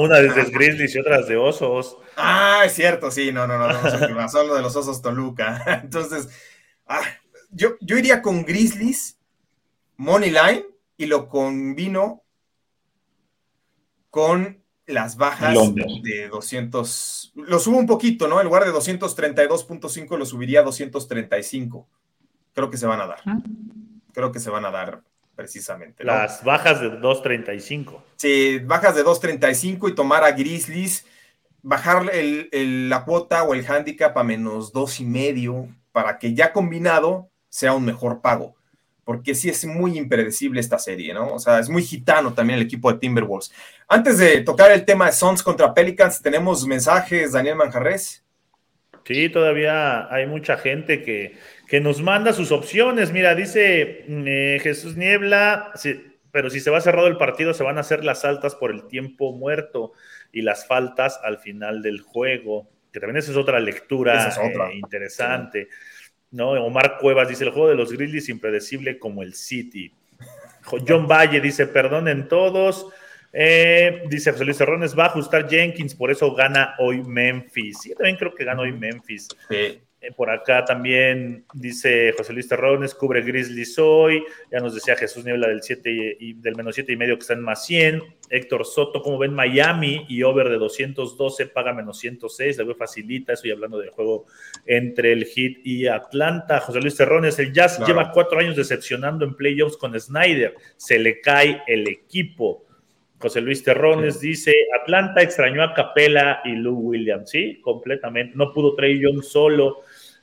una 0.00 0.18
de 0.18 0.28
Grizzlies 0.28 0.94
y 0.94 0.98
otras 0.98 1.28
de 1.28 1.36
Osos. 1.36 1.96
Ah, 2.16 2.62
es 2.64 2.72
cierto, 2.72 3.10
sí, 3.10 3.32
no, 3.32 3.46
no, 3.46 3.58
no, 3.58 3.68
no, 3.68 4.28
son 4.28 4.48
lo 4.48 4.54
de 4.54 4.62
los 4.62 4.74
Osos 4.76 5.02
Toluca. 5.02 5.62
Entonces, 5.82 6.28
ah, 6.86 7.02
yo, 7.50 7.76
yo 7.80 7.96
iría 7.96 8.22
con 8.22 8.44
Grizzlies, 8.44 9.18
Money 9.96 10.30
Line, 10.30 10.64
y 10.96 11.06
lo 11.06 11.28
combino 11.28 12.19
con 14.10 14.62
las 14.86 15.16
bajas 15.16 15.56
de 16.02 16.28
200. 16.28 17.32
Lo 17.36 17.58
subo 17.58 17.78
un 17.78 17.86
poquito, 17.86 18.28
¿no? 18.28 18.40
En 18.40 18.46
lugar 18.46 18.64
de 18.64 18.72
232.5 18.72 20.18
lo 20.18 20.26
subiría 20.26 20.60
a 20.60 20.64
235. 20.64 21.88
Creo 22.52 22.70
que 22.70 22.76
se 22.76 22.86
van 22.86 23.00
a 23.00 23.06
dar. 23.06 23.20
Creo 24.12 24.32
que 24.32 24.40
se 24.40 24.50
van 24.50 24.64
a 24.64 24.70
dar 24.70 25.02
precisamente. 25.36 26.04
Las 26.04 26.44
bajas 26.44 26.80
de 26.80 26.90
235. 26.90 28.02
Sí, 28.16 28.58
bajas 28.58 28.94
de 28.96 29.02
235 29.04 29.88
y 29.88 29.94
tomar 29.94 30.24
a 30.24 30.32
Grizzlies, 30.32 31.06
bajar 31.62 32.10
la 32.12 33.04
cuota 33.04 33.44
o 33.44 33.54
el 33.54 33.64
handicap 33.64 34.16
a 34.18 34.24
menos 34.24 34.72
dos 34.72 35.00
y 35.00 35.04
medio 35.04 35.68
para 35.92 36.18
que 36.18 36.34
ya 36.34 36.52
combinado 36.52 37.30
sea 37.48 37.72
un 37.72 37.84
mejor 37.84 38.20
pago 38.20 38.56
porque 39.10 39.34
sí 39.34 39.48
es 39.48 39.64
muy 39.64 39.98
impredecible 39.98 40.60
esta 40.60 40.78
serie, 40.78 41.12
¿no? 41.12 41.34
O 41.34 41.40
sea, 41.40 41.58
es 41.58 41.68
muy 41.68 41.82
gitano 41.82 42.32
también 42.32 42.60
el 42.60 42.64
equipo 42.64 42.92
de 42.92 43.00
Timberwolves. 43.00 43.52
Antes 43.88 44.18
de 44.18 44.42
tocar 44.42 44.70
el 44.70 44.84
tema 44.84 45.06
de 45.06 45.12
Suns 45.12 45.42
contra 45.42 45.74
Pelicans, 45.74 46.22
tenemos 46.22 46.64
mensajes, 46.64 47.32
Daniel 47.32 47.56
Manjarres. 47.56 48.24
Sí, 49.04 49.28
todavía 49.28 50.06
hay 50.14 50.28
mucha 50.28 50.56
gente 50.58 51.02
que, 51.02 51.36
que 51.66 51.80
nos 51.80 52.00
manda 52.00 52.32
sus 52.32 52.52
opciones. 52.52 53.10
Mira, 53.10 53.34
dice 53.34 54.04
eh, 54.06 54.60
Jesús 54.62 54.96
Niebla, 54.96 55.72
pero 56.30 56.48
si 56.48 56.60
se 56.60 56.70
va 56.70 56.80
cerrado 56.80 57.08
el 57.08 57.16
partido, 57.16 57.52
se 57.52 57.64
van 57.64 57.78
a 57.78 57.80
hacer 57.80 58.04
las 58.04 58.24
altas 58.24 58.54
por 58.54 58.70
el 58.70 58.86
tiempo 58.86 59.32
muerto 59.32 59.90
y 60.30 60.42
las 60.42 60.68
faltas 60.68 61.18
al 61.24 61.38
final 61.38 61.82
del 61.82 62.00
juego, 62.00 62.70
que 62.92 63.00
también 63.00 63.16
esa 63.16 63.32
es 63.32 63.36
otra 63.36 63.58
lectura 63.58 64.28
eh, 64.28 64.74
interesante. 64.76 65.66
¿No? 66.30 66.50
Omar 66.52 66.98
Cuevas 67.00 67.28
dice, 67.28 67.44
el 67.44 67.50
juego 67.50 67.68
de 67.68 67.74
los 67.74 67.92
Grizzlies 67.92 68.28
impredecible 68.28 68.98
como 68.98 69.22
el 69.22 69.34
City. 69.34 69.92
John 70.86 71.06
Valle 71.06 71.40
dice, 71.40 71.66
perdonen 71.66 72.28
todos. 72.28 72.86
Eh, 73.32 74.02
dice 74.08 74.32
José 74.32 74.44
Luis 74.44 74.56
Cerrones, 74.56 74.98
va 74.98 75.04
a 75.04 75.08
ajustar 75.08 75.48
Jenkins, 75.48 75.94
por 75.94 76.10
eso 76.10 76.34
gana 76.34 76.74
hoy 76.78 77.02
Memphis. 77.02 77.84
Yo 77.88 77.94
también 77.94 78.16
creo 78.16 78.34
que 78.34 78.44
gana 78.44 78.62
hoy 78.62 78.72
Memphis. 78.72 79.28
Sí. 79.48 79.80
Eh, 80.02 80.12
por 80.12 80.30
acá 80.30 80.64
también 80.64 81.44
dice 81.52 82.14
José 82.16 82.32
Luis 82.32 82.48
Terrones, 82.48 82.94
cubre 82.94 83.20
Grizzlies 83.20 83.78
hoy. 83.78 84.24
Ya 84.50 84.58
nos 84.60 84.74
decía 84.74 84.96
Jesús 84.96 85.24
Niebla 85.24 85.48
del 85.48 85.62
7 85.62 86.16
y, 86.18 86.32
del 86.34 86.56
menos 86.56 86.74
7 86.74 86.90
y 86.90 86.96
medio 86.96 87.16
que 87.16 87.20
está 87.20 87.34
en 87.34 87.42
más 87.42 87.66
100. 87.66 88.02
Héctor 88.30 88.64
Soto, 88.64 89.02
como 89.02 89.18
ven 89.18 89.34
Miami 89.34 90.06
y 90.08 90.22
over 90.22 90.48
de 90.48 90.56
212 90.56 91.46
paga 91.48 91.74
menos 91.74 91.98
106. 91.98 92.56
La 92.56 92.64
veo 92.64 92.74
facilita. 92.74 93.34
Estoy 93.34 93.50
hablando 93.50 93.78
del 93.78 93.90
juego 93.90 94.24
entre 94.64 95.12
el 95.12 95.26
Heat 95.26 95.58
y 95.64 95.86
Atlanta. 95.86 96.60
José 96.60 96.80
Luis 96.80 96.96
Terrones, 96.96 97.38
el 97.38 97.52
Jazz 97.52 97.78
lleva 97.86 98.10
cuatro 98.10 98.38
años 98.38 98.56
decepcionando 98.56 99.26
en 99.26 99.34
playoffs 99.34 99.76
con 99.76 99.98
Snyder. 100.00 100.54
Se 100.76 100.98
le 100.98 101.20
cae 101.20 101.62
el 101.66 101.86
equipo. 101.88 102.64
José 103.20 103.42
Luis 103.42 103.62
Terrones 103.62 104.18
dice, 104.18 104.54
Atlanta 104.80 105.20
extrañó 105.20 105.62
a 105.62 105.74
Capela 105.74 106.40
y 106.42 106.56
Lou 106.56 106.88
Williams, 106.88 107.28
sí, 107.28 107.60
completamente. 107.60 108.32
No 108.34 108.50
pudo 108.50 108.74
Trey 108.74 108.98
Young 108.98 109.22
solo. 109.22 109.82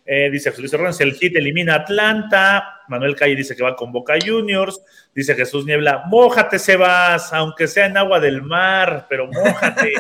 Eh, 0.10 0.30
dice 0.32 0.54
Luis 0.58 1.02
el 1.02 1.14
Hit 1.16 1.36
elimina 1.36 1.76
Atlanta. 1.76 2.82
Manuel 2.88 3.14
Calle 3.14 3.36
dice 3.36 3.58
que 3.58 3.64
va 3.64 3.76
con 3.76 3.92
Boca 3.92 4.16
Juniors. 4.26 4.82
Dice 5.14 5.36
Jesús 5.36 5.66
Niebla, 5.66 6.04
mójate 6.08 6.60
Sebas, 6.60 7.34
aunque 7.34 7.68
sea 7.68 7.88
en 7.88 7.98
agua 7.98 8.22
del 8.22 8.42
mar, 8.42 9.08
pero 9.10 9.28
mójate. 9.28 9.92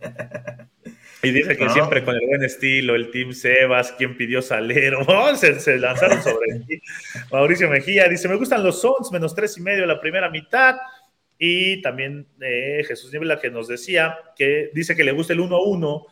y 1.22 1.30
dice 1.30 1.58
que 1.58 1.68
siempre 1.68 2.02
con 2.02 2.14
el 2.14 2.26
buen 2.26 2.42
estilo, 2.42 2.94
el 2.94 3.10
Team 3.10 3.34
Sebas, 3.34 3.92
quien 3.92 4.16
pidió 4.16 4.40
Salero, 4.40 5.00
oh, 5.06 5.36
se, 5.36 5.76
lanzaron 5.76 6.22
sobre 6.22 6.60
ti. 6.66 6.80
Mauricio 7.30 7.68
Mejía 7.68 8.08
dice, 8.08 8.28
me 8.28 8.36
gustan 8.36 8.64
los 8.64 8.80
Sons, 8.80 9.12
menos 9.12 9.34
tres 9.34 9.58
y 9.58 9.60
medio 9.60 9.84
la 9.84 10.00
primera 10.00 10.30
mitad. 10.30 10.76
Y 11.38 11.82
también 11.82 12.26
eh, 12.40 12.82
Jesús 12.88 13.12
Niebla 13.12 13.38
que 13.38 13.50
nos 13.50 13.68
decía 13.68 14.16
que 14.36 14.70
dice 14.72 14.96
que 14.96 15.04
le 15.04 15.12
gusta 15.12 15.34
el 15.34 15.40
1-1 15.40 16.06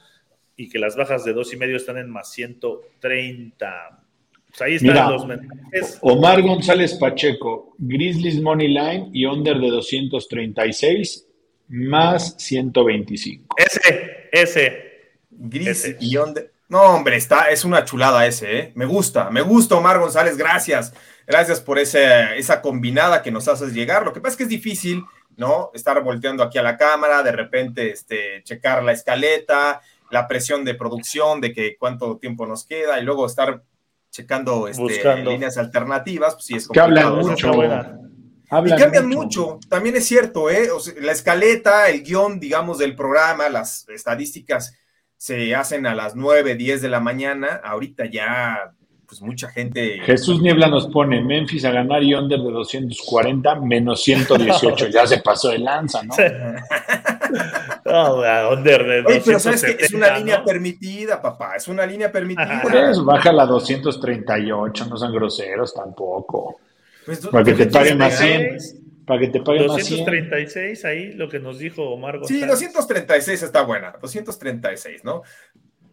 y 0.59 0.69
que 0.69 0.79
las 0.81 0.97
bajas 0.97 1.25
de 1.25 1.33
dos 1.33 1.55
y 1.55 1.57
medio 1.57 1.77
están 1.77 1.99
en 1.99 2.11
más 2.11 2.33
130. 2.33 4.03
Pues 4.49 4.61
ahí 4.61 4.75
están 4.75 5.13
los 5.13 5.25
mensajes. 5.25 5.99
Omar 6.03 6.43
González 6.43 6.95
Pacheco, 6.95 7.77
Grizzlies 7.79 8.43
Money 8.43 8.67
Line 8.67 9.11
y 9.13 9.25
under 9.25 9.57
de 9.57 9.69
236 9.69 11.27
más 11.69 12.35
125. 12.39 13.55
Ese, 13.57 14.29
ese. 14.33 14.85
Grizzlies 15.31 15.97
y 16.01 16.17
under. 16.17 16.53
No, 16.69 16.83
hombre, 16.83 17.17
está, 17.17 17.51
es 17.51 17.65
una 17.65 17.85
chulada 17.85 18.27
ese, 18.27 18.59
¿eh? 18.59 18.73
Me 18.75 18.85
gusta, 18.85 19.31
me 19.31 19.43
gusta, 19.43 19.77
Omar 19.77 20.01
González, 20.01 20.37
gracias. 20.37 20.93
Gracias 21.25 21.61
por 21.61 21.79
ese, 21.79 22.37
esa 22.37 22.61
combinada 22.61 23.23
que 23.23 23.31
nos 23.31 23.47
haces 23.47 23.73
llegar. 23.73 24.05
Lo 24.05 24.13
que 24.13 24.21
pasa 24.21 24.33
es 24.33 24.37
que 24.39 24.43
es 24.43 24.49
difícil, 24.49 25.05
¿no? 25.37 25.71
Estar 25.73 26.03
volteando 26.03 26.43
aquí 26.43 26.59
a 26.59 26.63
la 26.63 26.77
cámara, 26.77 27.23
de 27.23 27.33
repente 27.33 27.91
este, 27.91 28.43
checar 28.43 28.83
la 28.83 28.93
escaleta, 28.93 29.81
la 30.11 30.27
presión 30.27 30.65
de 30.65 30.75
producción, 30.75 31.41
de 31.41 31.53
que 31.53 31.77
cuánto 31.79 32.19
tiempo 32.19 32.47
nos 32.47 32.65
queda 32.65 33.01
y 33.01 33.05
luego 33.05 33.27
estar 33.27 33.63
checando 34.11 34.69
este, 34.69 35.23
líneas 35.23 35.59
alternativas, 35.59 36.35
pues 36.35 36.47
sí 36.47 36.55
es 36.55 36.67
complicado. 36.67 36.95
Que 36.95 37.01
hablan 37.01 37.27
mucho. 37.27 38.75
y 38.75 38.81
cambian 38.81 39.09
mucho. 39.09 39.59
también 39.69 39.97
es 39.97 40.07
cierto, 40.07 40.51
¿eh? 40.51 40.69
la 41.01 41.13
escaleta, 41.13 41.89
el 41.89 42.03
guion, 42.03 42.41
digamos, 42.41 42.79
del 42.79 42.95
programa, 42.97 43.49
las 43.49 43.89
estadísticas 43.89 44.75
se 45.17 45.55
hacen 45.55 45.85
a 45.87 45.95
las 45.95 46.15
9, 46.15 46.55
10 46.55 46.81
de 46.81 46.89
la 46.89 47.01
mañana, 47.01 47.61
ahorita 47.63 48.07
ya 48.07 48.75
pues 49.09 49.23
mucha 49.23 49.49
gente. 49.49 50.01
Jesús 50.05 50.43
Niebla 50.43 50.69
nos 50.69 50.87
pone 50.89 51.23
Memphis 51.23 51.65
a 51.65 51.71
ganar 51.71 52.03
y 52.03 52.15
under 52.15 52.39
de 52.39 52.51
240 52.51 53.55
menos 53.61 54.03
118. 54.03 54.89
ya 54.93 55.07
se 55.07 55.19
pasó 55.19 55.49
de 55.49 55.59
lanza, 55.59 56.03
¿no? 56.03 56.15
no, 57.89 58.51
under 58.51 58.85
de 58.85 59.05
Oye, 59.07 59.23
pero 59.25 59.39
sabes 59.39 59.65
que 59.65 59.85
es 59.85 59.93
una 59.93 60.17
línea 60.17 60.45
permitida, 60.45 61.21
papá. 61.21 61.57
Es 61.57 61.69
una 61.69 61.87
línea 61.87 62.11
permitida. 62.13 62.61
Por 62.63 62.75
eso, 62.75 63.05
baja 63.05 63.33
la 63.33 63.47
238, 63.47 64.87
no 64.87 64.97
son 64.97 65.13
groseros 65.13 65.75
tampoco. 65.75 66.61
Pues, 67.05 67.27
para 67.27 67.45
que 67.45 67.55
te 67.55 67.67
paguen 67.67 67.99
más 67.99 68.19
100. 68.19 68.59
Para 69.07 69.21
que 69.21 69.29
te 69.29 69.41
paguen 69.41 69.67
más 69.67 69.85
100. 69.85 70.05
236, 70.05 70.85
ahí 70.85 71.13
lo 71.15 71.29
que 71.29 71.39
nos 71.39 71.59
dijo 71.59 71.83
Omar 71.83 72.19
González. 72.19 72.43
Sí, 72.43 72.47
236 72.47 73.43
está 73.43 73.63
buena. 73.63 73.95
236, 74.01 75.05
¿no? 75.05 75.23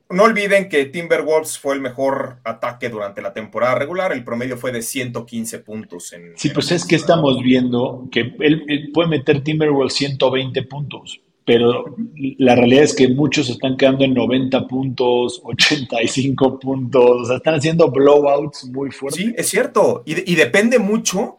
No 0.09 0.23
olviden 0.23 0.69
que 0.69 0.85
Timberwolves 0.85 1.57
fue 1.57 1.73
el 1.73 1.81
mejor 1.81 2.37
ataque 2.43 2.89
durante 2.89 3.23
la 3.23 3.33
temporada 3.33 3.75
regular. 3.75 4.11
El 4.11 4.23
promedio 4.23 4.55
fue 4.55 4.71
de 4.71 4.83
115 4.83 5.59
puntos. 5.59 6.13
En, 6.13 6.33
sí, 6.35 6.49
pues 6.49 6.71
es 6.71 6.85
que 6.85 6.95
estamos 6.95 7.41
viendo 7.41 8.07
que 8.11 8.35
él, 8.39 8.91
puede 8.93 9.09
meter 9.09 9.43
Timberwolves 9.43 9.93
120 9.95 10.61
puntos, 10.63 11.21
pero 11.45 11.95
la 12.37 12.55
realidad 12.55 12.83
es 12.83 12.95
que 12.95 13.07
muchos 13.07 13.49
están 13.49 13.77
quedando 13.77 14.03
en 14.03 14.13
90 14.13 14.67
puntos, 14.67 15.41
85 15.43 16.59
puntos, 16.59 17.21
o 17.21 17.25
sea, 17.25 17.37
están 17.37 17.55
haciendo 17.55 17.91
blowouts 17.91 18.65
muy 18.65 18.91
fuertes. 18.91 19.23
Sí, 19.23 19.33
es 19.37 19.47
cierto. 19.47 20.03
Y, 20.05 20.31
y 20.31 20.35
depende 20.35 20.79
mucho 20.79 21.37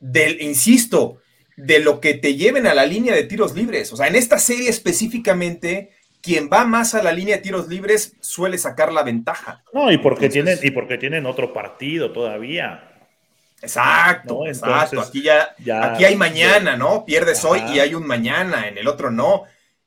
del, 0.00 0.40
insisto, 0.40 1.18
de 1.56 1.80
lo 1.80 2.00
que 2.00 2.14
te 2.14 2.34
lleven 2.34 2.66
a 2.66 2.74
la 2.74 2.86
línea 2.86 3.14
de 3.14 3.24
tiros 3.24 3.54
libres. 3.54 3.92
O 3.92 3.96
sea, 3.96 4.08
en 4.08 4.16
esta 4.16 4.38
serie 4.38 4.70
específicamente 4.70 5.90
quien 6.22 6.48
va 6.50 6.64
más 6.64 6.94
a 6.94 7.02
la 7.02 7.12
línea 7.12 7.36
de 7.36 7.42
tiros 7.42 7.68
libres 7.68 8.16
suele 8.20 8.56
sacar 8.56 8.92
la 8.92 9.02
ventaja. 9.02 9.64
No, 9.74 9.90
y 9.90 9.98
porque, 9.98 10.28
tienen, 10.28 10.58
y 10.62 10.70
porque 10.70 10.96
tienen 10.96 11.26
otro 11.26 11.52
partido 11.52 12.12
todavía. 12.12 12.91
Exacto, 13.62 14.46
exacto. 14.46 15.00
Aquí 15.00 15.22
ya, 15.22 15.54
aquí 15.82 16.04
hay 16.04 16.16
mañana, 16.16 16.76
¿no? 16.76 17.04
Pierdes 17.04 17.44
hoy 17.44 17.60
y 17.72 17.78
hay 17.78 17.94
un 17.94 18.06
mañana, 18.06 18.68
en 18.68 18.76
el 18.76 18.88
otro 18.88 19.10
no. 19.10 19.44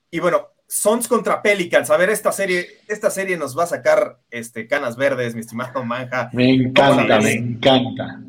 Y 0.10 0.20
bueno, 0.20 0.48
Sons 0.68 1.08
contra 1.08 1.42
Pelicans. 1.42 1.90
A 1.90 1.98
ver, 1.98 2.10
esta 2.10 2.32
serie, 2.32 2.68
esta 2.88 3.10
serie 3.10 3.38
nos 3.38 3.58
va 3.58 3.64
a 3.64 3.68
sacar 3.68 4.20
este, 4.32 4.68
canas 4.68 4.96
verdes, 4.96 5.36
mi 5.36 5.42
estimado 5.42 5.84
Manja. 5.84 6.30
Me 6.34 6.50
encanta, 6.52 7.20
me 7.20 7.34
encanta. 7.34 8.22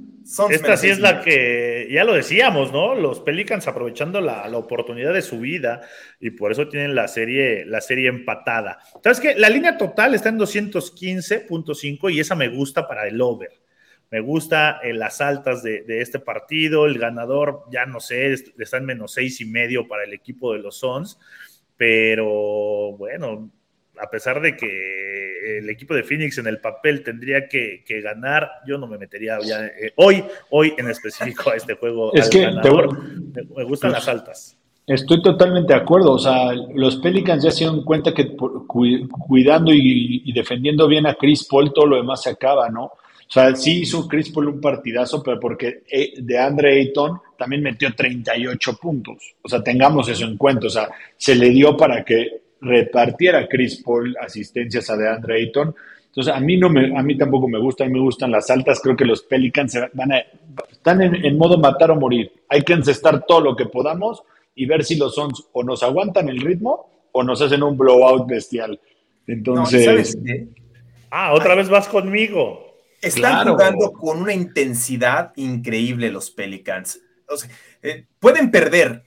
Esta 0.50 0.76
sí 0.76 0.88
es 0.88 0.98
la 0.98 1.22
que, 1.22 1.88
ya 1.88 2.02
lo 2.02 2.14
decíamos, 2.14 2.72
¿no? 2.72 2.96
Los 2.96 3.20
Pelicans 3.20 3.68
aprovechando 3.68 4.20
la, 4.20 4.48
oportunidad 4.58 5.14
de 5.14 5.22
su 5.22 5.38
vida 5.38 5.82
y 6.18 6.30
por 6.30 6.50
eso 6.50 6.68
tienen 6.68 6.96
la 6.96 7.06
serie, 7.06 7.64
la 7.64 7.80
serie 7.80 8.08
empatada. 8.08 8.80
¿Sabes 9.04 9.20
qué? 9.20 9.34
La 9.36 9.48
línea 9.48 9.78
total 9.78 10.14
está 10.14 10.30
en 10.30 10.40
215.5 10.40 12.12
y 12.12 12.18
esa 12.18 12.34
me 12.34 12.48
gusta 12.48 12.88
para 12.88 13.06
el 13.06 13.20
over. 13.20 13.50
Me 14.10 14.20
gusta 14.20 14.80
en 14.82 14.98
las 14.98 15.20
altas 15.20 15.62
de, 15.62 15.82
de, 15.82 16.00
este 16.00 16.18
partido. 16.18 16.86
El 16.86 16.98
ganador, 16.98 17.64
ya 17.70 17.86
no 17.86 18.00
sé, 18.00 18.32
está 18.32 18.76
en 18.76 18.84
menos 18.84 19.12
seis 19.12 19.40
y 19.40 19.44
medio 19.44 19.88
para 19.88 20.04
el 20.04 20.12
equipo 20.12 20.52
de 20.52 20.60
los 20.60 20.78
Suns. 20.78 21.18
Pero 21.76 22.92
bueno, 22.96 23.50
a 24.00 24.10
pesar 24.10 24.40
de 24.40 24.56
que 24.56 25.58
el 25.58 25.70
equipo 25.70 25.94
de 25.94 26.02
Phoenix 26.02 26.38
en 26.38 26.46
el 26.46 26.58
papel 26.58 27.02
tendría 27.02 27.48
que, 27.48 27.82
ganar, 28.02 28.50
yo 28.66 28.78
no 28.78 28.86
me 28.86 28.98
metería 28.98 29.38
ya 29.44 29.66
eh, 29.66 29.92
hoy, 29.96 30.24
hoy 30.50 30.74
en 30.76 30.90
específico 30.90 31.50
a 31.50 31.56
este 31.56 31.74
juego. 31.74 32.12
Es 32.14 32.28
que 32.28 32.46
me, 32.46 33.64
gustan 33.64 33.92
las 33.92 34.08
altas. 34.08 34.56
Estoy 34.86 35.20
totalmente 35.22 35.72
de 35.72 35.80
acuerdo. 35.80 36.12
O 36.12 36.18
sea, 36.18 36.52
los 36.52 36.96
Pelicans 36.96 37.42
ya 37.42 37.50
se 37.50 37.60
dieron 37.64 37.84
cuenta 37.84 38.14
que 38.14 38.36
cuidando 38.36 39.72
y, 39.72 40.32
defendiendo 40.32 40.86
bien 40.86 41.06
a 41.06 41.14
Chris 41.14 41.44
Paul, 41.44 41.72
todo 41.72 41.86
lo 41.86 41.96
demás 41.96 42.22
se 42.22 42.30
acaba, 42.30 42.68
¿no? 42.68 42.92
O 43.28 43.32
sea, 43.32 43.54
sí 43.56 43.82
hizo 43.82 44.06
Chris 44.06 44.30
Paul 44.30 44.48
un 44.48 44.60
partidazo, 44.60 45.22
pero 45.22 45.40
porque 45.40 45.82
eh, 45.90 46.14
de 46.18 46.38
Andre 46.38 46.80
Ayton 46.80 47.20
también 47.36 47.62
metió 47.62 47.92
38 47.94 48.76
puntos. 48.80 49.34
O 49.42 49.48
sea, 49.48 49.62
tengamos 49.62 50.08
eso 50.08 50.24
en 50.24 50.36
cuenta. 50.36 50.68
O 50.68 50.70
sea, 50.70 50.88
se 51.16 51.34
le 51.34 51.50
dio 51.50 51.76
para 51.76 52.04
que 52.04 52.42
repartiera 52.60 53.48
Chris 53.48 53.82
Paul 53.84 54.16
asistencias 54.20 54.88
a 54.90 54.96
DeAndre 54.96 55.36
Ayton. 55.36 55.74
Entonces, 56.06 56.32
a 56.32 56.40
mí, 56.40 56.56
no 56.56 56.70
me, 56.70 56.96
a 56.96 57.02
mí 57.02 57.18
tampoco 57.18 57.48
me 57.48 57.58
gustan, 57.58 57.92
me 57.92 57.98
gustan 57.98 58.30
las 58.30 58.48
altas. 58.48 58.80
Creo 58.80 58.96
que 58.96 59.04
los 59.04 59.22
Pelicans 59.22 59.76
van 59.92 60.12
a, 60.12 60.18
están 60.70 61.02
en, 61.02 61.24
en 61.24 61.36
modo 61.36 61.58
matar 61.58 61.90
o 61.90 61.96
morir. 61.96 62.32
Hay 62.48 62.62
que 62.62 62.72
encestar 62.74 63.26
todo 63.26 63.40
lo 63.40 63.56
que 63.56 63.66
podamos 63.66 64.22
y 64.54 64.66
ver 64.66 64.84
si 64.84 64.96
los 64.96 65.14
Suns 65.14 65.48
o 65.52 65.62
nos 65.62 65.82
aguantan 65.82 66.28
el 66.28 66.40
ritmo 66.40 67.08
o 67.12 67.22
nos 67.22 67.40
hacen 67.42 67.62
un 67.62 67.76
blowout 67.76 68.26
bestial. 68.26 68.80
Entonces. 69.26 70.16
ah, 71.10 71.32
otra 71.34 71.54
vez 71.54 71.68
vas 71.68 71.88
conmigo. 71.88 72.65
Están 73.06 73.48
jugando 73.48 73.92
con 73.92 74.22
una 74.22 74.32
intensidad 74.32 75.32
increíble 75.36 76.10
los 76.10 76.30
Pelicans. 76.30 77.00
Eh, 77.82 78.06
pueden 78.18 78.50
perder, 78.50 79.04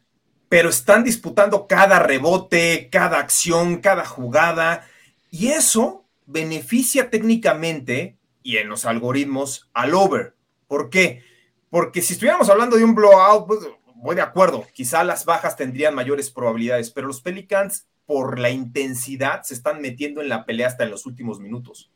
pero 0.47 0.69
están 0.69 1.03
disputando 1.03 1.67
cada 1.67 1.99
rebote, 1.99 2.89
cada 2.91 3.19
acción, 3.19 3.77
cada 3.77 4.05
jugada. 4.05 4.87
Y 5.29 5.49
eso 5.49 6.05
beneficia 6.25 7.09
técnicamente 7.09 8.17
y 8.43 8.57
en 8.57 8.69
los 8.69 8.85
algoritmos 8.85 9.69
al 9.73 9.93
over. 9.93 10.35
¿Por 10.67 10.89
qué? 10.89 11.23
Porque 11.69 12.01
si 12.01 12.13
estuviéramos 12.13 12.49
hablando 12.49 12.77
de 12.77 12.83
un 12.83 12.95
blowout, 12.95 13.47
pues, 13.47 13.59
voy 13.95 14.15
de 14.15 14.21
acuerdo, 14.21 14.65
quizá 14.73 15.03
las 15.03 15.25
bajas 15.25 15.55
tendrían 15.55 15.93
mayores 15.93 16.31
probabilidades, 16.31 16.89
pero 16.91 17.07
los 17.07 17.21
Pelicans, 17.21 17.87
por 18.05 18.39
la 18.39 18.49
intensidad, 18.49 19.43
se 19.43 19.53
están 19.53 19.81
metiendo 19.81 20.21
en 20.21 20.29
la 20.29 20.45
pelea 20.45 20.67
hasta 20.67 20.83
en 20.83 20.91
los 20.91 21.05
últimos 21.05 21.39
minutos. 21.39 21.91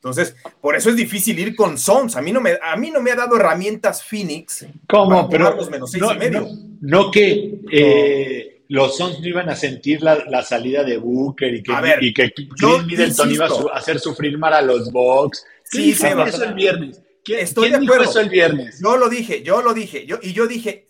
Entonces, 0.00 0.34
por 0.62 0.74
eso 0.74 0.88
es 0.88 0.96
difícil 0.96 1.38
ir 1.38 1.54
con 1.54 1.76
Sons. 1.76 2.16
A 2.16 2.22
mí 2.22 2.32
no 2.32 2.40
me, 2.40 2.58
a 2.62 2.74
mí 2.76 2.90
no 2.90 3.02
me 3.02 3.10
ha 3.10 3.16
dado 3.16 3.36
herramientas 3.36 4.02
Phoenix. 4.02 4.66
¿Cómo? 4.88 5.28
Pero 5.28 5.54
menos 5.70 5.90
seis 5.90 6.02
no, 6.02 6.14
y 6.14 6.16
medio. 6.16 6.48
No, 6.80 7.10
que 7.10 7.60
eh, 7.70 8.62
los 8.68 8.96
Sons 8.96 9.20
no 9.20 9.26
iban 9.28 9.50
a 9.50 9.56
sentir 9.56 10.00
la, 10.00 10.42
salida 10.42 10.84
de 10.84 10.96
Booker 10.96 11.52
y 11.52 11.62
que, 11.62 11.72
y 12.00 12.14
que 12.14 12.32
Chris 12.32 12.86
Middleton 12.86 13.30
iba 13.30 13.46
a 13.46 13.76
hacer 13.76 14.00
sufrir 14.00 14.38
más 14.38 14.54
a 14.54 14.62
los 14.62 14.90
Bucks. 14.90 15.44
Sí, 15.64 15.92
se 15.92 16.08
eso 16.08 16.44
el 16.44 16.54
viernes. 16.54 17.02
¿Quién, 17.22 17.40
Estoy 17.40 17.68
de 17.68 17.76
acuerdo. 17.76 18.04
eso 18.04 18.20
el 18.20 18.30
viernes? 18.30 18.80
Yo 18.82 18.96
lo 18.96 19.10
dije, 19.10 19.42
yo 19.42 19.60
lo 19.60 19.74
dije. 19.74 20.06
Yo, 20.06 20.18
y 20.22 20.32
yo 20.32 20.46
dije, 20.46 20.86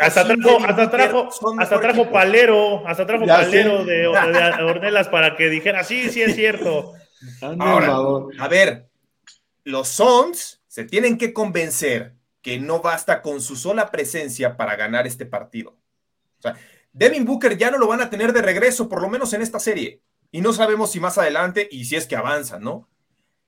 hasta 0.00 0.24
trajo, 0.24 0.58
hasta 0.66 0.90
trajo, 0.90 1.28
hasta 1.58 1.80
trajo 1.80 2.10
palero, 2.10 2.86
hasta 2.88 3.06
trajo 3.06 3.26
palero 3.26 3.84
de, 3.84 4.08
Ornelas 4.08 5.08
para 5.08 5.36
que 5.36 5.48
dijera, 5.48 5.84
sí, 5.84 6.08
sí 6.10 6.22
es 6.22 6.34
cierto. 6.34 6.92
Ahora, 7.58 7.96
a 8.38 8.48
ver, 8.48 8.88
los 9.64 9.88
Sons 9.88 10.62
se 10.66 10.84
tienen 10.84 11.18
que 11.18 11.32
convencer 11.32 12.14
que 12.42 12.58
no 12.58 12.80
basta 12.80 13.22
con 13.22 13.40
su 13.40 13.56
sola 13.56 13.90
presencia 13.90 14.56
para 14.56 14.76
ganar 14.76 15.06
este 15.06 15.26
partido. 15.26 15.76
O 16.38 16.42
sea, 16.42 16.56
Devin 16.92 17.24
Booker 17.24 17.56
ya 17.56 17.70
no 17.70 17.78
lo 17.78 17.88
van 17.88 18.00
a 18.00 18.10
tener 18.10 18.32
de 18.32 18.42
regreso, 18.42 18.88
por 18.88 19.02
lo 19.02 19.08
menos 19.08 19.32
en 19.32 19.42
esta 19.42 19.58
serie. 19.58 20.02
Y 20.30 20.40
no 20.40 20.52
sabemos 20.52 20.92
si 20.92 21.00
más 21.00 21.18
adelante 21.18 21.68
y 21.70 21.84
si 21.84 21.96
es 21.96 22.06
que 22.06 22.16
avanzan, 22.16 22.62
¿no? 22.62 22.88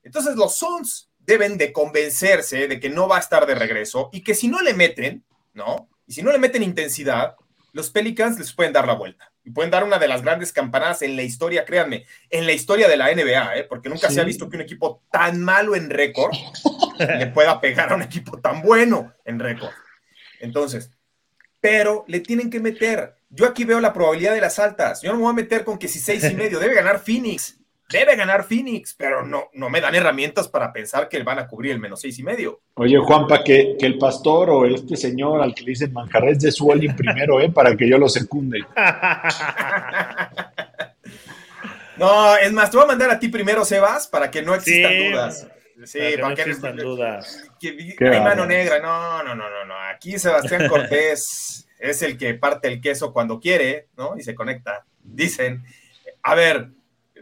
Entonces 0.03 0.35
los 0.35 0.55
Sons 0.55 1.09
deben 1.19 1.57
de 1.57 1.71
convencerse 1.71 2.67
de 2.67 2.79
que 2.79 2.89
no 2.89 3.07
va 3.07 3.17
a 3.17 3.21
estar 3.21 3.45
de 3.45 3.55
regreso 3.55 4.09
y 4.11 4.23
que 4.23 4.33
si 4.33 4.47
no 4.47 4.61
le 4.61 4.73
meten, 4.73 5.23
¿no? 5.53 5.89
Y 6.07 6.13
si 6.13 6.23
no 6.23 6.31
le 6.31 6.39
meten 6.39 6.63
intensidad, 6.63 7.35
los 7.73 7.89
Pelicans 7.89 8.37
les 8.37 8.53
pueden 8.53 8.73
dar 8.73 8.87
la 8.87 8.95
vuelta. 8.95 9.30
Y 9.43 9.51
pueden 9.51 9.71
dar 9.71 9.83
una 9.83 9.97
de 9.97 10.07
las 10.07 10.21
grandes 10.21 10.53
campanadas 10.53 11.01
en 11.01 11.15
la 11.15 11.23
historia, 11.23 11.65
créanme, 11.65 12.05
en 12.29 12.45
la 12.45 12.51
historia 12.51 12.87
de 12.87 12.97
la 12.97 13.13
NBA, 13.13 13.57
¿eh? 13.57 13.63
porque 13.63 13.89
nunca 13.89 14.09
se 14.11 14.21
ha 14.21 14.23
visto 14.23 14.47
que 14.49 14.55
un 14.57 14.61
equipo 14.61 15.01
tan 15.11 15.41
malo 15.41 15.75
en 15.75 15.89
récord 15.89 16.31
le 16.99 17.27
pueda 17.27 17.59
pegar 17.59 17.91
a 17.91 17.95
un 17.95 18.03
equipo 18.03 18.39
tan 18.39 18.61
bueno 18.61 19.13
en 19.25 19.39
récord. 19.39 19.71
Entonces, 20.39 20.91
pero 21.59 22.03
le 22.07 22.19
tienen 22.19 22.49
que 22.49 22.59
meter. 22.59 23.15
Yo 23.29 23.45
aquí 23.45 23.63
veo 23.63 23.79
la 23.79 23.93
probabilidad 23.93 24.33
de 24.33 24.41
las 24.41 24.59
altas. 24.59 25.01
Yo 25.01 25.11
no 25.11 25.17
me 25.17 25.23
voy 25.23 25.31
a 25.31 25.35
meter 25.35 25.63
con 25.63 25.77
que 25.77 25.87
si 25.87 25.99
seis 25.99 26.23
y 26.29 26.35
medio 26.35 26.59
debe 26.59 26.75
ganar 26.75 26.99
Phoenix. 26.99 27.60
Debe 27.91 28.15
ganar 28.15 28.43
Phoenix, 28.43 28.95
pero 28.97 29.25
no, 29.25 29.49
no 29.53 29.69
me 29.69 29.81
dan 29.81 29.95
herramientas 29.95 30.47
para 30.47 30.71
pensar 30.71 31.09
que 31.09 31.21
van 31.23 31.39
a 31.39 31.47
cubrir 31.47 31.71
el 31.71 31.79
menos 31.79 32.01
seis 32.01 32.17
y 32.19 32.23
medio. 32.23 32.61
Oye, 32.75 32.97
Juanpa, 32.97 33.43
que, 33.43 33.75
que 33.79 33.85
el 33.85 33.97
pastor 33.97 34.49
o 34.49 34.65
este 34.65 34.95
señor 34.95 35.41
al 35.41 35.53
que 35.53 35.63
le 35.63 35.71
dicen 35.71 35.93
manjarres 35.93 36.39
de 36.39 36.51
su 36.51 36.67
primero, 36.95 37.41
¿eh? 37.41 37.49
Para 37.49 37.75
que 37.75 37.89
yo 37.89 37.97
lo 37.97 38.09
secunde. 38.09 38.59
no, 41.97 42.37
es 42.37 42.51
más, 42.51 42.71
te 42.71 42.77
voy 42.77 42.85
a 42.85 42.87
mandar 42.87 43.11
a 43.11 43.19
ti 43.19 43.27
primero, 43.27 43.65
Sebas, 43.65 44.07
para 44.07 44.31
que 44.31 44.41
no 44.41 44.55
existan 44.55 45.11
dudas. 45.11 45.47
Sí, 45.83 45.99
para 45.99 46.13
que, 46.13 46.21
no 46.21 46.29
existan 46.29 46.77
dudas. 46.77 47.43
hay 47.61 48.21
mano 48.21 48.45
negra. 48.45 48.79
No, 48.79 49.23
no, 49.23 49.35
no, 49.35 49.49
no, 49.49 49.65
no. 49.65 49.73
Aquí 49.93 50.19
Sebastián 50.19 50.67
Cortés 50.67 51.67
es 51.79 52.01
el 52.03 52.17
que 52.17 52.35
parte 52.35 52.67
el 52.67 52.79
queso 52.79 53.11
cuando 53.11 53.39
quiere, 53.39 53.87
¿no? 53.97 54.15
Y 54.17 54.23
se 54.23 54.35
conecta. 54.35 54.85
Dicen, 55.03 55.63
a 56.21 56.35
ver, 56.35 56.69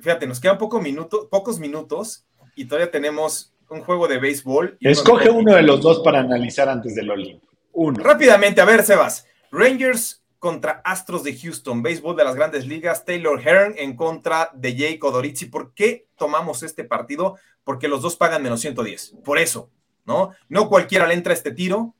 fíjate, 0.01 0.27
nos 0.27 0.39
quedan 0.39 0.57
poco 0.57 0.81
pocos 1.29 1.59
minutos 1.59 2.25
y 2.55 2.65
todavía 2.65 2.91
tenemos 2.91 3.53
un 3.69 3.81
juego 3.81 4.07
de 4.07 4.19
béisbol. 4.19 4.77
Escoge 4.81 5.29
uno 5.29 5.55
de 5.55 5.63
los 5.63 5.81
dos 5.81 5.99
para 5.99 6.19
analizar 6.19 6.69
antes 6.69 6.95
del 6.95 7.09
Oli. 7.11 7.39
Uno. 7.73 8.03
Rápidamente, 8.03 8.61
a 8.61 8.65
ver, 8.65 8.83
Sebas. 8.83 9.27
Rangers 9.51 10.23
contra 10.39 10.81
Astros 10.85 11.23
de 11.23 11.37
Houston, 11.37 11.83
béisbol 11.83 12.15
de 12.15 12.23
las 12.23 12.35
grandes 12.35 12.65
ligas, 12.65 13.05
Taylor 13.05 13.41
Hearn 13.41 13.75
en 13.77 13.95
contra 13.95 14.49
de 14.53 14.75
Jake 14.75 14.99
Odorizzi. 15.01 15.45
¿Por 15.45 15.73
qué 15.73 16.07
tomamos 16.17 16.63
este 16.63 16.83
partido? 16.83 17.35
Porque 17.63 17.87
los 17.87 18.01
dos 18.01 18.15
pagan 18.15 18.41
menos 18.41 18.61
110. 18.61 19.15
Por 19.23 19.37
eso, 19.37 19.69
¿no? 20.05 20.31
No 20.47 20.69
cualquiera 20.69 21.07
le 21.07 21.13
entra 21.13 21.33
este 21.33 21.51
tiro. 21.51 21.93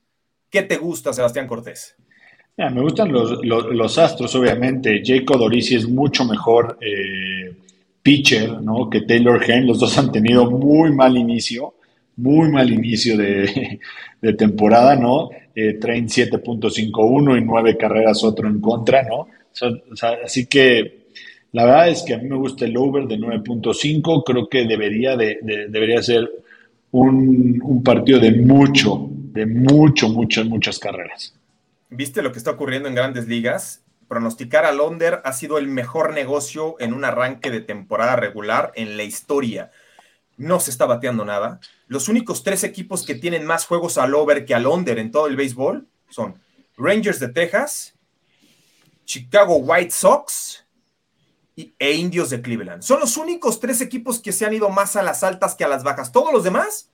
¿Qué 0.48 0.62
te 0.62 0.76
gusta, 0.76 1.12
Sebastián 1.12 1.46
Cortés? 1.46 1.96
me 2.56 2.82
gustan 2.82 3.10
los, 3.10 3.98
Astros, 3.98 4.34
obviamente. 4.34 5.02
Jake 5.02 5.26
Odorizzi 5.32 5.76
es 5.76 5.88
mucho 5.88 6.24
mejor 6.24 6.76
eh, 6.80 7.56
pitcher, 8.02 8.60
¿no? 8.62 8.88
Que 8.88 9.02
Taylor 9.02 9.42
Hen, 9.42 9.66
los 9.66 9.78
dos 9.78 9.96
han 9.98 10.10
tenido 10.10 10.50
muy 10.50 10.92
mal 10.92 11.16
inicio, 11.16 11.74
muy 12.16 12.50
mal 12.50 12.70
inicio 12.70 13.16
de, 13.16 13.78
temporada, 14.38 14.96
¿no? 14.96 15.30
Eh, 15.54 15.74
traen 15.74 16.06
7.51 16.06 17.38
y 17.38 17.44
9 17.44 17.76
carreras 17.76 18.24
otro 18.24 18.48
en 18.48 18.60
contra, 18.60 19.02
¿no? 19.02 19.28
así 20.24 20.46
que 20.46 21.00
la 21.52 21.64
verdad 21.64 21.88
es 21.88 22.02
que 22.04 22.14
a 22.14 22.18
mí 22.18 22.28
me 22.28 22.36
gusta 22.36 22.64
el 22.64 22.76
over 22.76 23.06
de 23.08 23.18
9.5, 23.18 24.22
creo 24.24 24.48
que 24.48 24.64
debería, 24.64 25.16
de, 25.16 25.38
debería 25.68 26.00
ser 26.02 26.30
un, 26.92 27.60
un 27.62 27.82
partido 27.82 28.20
de 28.20 28.30
mucho, 28.30 29.08
de 29.10 29.46
mucho, 29.46 30.08
muchas, 30.08 30.46
muchas 30.46 30.78
carreras. 30.78 31.34
¿Viste 31.90 32.22
lo 32.22 32.30
que 32.30 32.38
está 32.38 32.52
ocurriendo 32.52 32.88
en 32.88 32.94
grandes 32.94 33.26
ligas? 33.26 33.82
Pronosticar 34.10 34.64
al 34.64 34.80
under 34.80 35.22
ha 35.24 35.32
sido 35.32 35.56
el 35.56 35.68
mejor 35.68 36.12
negocio 36.12 36.74
en 36.80 36.94
un 36.94 37.04
arranque 37.04 37.48
de 37.48 37.60
temporada 37.60 38.16
regular 38.16 38.72
en 38.74 38.96
la 38.96 39.04
historia. 39.04 39.70
No 40.36 40.58
se 40.58 40.72
está 40.72 40.84
bateando 40.84 41.24
nada. 41.24 41.60
Los 41.86 42.08
únicos 42.08 42.42
tres 42.42 42.64
equipos 42.64 43.06
que 43.06 43.14
tienen 43.14 43.46
más 43.46 43.66
juegos 43.66 43.98
al 43.98 44.16
over 44.16 44.44
que 44.44 44.52
al 44.56 44.66
under 44.66 44.98
en 44.98 45.12
todo 45.12 45.28
el 45.28 45.36
béisbol 45.36 45.86
son 46.08 46.42
Rangers 46.76 47.20
de 47.20 47.28
Texas, 47.28 47.94
Chicago 49.04 49.58
White 49.58 49.92
Sox 49.92 50.66
e 51.54 51.92
Indios 51.92 52.30
de 52.30 52.42
Cleveland. 52.42 52.82
Son 52.82 52.98
los 52.98 53.16
únicos 53.16 53.60
tres 53.60 53.80
equipos 53.80 54.18
que 54.18 54.32
se 54.32 54.44
han 54.44 54.54
ido 54.54 54.70
más 54.70 54.96
a 54.96 55.04
las 55.04 55.22
altas 55.22 55.54
que 55.54 55.62
a 55.62 55.68
las 55.68 55.84
bajas. 55.84 56.10
Todos 56.10 56.32
los 56.32 56.42
demás, 56.42 56.90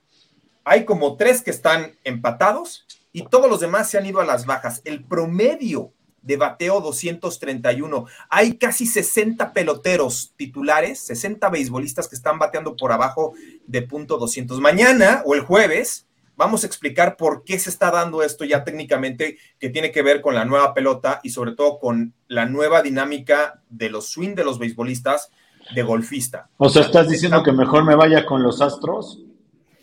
hay 0.63 0.85
como 0.85 1.17
tres 1.17 1.41
que 1.41 1.49
están 1.49 1.97
empatados 2.03 2.85
y 3.11 3.23
todos 3.23 3.49
los 3.49 3.59
demás 3.59 3.89
se 3.89 3.97
han 3.97 4.05
ido 4.05 4.21
a 4.21 4.25
las 4.25 4.45
bajas. 4.45 4.83
El 4.85 5.03
promedio 5.03 5.93
de 6.27 6.35
bateo 6.35 6.81
231. 6.81 8.05
Hay 8.29 8.57
casi 8.57 8.85
60 8.85 9.53
peloteros 9.53 10.33
titulares, 10.35 10.99
60 10.99 11.49
beisbolistas 11.49 12.07
que 12.09 12.15
están 12.15 12.37
bateando 12.37 12.75
por 12.75 12.91
abajo 12.91 13.33
de 13.65 13.81
punto 13.81 14.17
200. 14.17 14.59
Mañana 14.59 15.23
o 15.25 15.35
el 15.35 15.41
jueves 15.41 16.05
vamos 16.35 16.63
a 16.63 16.67
explicar 16.67 17.15
por 17.15 17.45
qué 17.45 17.57
se 17.57 17.69
está 17.69 17.91
dando 17.91 18.21
esto 18.21 18.43
ya 18.43 18.63
técnicamente, 18.65 19.37
que 19.57 19.69
tiene 19.69 19.91
que 19.91 20.03
ver 20.03 20.21
con 20.21 20.35
la 20.35 20.45
nueva 20.45 20.73
pelota 20.73 21.21
y 21.23 21.29
sobre 21.29 21.53
todo 21.53 21.79
con 21.79 22.13
la 22.27 22.45
nueva 22.45 22.81
dinámica 22.81 23.61
de 23.69 23.89
los 23.89 24.09
swing 24.09 24.35
de 24.35 24.43
los 24.43 24.59
beisbolistas 24.59 25.31
de 25.73 25.81
golfista. 25.81 26.49
O 26.57 26.69
sea, 26.69 26.83
¿estás 26.83 27.09
diciendo 27.09 27.41
que 27.41 27.53
mejor 27.53 27.85
me 27.85 27.95
vaya 27.95 28.25
con 28.25 28.43
los 28.43 28.61
Astros? 28.61 29.21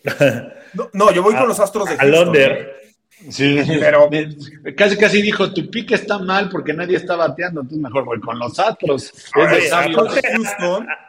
No, 0.92 1.12
yo 1.12 1.22
voy 1.22 1.36
con 1.36 1.47
los 1.47 1.61
Astros 1.61 1.88
de 1.88 1.97
Houston. 1.97 2.32
Sí, 3.30 3.58
pero 3.80 4.10
casi 4.76 4.96
casi 4.96 5.22
dijo, 5.22 5.52
tu 5.52 5.70
pique 5.70 5.94
está 5.94 6.18
mal 6.18 6.48
porque 6.48 6.74
nadie 6.74 6.96
está 6.96 7.16
bateando, 7.16 7.62
entonces 7.62 7.82
mejor 7.82 8.04
voy 8.04 8.20
con 8.20 8.38
los 8.38 8.58
Astros. 8.58 9.12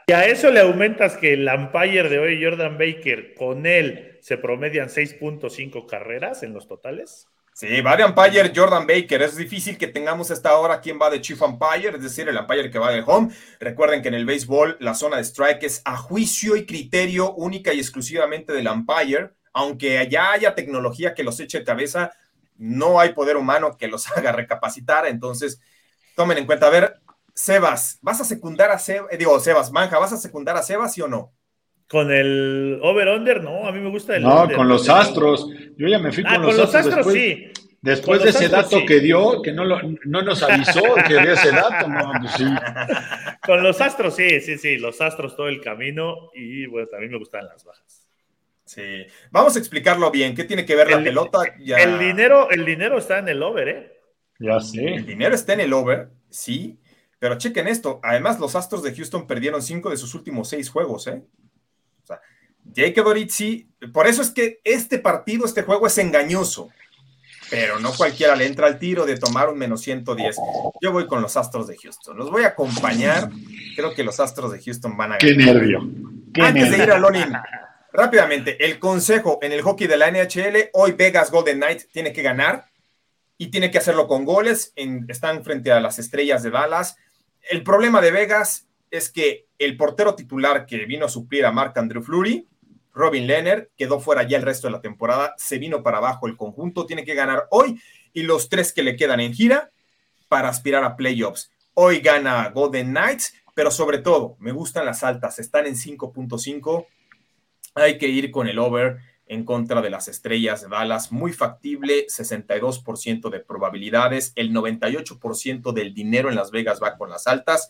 y 0.07 0.11
a 0.13 0.25
eso 0.25 0.51
le 0.51 0.61
aumentas 0.61 1.17
que 1.17 1.33
el 1.33 1.47
umpire 1.47 2.09
de 2.09 2.19
hoy, 2.19 2.43
Jordan 2.43 2.77
Baker, 2.77 3.33
con 3.33 3.65
él 3.65 4.17
se 4.21 4.37
promedian 4.37 4.87
6.5 4.87 5.85
carreras 5.87 6.43
en 6.43 6.53
los 6.53 6.67
totales. 6.67 7.27
Sí, 7.57 7.79
va 7.79 7.95
de 7.95 8.03
umpire 8.03 8.51
Jordan 8.53 8.85
Baker. 8.85 9.21
Es 9.21 9.37
difícil 9.37 9.77
que 9.77 9.87
tengamos 9.87 10.29
esta 10.29 10.57
hora 10.57 10.81
quién 10.81 10.99
va 11.01 11.09
de 11.09 11.21
chief 11.21 11.41
umpire, 11.41 11.95
es 11.95 12.03
decir, 12.03 12.27
el 12.27 12.37
umpire 12.37 12.69
que 12.69 12.79
va 12.79 12.91
de 12.91 13.01
home. 13.05 13.29
Recuerden 13.61 14.01
que 14.01 14.09
en 14.09 14.13
el 14.13 14.25
béisbol 14.25 14.75
la 14.81 14.93
zona 14.93 15.15
de 15.15 15.23
strike 15.23 15.63
es 15.63 15.81
a 15.85 15.95
juicio 15.95 16.57
y 16.57 16.65
criterio 16.65 17.33
única 17.33 17.71
y 17.71 17.79
exclusivamente 17.79 18.51
del 18.51 18.67
umpire. 18.67 19.34
Aunque 19.55 19.97
allá 19.97 20.33
haya 20.33 20.53
tecnología 20.53 21.13
que 21.13 21.23
los 21.23 21.39
eche 21.39 21.59
de 21.59 21.63
cabeza, 21.63 22.11
no 22.57 22.99
hay 22.99 23.13
poder 23.13 23.37
humano 23.37 23.77
que 23.77 23.87
los 23.87 24.05
haga 24.15 24.33
recapacitar. 24.33 25.07
Entonces, 25.07 25.61
tomen 26.15 26.37
en 26.37 26.45
cuenta. 26.45 26.67
A 26.67 26.71
ver, 26.71 26.99
Sebas, 27.33 27.97
¿vas 28.01 28.19
a 28.19 28.25
secundar 28.25 28.69
a 28.69 28.77
Sebas? 28.77 29.11
Eh, 29.13 29.17
digo, 29.17 29.39
Sebas, 29.39 29.71
Manja, 29.71 29.97
¿vas 29.97 30.11
a 30.11 30.17
secundar 30.17 30.57
a 30.57 30.61
Sebas, 30.61 30.93
sí 30.93 31.01
o 31.01 31.07
no? 31.07 31.31
Con 31.87 32.11
el 32.11 32.79
over-under, 32.81 33.43
no, 33.43 33.65
a 33.65 33.71
mí 33.71 33.79
me 33.79 33.89
gusta 33.89 34.17
el. 34.17 34.23
No, 34.23 34.49
con 34.53 34.67
los 34.67 34.89
astros. 34.89 35.47
Yo 35.77 35.87
ya 35.87 35.99
me 35.99 36.11
fui 36.11 36.23
ah, 36.27 36.35
con, 36.35 36.47
los, 36.47 36.59
astros, 36.59 36.95
después, 36.95 37.15
sí. 37.15 37.51
Después 37.81 38.23
de 38.23 38.31
ese 38.31 38.49
dato 38.49 38.79
que 38.85 38.99
dio, 38.99 39.41
que 39.41 39.53
no, 39.53 39.63
lo, 39.63 39.79
no 40.05 40.21
nos 40.21 40.43
avisó 40.43 40.81
que 41.07 41.13
dio 41.21 41.31
ese 41.31 41.51
dato, 41.51 41.87
no, 41.87 42.11
pues 42.19 42.31
sí. 42.33 42.43
Con 43.45 43.61
los 43.61 43.79
astros, 43.79 44.15
sí, 44.15 44.41
sí, 44.41 44.57
sí, 44.57 44.77
los 44.79 44.99
astros 44.99 45.35
todo 45.35 45.47
el 45.47 45.61
camino 45.61 46.31
y 46.33 46.65
bueno, 46.65 46.87
también 46.87 47.11
me 47.11 47.19
gustan 47.19 47.45
las 47.45 47.63
bajas. 47.63 48.04
Sí, 48.65 49.05
vamos 49.29 49.55
a 49.55 49.59
explicarlo 49.59 50.09
bien. 50.09 50.35
¿Qué 50.35 50.43
tiene 50.43 50.65
que 50.65 50.75
ver 50.75 50.89
la 50.89 51.03
pelota? 51.03 51.39
El 51.57 51.99
dinero, 51.99 52.49
el 52.49 52.65
dinero 52.65 52.97
está 52.97 53.19
en 53.19 53.29
el 53.29 53.43
over, 53.43 53.67
¿eh? 53.69 53.99
Ya 54.39 54.59
sé. 54.59 54.95
El 54.95 55.05
dinero 55.05 55.35
está 55.35 55.53
en 55.53 55.61
el 55.61 55.73
over, 55.73 56.09
sí, 56.29 56.79
pero 57.19 57.37
chequen 57.37 57.67
esto. 57.67 57.99
Además, 58.03 58.39
los 58.39 58.55
Astros 58.55 58.83
de 58.83 58.93
Houston 58.93 59.27
perdieron 59.27 59.61
cinco 59.61 59.89
de 59.89 59.97
sus 59.97 60.15
últimos 60.15 60.49
seis 60.49 60.69
juegos, 60.69 61.07
¿eh? 61.07 61.23
O 62.03 62.07
sea, 62.07 62.19
Jake 62.63 63.01
Dorizzi, 63.01 63.69
por 63.93 64.07
eso 64.07 64.21
es 64.21 64.31
que 64.31 64.59
este 64.63 64.97
partido, 64.97 65.45
este 65.45 65.61
juego 65.61 65.85
es 65.85 65.97
engañoso, 65.99 66.69
pero 67.51 67.79
no 67.79 67.93
cualquiera 67.93 68.35
le 68.35 68.47
entra 68.47 68.65
al 68.65 68.79
tiro 68.79 69.05
de 69.05 69.17
tomar 69.17 69.49
un 69.49 69.59
menos 69.59 69.81
110. 69.81 70.35
Yo 70.81 70.91
voy 70.91 71.05
con 71.05 71.21
los 71.21 71.37
Astros 71.37 71.67
de 71.67 71.77
Houston. 71.77 72.17
Los 72.17 72.31
voy 72.31 72.43
a 72.43 72.47
acompañar. 72.47 73.29
Creo 73.75 73.93
que 73.93 74.03
los 74.03 74.19
Astros 74.19 74.51
de 74.51 74.61
Houston 74.61 74.97
van 74.97 75.13
a 75.13 75.17
ganar. 75.17 75.37
Qué 75.37 75.43
nervio. 75.43 75.87
Antes 76.41 76.71
de 76.71 76.77
ir 76.83 76.91
a 76.91 76.97
Lonin, 76.97 77.31
rápidamente, 77.95 78.63
el 78.65 78.79
consejo 78.79 79.39
en 79.41 79.51
el 79.51 79.61
hockey 79.61 79.87
de 79.87 79.97
la 79.97 80.11
NHL, 80.11 80.69
hoy 80.73 80.91
Vegas 80.93 81.31
Golden 81.31 81.57
Knight 81.57 81.83
tiene 81.91 82.13
que 82.13 82.21
ganar 82.21 82.65
y 83.37 83.47
tiene 83.47 83.71
que 83.71 83.77
hacerlo 83.77 84.07
con 84.07 84.25
goles. 84.25 84.73
están 85.07 85.43
frente 85.43 85.71
a 85.71 85.79
las 85.79 85.99
estrellas 85.99 86.43
de 86.43 86.51
Dallas. 86.51 86.97
El 87.49 87.63
problema 87.63 88.01
de 88.01 88.11
Vegas 88.11 88.67
es 88.91 89.09
que 89.09 89.47
el 89.57 89.77
portero 89.77 90.15
titular 90.15 90.65
que 90.65 90.85
vino 90.85 91.05
a 91.05 91.09
suplir 91.09 91.45
a 91.45 91.51
Marc 91.51 91.77
Andrew 91.77 92.03
Fleury, 92.03 92.47
Robin 92.93 93.27
Lehner, 93.27 93.71
quedó 93.77 93.99
fuera 93.99 94.23
ya 94.23 94.37
el 94.37 94.43
resto 94.43 94.67
de 94.67 94.71
la 94.71 94.81
temporada, 94.81 95.33
se 95.37 95.57
vino 95.57 95.83
para 95.83 95.97
abajo 95.97 96.27
el 96.27 96.37
conjunto, 96.37 96.85
tiene 96.85 97.03
que 97.03 97.13
ganar 97.13 97.47
hoy 97.51 97.81
y 98.13 98.23
los 98.23 98.47
tres 98.47 98.71
que 98.71 98.83
le 98.83 98.95
quedan 98.95 99.19
en 99.19 99.33
gira 99.33 99.71
para 100.29 100.49
aspirar 100.49 100.83
a 100.83 100.95
playoffs. 100.95 101.51
Hoy 101.73 101.99
gana 101.99 102.49
Golden 102.49 102.91
Knights, 102.91 103.33
pero 103.53 103.69
sobre 103.69 103.97
todo 103.97 104.37
me 104.39 104.53
gustan 104.53 104.85
las 104.85 105.03
altas, 105.03 105.39
están 105.39 105.65
en 105.65 105.75
5.5, 105.75 106.85
hay 107.75 107.97
que 107.97 108.07
ir 108.07 108.31
con 108.31 108.47
el 108.47 108.57
over 108.57 108.97
en 109.27 109.43
contra 109.43 109.81
de 109.81 109.89
las 109.89 110.07
estrellas 110.07 110.61
de 110.61 110.69
Dallas, 110.69 111.11
muy 111.11 111.33
factible, 111.33 112.05
62% 112.07 113.29
de 113.29 113.39
probabilidades, 113.39 114.31
el 114.35 114.51
98% 114.53 115.73
del 115.73 115.93
dinero 115.93 116.29
en 116.29 116.35
Las 116.35 116.51
Vegas 116.51 116.79
va 116.81 116.97
con 116.97 117.09
las 117.09 117.27
altas, 117.27 117.69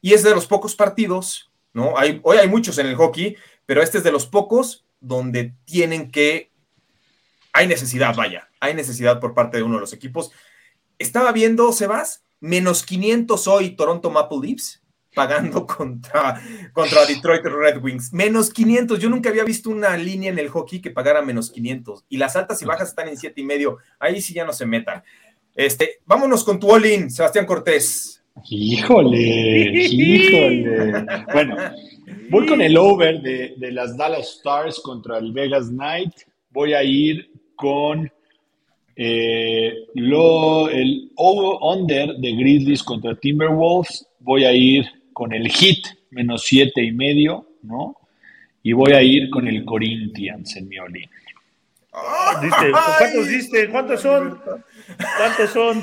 y 0.00 0.14
es 0.14 0.22
de 0.22 0.34
los 0.34 0.46
pocos 0.46 0.74
partidos, 0.74 1.50
¿no? 1.72 1.94
Hoy 2.22 2.36
hay 2.38 2.48
muchos 2.48 2.78
en 2.78 2.86
el 2.86 2.96
hockey, 2.96 3.36
pero 3.66 3.82
este 3.82 3.98
es 3.98 4.04
de 4.04 4.12
los 4.12 4.26
pocos 4.26 4.84
donde 5.00 5.54
tienen 5.66 6.10
que, 6.10 6.50
hay 7.52 7.66
necesidad, 7.66 8.16
vaya, 8.16 8.48
hay 8.60 8.74
necesidad 8.74 9.20
por 9.20 9.34
parte 9.34 9.58
de 9.58 9.62
uno 9.62 9.74
de 9.74 9.82
los 9.82 9.92
equipos. 9.92 10.32
Estaba 10.98 11.32
viendo, 11.32 11.70
Sebas, 11.72 12.24
menos 12.40 12.84
500 12.84 13.46
hoy 13.46 13.76
Toronto 13.76 14.10
Maple 14.10 14.38
Leafs, 14.42 14.81
pagando 15.14 15.66
contra, 15.66 16.40
contra 16.72 17.06
Detroit 17.06 17.44
Red 17.44 17.82
Wings. 17.82 18.12
Menos 18.12 18.50
500. 18.50 18.98
Yo 18.98 19.08
nunca 19.08 19.30
había 19.30 19.44
visto 19.44 19.70
una 19.70 19.96
línea 19.96 20.30
en 20.30 20.38
el 20.38 20.48
hockey 20.48 20.80
que 20.80 20.90
pagara 20.90 21.22
menos 21.22 21.50
500. 21.50 22.04
Y 22.08 22.16
las 22.16 22.36
altas 22.36 22.60
y 22.62 22.64
bajas 22.64 22.88
están 22.88 23.08
en 23.08 23.16
siete 23.16 23.40
y 23.40 23.44
medio. 23.44 23.78
Ahí 23.98 24.20
sí 24.20 24.34
ya 24.34 24.44
no 24.44 24.52
se 24.52 24.66
metan. 24.66 25.02
Este, 25.54 26.00
vámonos 26.06 26.44
con 26.44 26.58
tu 26.58 26.70
all 26.72 27.10
Sebastián 27.10 27.46
Cortés. 27.46 28.22
Híjole, 28.48 29.18
híjole. 29.84 31.04
Bueno, 31.32 31.56
voy 32.30 32.46
con 32.46 32.62
el 32.62 32.76
over 32.78 33.20
de, 33.20 33.54
de 33.58 33.72
las 33.72 33.96
Dallas 33.96 34.36
Stars 34.36 34.80
contra 34.80 35.18
el 35.18 35.32
Vegas 35.32 35.68
Knight. 35.68 36.12
Voy 36.50 36.72
a 36.72 36.82
ir 36.82 37.30
con 37.54 38.10
eh, 38.96 39.86
lo, 39.94 40.68
el 40.68 41.10
over-under 41.16 42.16
de 42.16 42.32
Grizzlies 42.32 42.82
contra 42.82 43.14
Timberwolves. 43.14 44.06
Voy 44.20 44.44
a 44.44 44.52
ir 44.52 44.84
con 45.12 45.32
el 45.32 45.48
Hit, 45.48 45.86
menos 46.10 46.42
siete 46.44 46.82
y 46.82 46.92
medio, 46.92 47.48
¿no? 47.62 47.96
Y 48.62 48.72
voy 48.72 48.92
a 48.92 49.02
ir 49.02 49.30
con 49.30 49.48
el 49.48 49.64
Corinthians 49.64 50.56
en 50.56 50.68
mi 50.68 50.78
olín. 50.78 51.10
¿Cuántos 51.90 53.28
diste? 53.28 53.68
¿Cuántos 53.68 54.00
son? 54.00 54.40
¿Cuántos 55.18 55.50
son? 55.50 55.82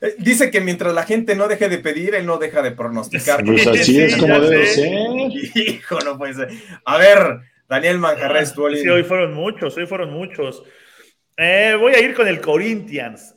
Eh, 0.00 0.16
dice 0.18 0.50
que 0.50 0.60
mientras 0.60 0.94
la 0.94 1.04
gente 1.04 1.36
no 1.36 1.46
deje 1.46 1.68
de 1.68 1.78
pedir, 1.78 2.14
él 2.14 2.26
no 2.26 2.38
deja 2.38 2.62
de 2.62 2.72
pronosticar. 2.72 3.44
Pues 3.44 3.66
así 3.66 4.00
es 4.00 4.16
como 4.16 4.40
debe 4.40 4.66
ser. 4.66 4.88
Hijo, 5.54 6.00
no 6.00 6.18
puede 6.18 6.34
ser. 6.34 6.48
A 6.84 6.96
ver, 6.96 7.40
Daniel 7.68 7.98
Manjarres, 7.98 8.52
tu 8.52 8.68
Sí, 8.74 8.88
hoy 8.88 9.04
fueron 9.04 9.34
muchos, 9.34 9.76
hoy 9.76 9.86
fueron 9.86 10.12
muchos. 10.12 10.62
Eh, 11.36 11.76
voy 11.78 11.94
a 11.94 12.00
ir 12.00 12.14
con 12.14 12.28
el 12.28 12.40
Corinthians, 12.40 13.34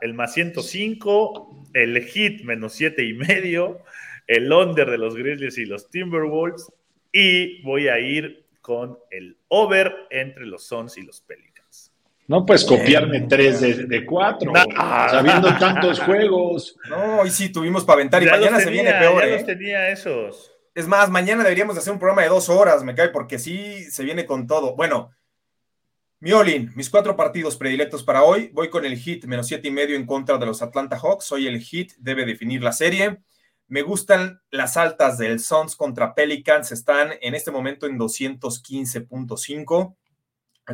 el 0.00 0.14
más 0.14 0.32
105, 0.32 1.68
el 1.74 2.02
Hit 2.04 2.44
menos 2.44 2.72
7 2.74 3.04
y 3.04 3.12
medio, 3.12 3.80
el 4.26 4.52
under 4.52 4.90
de 4.90 4.98
los 4.98 5.14
Grizzlies 5.16 5.58
y 5.58 5.66
los 5.66 5.88
Timberwolves. 5.90 6.72
Y 7.12 7.62
voy 7.62 7.88
a 7.88 7.98
ir 7.98 8.44
con 8.60 8.98
el 9.10 9.36
over 9.48 9.94
entre 10.10 10.46
los 10.46 10.64
Suns 10.64 10.96
y 10.98 11.02
los 11.02 11.20
Pelicans. 11.20 11.92
No 12.26 12.46
puedes 12.46 12.64
copiarme 12.64 13.20
tres 13.22 13.60
de, 13.60 14.06
cuatro, 14.06 14.52
sabiendo 14.74 15.48
tantos 15.58 16.00
juegos. 16.00 16.76
No, 16.88 17.20
hoy 17.20 17.30
sí 17.30 17.50
tuvimos 17.50 17.84
para 17.84 17.96
aventar 17.96 18.22
y 18.22 18.26
mañana 18.26 18.58
se 18.60 18.70
viene 18.70 18.92
peor. 18.94 19.22
Ya 19.26 19.36
¿eh? 19.36 19.44
tenía 19.44 19.88
esos. 19.90 20.50
Es 20.74 20.88
más, 20.88 21.10
mañana 21.10 21.42
deberíamos 21.42 21.76
hacer 21.76 21.92
un 21.92 21.98
programa 21.98 22.22
de 22.22 22.28
dos 22.28 22.48
horas, 22.48 22.82
me 22.82 22.94
cae, 22.94 23.10
porque 23.10 23.38
sí 23.38 23.84
se 23.90 24.02
viene 24.02 24.24
con 24.24 24.46
todo. 24.46 24.74
Bueno, 24.74 25.10
Miolin, 26.20 26.72
mis 26.74 26.88
cuatro 26.88 27.14
partidos 27.14 27.58
predilectos 27.58 28.02
para 28.02 28.22
hoy. 28.22 28.48
Voy 28.54 28.70
con 28.70 28.86
el 28.86 28.96
hit 28.96 29.26
menos 29.26 29.46
siete 29.46 29.68
y 29.68 29.70
medio 29.70 29.94
en 29.94 30.06
contra 30.06 30.38
de 30.38 30.46
los 30.46 30.62
Atlanta 30.62 30.98
Hawks. 30.98 31.30
Hoy 31.30 31.46
el 31.46 31.60
hit 31.60 31.92
debe 31.98 32.24
definir 32.24 32.62
la 32.62 32.72
serie. 32.72 33.18
Me 33.66 33.82
gustan 33.82 34.40
las 34.50 34.76
altas 34.76 35.16
del 35.18 35.40
Suns 35.40 35.74
contra 35.76 36.14
Pelicans. 36.14 36.70
Están 36.70 37.12
en 37.20 37.34
este 37.34 37.50
momento 37.50 37.86
en 37.86 37.98
215.5, 37.98 39.96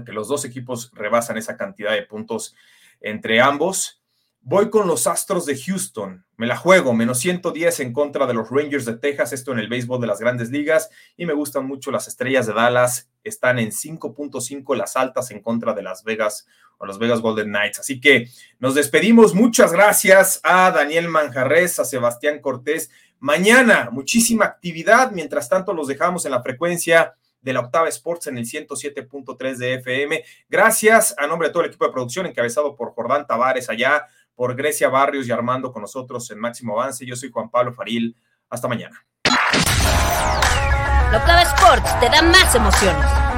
que 0.05 0.12
los 0.12 0.28
dos 0.28 0.45
equipos 0.45 0.91
rebasan 0.95 1.38
esa 1.38 1.57
cantidad 1.57 1.93
de 1.93 2.03
puntos 2.03 2.57
entre 3.01 3.41
ambos. 3.41 3.99
Voy 4.43 4.70
con 4.70 4.88
los 4.88 5.07
Astros 5.07 5.45
de 5.45 5.57
Houston. 5.57 6.24
Me 6.38 6.47
la 6.47 6.57
juego, 6.57 6.95
menos 6.95 7.18
110 7.18 7.80
en 7.80 7.93
contra 7.93 8.26
de 8.26 8.32
los 8.32 8.49
Rangers 8.49 8.86
de 8.86 8.97
Texas, 8.97 9.34
esto 9.34 9.53
en 9.53 9.59
el 9.59 9.68
béisbol 9.68 10.01
de 10.01 10.07
las 10.07 10.18
grandes 10.18 10.51
ligas. 10.51 10.88
Y 11.18 11.26
me 11.26 11.34
gustan 11.34 11.66
mucho 11.66 11.91
las 11.91 12.09
estrellas 12.09 12.47
de 12.47 12.55
Dallas. 12.55 13.11
Están 13.22 13.59
en 13.59 13.70
5.5 13.70 14.74
las 14.76 14.97
altas 14.97 15.30
en 15.30 15.41
contra 15.41 15.74
de 15.74 15.82
Las 15.82 16.05
Vegas 16.05 16.47
o 16.78 16.86
los 16.86 16.99
Vegas 16.99 17.20
Golden 17.20 17.49
Knights. 17.49 17.80
Así 17.80 18.01
que 18.01 18.28
nos 18.59 18.74
despedimos. 18.74 19.34
Muchas 19.34 19.72
gracias 19.72 20.41
a 20.43 20.70
Daniel 20.70 21.09
Manjarres, 21.09 21.78
a 21.78 21.84
Sebastián 21.84 22.41
Cortés. 22.41 22.91
Mañana, 23.18 23.91
muchísima 23.93 24.47
actividad. 24.47 25.11
Mientras 25.12 25.51
tanto, 25.51 25.74
los 25.74 25.86
dejamos 25.86 26.24
en 26.24 26.30
la 26.30 26.43
frecuencia 26.43 27.14
de 27.43 27.53
la 27.53 27.61
Octava 27.61 27.88
Sports 27.88 28.26
en 28.26 28.38
el 28.38 28.47
107.3 28.47 29.57
de 29.57 29.74
FM. 29.74 30.24
Gracias 30.49 31.14
a 31.18 31.26
nombre 31.26 31.49
de 31.49 31.53
todo 31.53 31.62
el 31.62 31.68
equipo 31.68 31.86
de 31.86 31.93
producción 31.93 32.26
encabezado 32.26 32.74
por 32.74 32.93
Jordán 32.93 33.26
Tavares 33.26 33.68
allá 33.68 34.07
por 34.41 34.57
Grecia 34.57 34.88
Barrios 34.88 35.28
y 35.28 35.32
Armando 35.32 35.70
con 35.70 35.82
nosotros 35.82 36.30
en 36.30 36.38
Máximo 36.38 36.72
Avance. 36.72 37.05
Yo 37.05 37.14
soy 37.14 37.30
Juan 37.30 37.51
Pablo 37.51 37.74
Faril. 37.74 38.16
Hasta 38.49 38.68
mañana. 38.68 39.05
Sports 41.43 42.01
te 42.01 42.09
da 42.09 42.22
más 42.22 42.55
emociones. 42.55 43.30